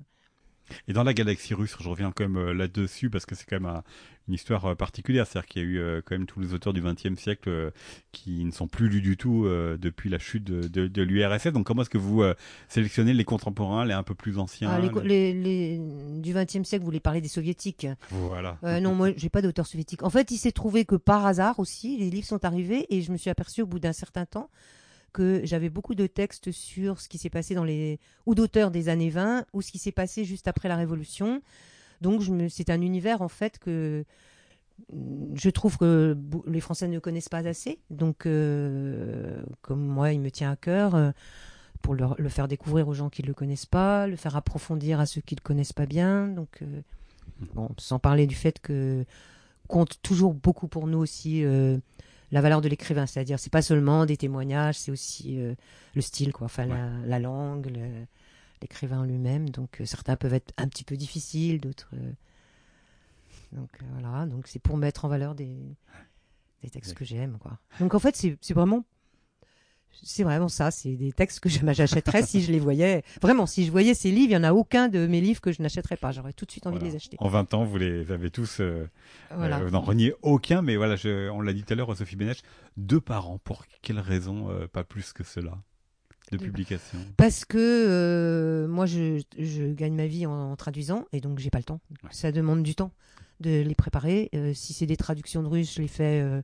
et 0.89 0.93
dans 0.93 1.03
la 1.03 1.15
galaxie 1.15 1.55
russe, 1.55 1.77
je 1.81 1.89
reviens 1.89 2.13
quand 2.13 2.25
même 2.25 2.37
euh, 2.37 2.53
là-dessus 2.53 3.11
parce 3.11 3.27
que 3.27 3.35
c'est 3.35 3.45
quand 3.45 3.61
même 3.61 3.83
une 4.29 4.35
histoire 4.35 4.67
euh, 4.67 4.75
particulière. 4.75 5.27
C'est-à-dire 5.27 5.49
qu'il 5.49 5.63
y 5.63 5.65
a 5.65 5.69
eu 5.69 5.79
euh, 5.79 6.01
quand 6.05 6.15
même 6.17 6.27
tous 6.27 6.41
les 6.41 6.55
auteurs 6.55 6.73
du 6.73 6.83
XXe 6.83 7.21
siècle 7.21 7.73
qui 8.13 8.45
ne 8.45 8.51
sont 8.51 8.69
plus 8.69 8.89
lus 8.89 9.01
du 9.01 9.17
tout 9.17 9.47
depuis 9.79 10.11
la 10.11 10.19
chute 10.19 10.45
de, 10.45 10.87
de, 10.89 11.03
l'URSS. 11.03 11.49
Donc 11.49 11.67
comment 11.67 11.83
est-ce 11.83 11.91
que 11.91 11.99
vous 11.99 12.23
sélectionnez 12.69 13.15
les 13.15 13.25
contemporains, 13.25 13.85
les 13.85 13.93
un 13.93 14.03
peu 14.03 14.15
plus 14.15 14.39
anciens 14.39 14.71
ah, 14.71 14.81
les, 15.05 15.33
les, 15.33 15.81
Du 16.19 16.33
XXe 16.33 16.63
siècle, 16.63 16.81
vous 16.81 16.87
voulez 16.87 17.01
parler 17.01 17.21
des 17.21 17.29
soviétiques 17.29 17.87
Voilà. 18.11 18.59
non, 18.81 18.95
moi, 18.95 19.11
j'ai 19.17 19.29
pas 19.29 19.43
d'auteur 19.43 19.67
soviétique. 19.67 20.03
En 20.03 20.11
fait, 20.11 20.31
il 20.31 20.39
s'est 20.39 20.53
trouvé 20.53 20.85
que 20.85 20.97
par 20.97 21.27
hasard 21.27 21.59
aussi, 21.59 21.97
les 21.99 22.11
livres 22.11 22.27
sont 22.27 22.45
arrivés 22.45 22.87
et 22.91 23.03
je 23.03 23.13
me 23.13 23.17
suis 23.17 23.31
aperçu 23.31 23.63
au 23.63 23.67
bout 23.67 23.79
d'un 23.81 23.93
certain 23.93 24.27
temps 24.27 24.51
que 25.13 25.41
j'avais 25.45 25.71
beaucoup 25.71 25.95
de 25.95 26.07
textes 26.07 26.51
sur 26.51 27.01
ce 27.01 27.09
qui 27.09 27.19
s'est 27.19 27.31
passé 27.31 27.55
dans 27.55 27.65
les 27.65 27.99
ou 28.27 28.35
d'auteurs 28.35 28.71
des 28.71 28.89
années 28.89 29.11
20 29.11 29.47
ou 29.53 29.63
ce 29.63 29.71
qui 29.71 29.79
s'est 29.79 29.93
passé 29.93 30.25
juste 30.25 30.49
après 30.49 30.69
la 30.69 30.77
Révolution. 30.77 31.43
Donc 32.01 32.23
c'est 32.49 32.71
un 32.71 32.81
univers 32.81 33.23
en 33.23 33.29
fait 33.29 33.59
que 33.59 34.05
je 35.35 35.51
trouve 35.51 35.77
que 35.77 36.17
les 36.47 36.61
Français 36.61 36.89
ne 36.89 36.99
connaissent 36.99 37.29
pas 37.29 37.47
assez. 37.47 37.79
Donc 37.91 38.27
euh, 38.27 39.43
comme 39.63 39.85
moi, 39.85 40.13
il 40.13 40.21
me 40.21 40.31
tient 40.31 40.51
à 40.51 40.57
cœur. 40.57 40.95
Euh, 40.95 41.11
pour 41.83 41.95
le, 41.95 42.29
faire 42.29 42.47
découvrir 42.47 42.89
aux 42.89 42.93
gens 42.93 43.09
qui 43.09 43.23
ne 43.23 43.27
le 43.29 43.33
connaissent 43.33 43.65
pas, 43.65 44.07
le 44.07 44.17
faire 44.17 44.37
approfondir 44.37 45.01
à 45.01 45.07
ceux 45.07 45.23
qui 45.23 45.35
ne 45.35 45.39
le 45.39 45.43
connaissent 45.43 45.73
pas 45.73 45.87
bien. 45.87 46.29
Donc, 46.29 46.59
euh, 46.61 46.83
bon, 47.55 47.71
sans 47.79 47.99
parler 47.99 48.27
du 48.27 48.35
fait 48.35 48.61
que 48.61 49.07
compte 49.67 49.99
toujours 50.03 50.35
beaucoup 50.35 50.69
pour 50.69 50.87
nous 50.87 50.99
aussi 50.99 51.43
la 52.33 52.41
valeur 52.41 52.61
de 52.61 52.69
l'écrivain, 52.69 53.07
c'est-à-dire 53.07 53.39
c'est 53.39 53.53
pas 53.53 53.63
seulement 53.63 54.07
des 54.07 54.17
témoignages, 54.17 54.79
c'est 54.79 54.91
aussi 54.91 55.41
euh, 55.41 55.55
le 55.95 56.01
style, 56.01 56.33
quoi, 56.33 56.45
enfin 56.45 56.67
la, 56.67 57.19
langue, 57.19 57.73
l'écrivain 58.63 59.05
lui-même. 59.05 59.51
Donc 59.51 59.81
euh, 59.81 59.85
certains 59.85 60.17
peuvent 60.17 60.35
être 60.35 60.53
un 60.57 60.69
petit 60.69 60.85
peu 60.85 60.97
difficiles, 60.97 61.61
d'autres. 61.61 61.91
Euh, 61.95 62.13
donc 63.53 63.71
voilà, 63.93 64.27
donc 64.27 64.47
c'est 64.47 64.61
pour 64.61 64.77
mettre 64.77 65.05
en 65.05 65.09
valeur 65.09 65.35
des, 65.35 65.57
des 66.63 66.71
textes 66.71 66.95
que 66.95 67.05
j'aime, 67.05 67.39
quoi. 67.39 67.59
Donc 67.81 67.95
en 67.95 67.99
fait 67.99 68.17
c'est 68.17 68.55
vraiment 68.55 68.85
c'est 70.03 70.25
vraiment 70.25 70.49
ça, 70.49 70.71
c'est 70.71 70.97
des 70.97 71.13
textes 71.13 71.41
que 71.41 71.49
j'achèterais 71.73 72.23
si 72.23 72.43
je 72.43 72.53
les 72.53 72.59
voyais. 72.59 73.03
Vraiment, 73.21 73.47
si 73.47 73.65
je 73.65 73.71
voyais 73.71 73.95
ces 73.95 74.11
livres, 74.11 74.33
il 74.33 74.37
n'y 74.37 74.37
en 74.37 74.45
a 74.45 74.53
aucun 74.53 74.89
de 74.89 75.07
mes 75.07 75.21
livres 75.21 75.41
que 75.41 75.53
je 75.53 75.63
n'achèterais 75.63 75.97
pas. 75.97 76.13
J'aurais 76.13 76.33
tout 76.33 76.45
de 76.45 76.51
suite 76.51 76.67
envie 76.67 76.79
de 76.79 76.85
les 76.85 76.97
acheter. 76.97 77.17
En 77.21 77.29
20 77.29 77.55
ans, 77.55 77.65
vous 77.65 77.79
les 77.79 78.11
avez 78.13 78.31
tous. 78.31 78.61
Euh, 78.61 78.89
voilà. 79.35 79.61
Euh, 79.61 79.71
n'en 79.71 79.81
reniez 79.81 80.15
aucun, 80.23 80.63
mais 80.63 80.77
voilà, 80.77 80.97
on 81.33 81.41
l'a 81.41 81.53
dit 81.53 81.63
tout 81.63 81.73
à 81.73 81.77
l'heure, 81.77 81.97
Sophie 81.97 82.17
Bénèche, 82.17 82.43
deux 82.77 83.01
parents. 83.01 83.39
Pour 83.39 83.65
quelle 83.83 83.99
raison 83.99 84.51
euh, 84.51 84.67
Pas 84.67 84.85
plus 84.85 85.13
que 85.13 85.25
cela 85.25 85.59
de 86.33 86.39
publication? 86.39 86.99
Parce 87.17 87.45
que 87.45 87.59
euh, 87.59 88.69
moi, 88.69 88.87
je, 88.87 89.23
je, 89.39 89.73
gagne 89.73 89.95
ma 89.95 90.07
vie 90.07 90.27
en, 90.27 90.55
traduisant 90.57 91.05
et 91.13 91.21
donc 91.21 91.39
j'ai 91.39 91.51
pas 91.51 91.59
le 91.59 91.65
temps. 91.65 91.81
Ça 92.11 92.33
demande 92.33 92.63
du 92.63 92.75
temps 92.75 92.93
de 93.41 93.63
les 93.63 93.75
préparer. 93.75 94.31
si 94.55 94.73
c'est 94.73 94.87
des 94.87 94.99
traductions 94.99 95.43
de 95.43 95.49
russe, 95.49 95.75
je 95.75 95.81
les 95.81 95.89
fais 95.89 96.43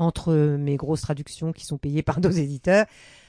entre 0.00 0.34
mes 0.56 0.76
grosses 0.76 1.02
traductions 1.02 1.52
qui 1.52 1.66
sont 1.66 1.76
payées 1.76 2.02
par 2.02 2.20
nos 2.22 2.30
éditeurs. 2.30 2.86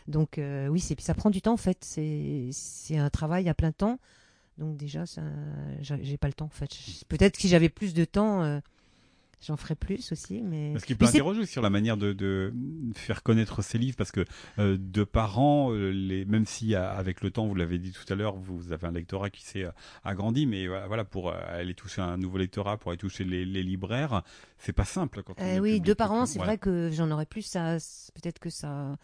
Donc 0.08 0.38
euh, 0.38 0.68
oui, 0.68 0.80
ça 0.80 1.14
prend 1.14 1.30
du 1.30 1.42
temps 1.42 1.54
en 1.54 1.58
fait. 1.58 1.78
C'est 1.84 2.98
un 2.98 3.10
travail 3.10 3.50
à 3.50 3.54
plein 3.54 3.72
temps. 3.72 4.00
Donc 4.58 4.78
déjà, 4.78 5.04
j'ai 5.82 6.18
pas 6.18 6.28
le 6.28 6.34
temps 6.34 6.46
en 6.46 6.50
fait. 6.50 6.70
Peut-être 7.10 7.38
si 7.38 7.50
j'avais 7.50 7.70
plus 7.70 7.94
de 7.94 8.06
temps, 8.06 8.44
euh, 8.44 8.60
J'en 9.42 9.58
ferai 9.58 9.74
plus 9.74 10.12
aussi, 10.12 10.40
mais. 10.42 10.72
Parce 10.72 10.86
qu'il 10.86 10.96
peut 10.96 11.06
interroger 11.06 11.48
sur 11.48 11.64
la 11.64 11.72
manière 11.72 11.98
de, 11.98 12.14
de, 12.14 12.54
faire 12.94 13.24
connaître 13.24 13.64
ces 13.64 13.80
livres, 13.80 13.96
parce 13.98 14.12
que 14.12 14.24
euh, 14.60 14.78
de 14.80 15.04
parents, 15.04 15.74
euh, 15.74 15.90
les, 15.90 16.26
même 16.26 16.46
si 16.46 16.76
avec 16.76 17.22
le 17.22 17.32
temps, 17.32 17.48
vous 17.48 17.56
l'avez 17.56 17.80
dit 17.80 17.92
tout 17.92 18.12
à 18.14 18.16
l'heure, 18.16 18.36
vous 18.36 18.72
avez 18.72 18.86
un 18.86 18.92
lectorat 18.92 19.32
qui 19.32 19.44
s'est 19.44 19.64
euh, 19.64 19.72
agrandi, 20.04 20.46
mais 20.46 20.68
voilà, 20.68 21.04
pour 21.06 21.34
aller 21.34 21.74
toucher 21.74 22.02
un 22.02 22.18
nouveau 22.18 22.38
lectorat, 22.38 22.78
pour 22.78 22.92
aller 22.92 23.00
toucher 23.00 23.24
les, 23.24 23.44
les 23.44 23.64
libraires, 23.64 24.22
c'est 24.60 24.74
pas 24.74 24.86
simple. 24.86 25.24
Quand 25.24 25.34
on 25.40 25.60
oui, 25.60 25.82
deux 25.82 25.96
parents, 25.96 26.28
c'est 26.28 26.40
vrai 26.40 26.60
que 26.60 26.92
j'en 26.94 27.10
aurais 27.10 27.26
plus, 27.26 27.42
ça, 27.42 27.78
peut-être 28.14 28.38
que 28.38 28.52
ça. 28.52 28.96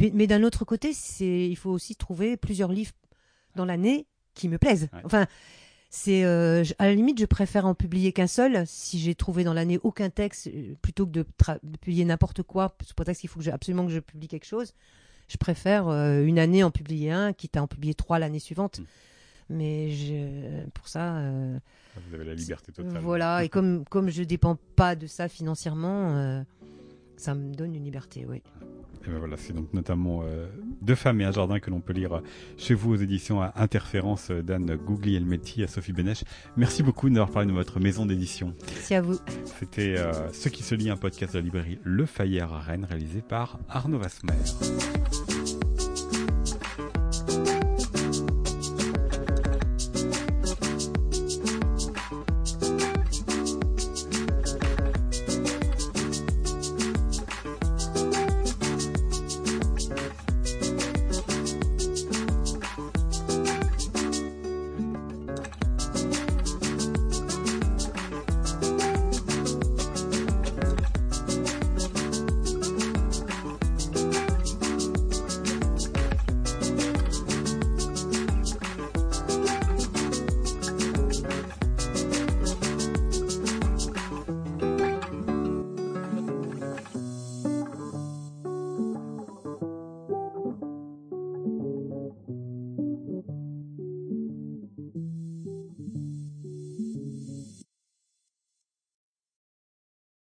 Mais, 0.00 0.26
d'un 0.26 0.42
autre 0.42 0.64
côté, 0.64 0.90
il 1.20 1.56
faut 1.56 1.70
aussi 1.70 1.94
trouver 1.94 2.36
plusieurs 2.36 2.72
livres 2.72 2.92
dans 3.54 3.64
l'année 3.64 4.08
qui 4.34 4.48
me 4.48 4.58
plaisent. 4.58 4.88
Enfin, 5.04 5.26
c'est 5.90 6.24
euh, 6.24 6.64
à 6.78 6.86
la 6.86 6.94
limite, 6.94 7.18
je 7.18 7.24
préfère 7.24 7.64
en 7.64 7.74
publier 7.74 8.12
qu'un 8.12 8.26
seul 8.26 8.64
si 8.66 8.98
j'ai 8.98 9.14
trouvé 9.14 9.42
dans 9.42 9.54
l'année 9.54 9.78
aucun 9.82 10.10
texte 10.10 10.48
euh, 10.48 10.74
plutôt 10.82 11.06
que 11.06 11.12
de, 11.12 11.26
publier 11.80 12.04
n'importe 12.04 12.42
quoi 12.42 12.76
sous 12.84 12.94
prétexte 12.94 13.22
qu'il 13.22 13.30
faut 13.30 13.40
que 13.40 13.48
absolument 13.48 13.86
que 13.86 13.92
je 13.92 14.00
publie 14.00 14.28
quelque 14.28 14.44
chose. 14.44 14.74
Je 15.28 15.38
préfère 15.38 15.88
euh, 15.88 16.22
une 16.24 16.38
année 16.38 16.62
en 16.62 16.70
publier 16.70 17.10
un, 17.10 17.32
quitte 17.32 17.56
à 17.56 17.62
en 17.62 17.66
publier 17.66 17.94
trois 17.94 18.18
l'année 18.18 18.38
suivante. 18.38 18.80
Hmm. 18.80 18.84
Mais 19.50 19.90
je, 19.90 20.66
pour 20.74 20.88
ça. 20.88 21.22
Vous 21.96 22.14
avez 22.14 22.24
la 22.24 22.34
liberté 22.34 22.70
totale. 22.70 23.00
Voilà, 23.00 23.44
et 23.44 23.48
comme 23.48 23.86
comme 23.86 24.10
je 24.10 24.22
dépends 24.22 24.58
pas 24.76 24.94
de 24.94 25.06
ça 25.06 25.26
financièrement, 25.26 26.44
ça 27.18 27.34
me 27.34 27.52
donne 27.52 27.74
une 27.74 27.84
liberté, 27.84 28.24
oui. 28.28 28.42
Et 29.06 29.10
ben 29.10 29.18
voilà, 29.18 29.36
c'est 29.36 29.52
donc 29.52 29.72
notamment 29.74 30.22
euh, 30.24 30.46
Deux 30.82 30.94
femmes 30.94 31.20
et 31.20 31.24
un 31.24 31.32
jardin 31.32 31.60
que 31.60 31.70
l'on 31.70 31.80
peut 31.80 31.92
lire 31.92 32.22
chez 32.56 32.74
vous 32.74 32.92
aux 32.92 32.96
éditions 32.96 33.40
à 33.40 33.52
Interférence 33.56 34.30
d'Anne 34.30 34.76
Gougli-Elmetti 34.76 35.62
à 35.62 35.68
Sophie 35.68 35.92
Bénèche. 35.92 36.24
Merci 36.56 36.82
beaucoup 36.82 37.08
d'avoir 37.08 37.30
parlé 37.30 37.48
de 37.48 37.52
votre 37.52 37.80
maison 37.80 38.06
d'édition. 38.06 38.54
Merci 38.66 38.94
à 38.94 39.02
vous. 39.02 39.18
C'était 39.58 39.96
euh, 39.98 40.32
Ce 40.32 40.48
qui 40.48 40.62
se 40.62 40.74
lit, 40.74 40.90
un 40.90 40.96
podcast 40.96 41.34
de 41.34 41.38
la 41.38 41.44
librairie 41.44 41.78
Le 41.84 42.06
Fayère 42.06 42.52
à 42.52 42.60
Rennes 42.60 42.86
réalisé 42.88 43.22
par 43.22 43.58
Arnaud 43.68 43.98
Vasmer. 43.98 44.34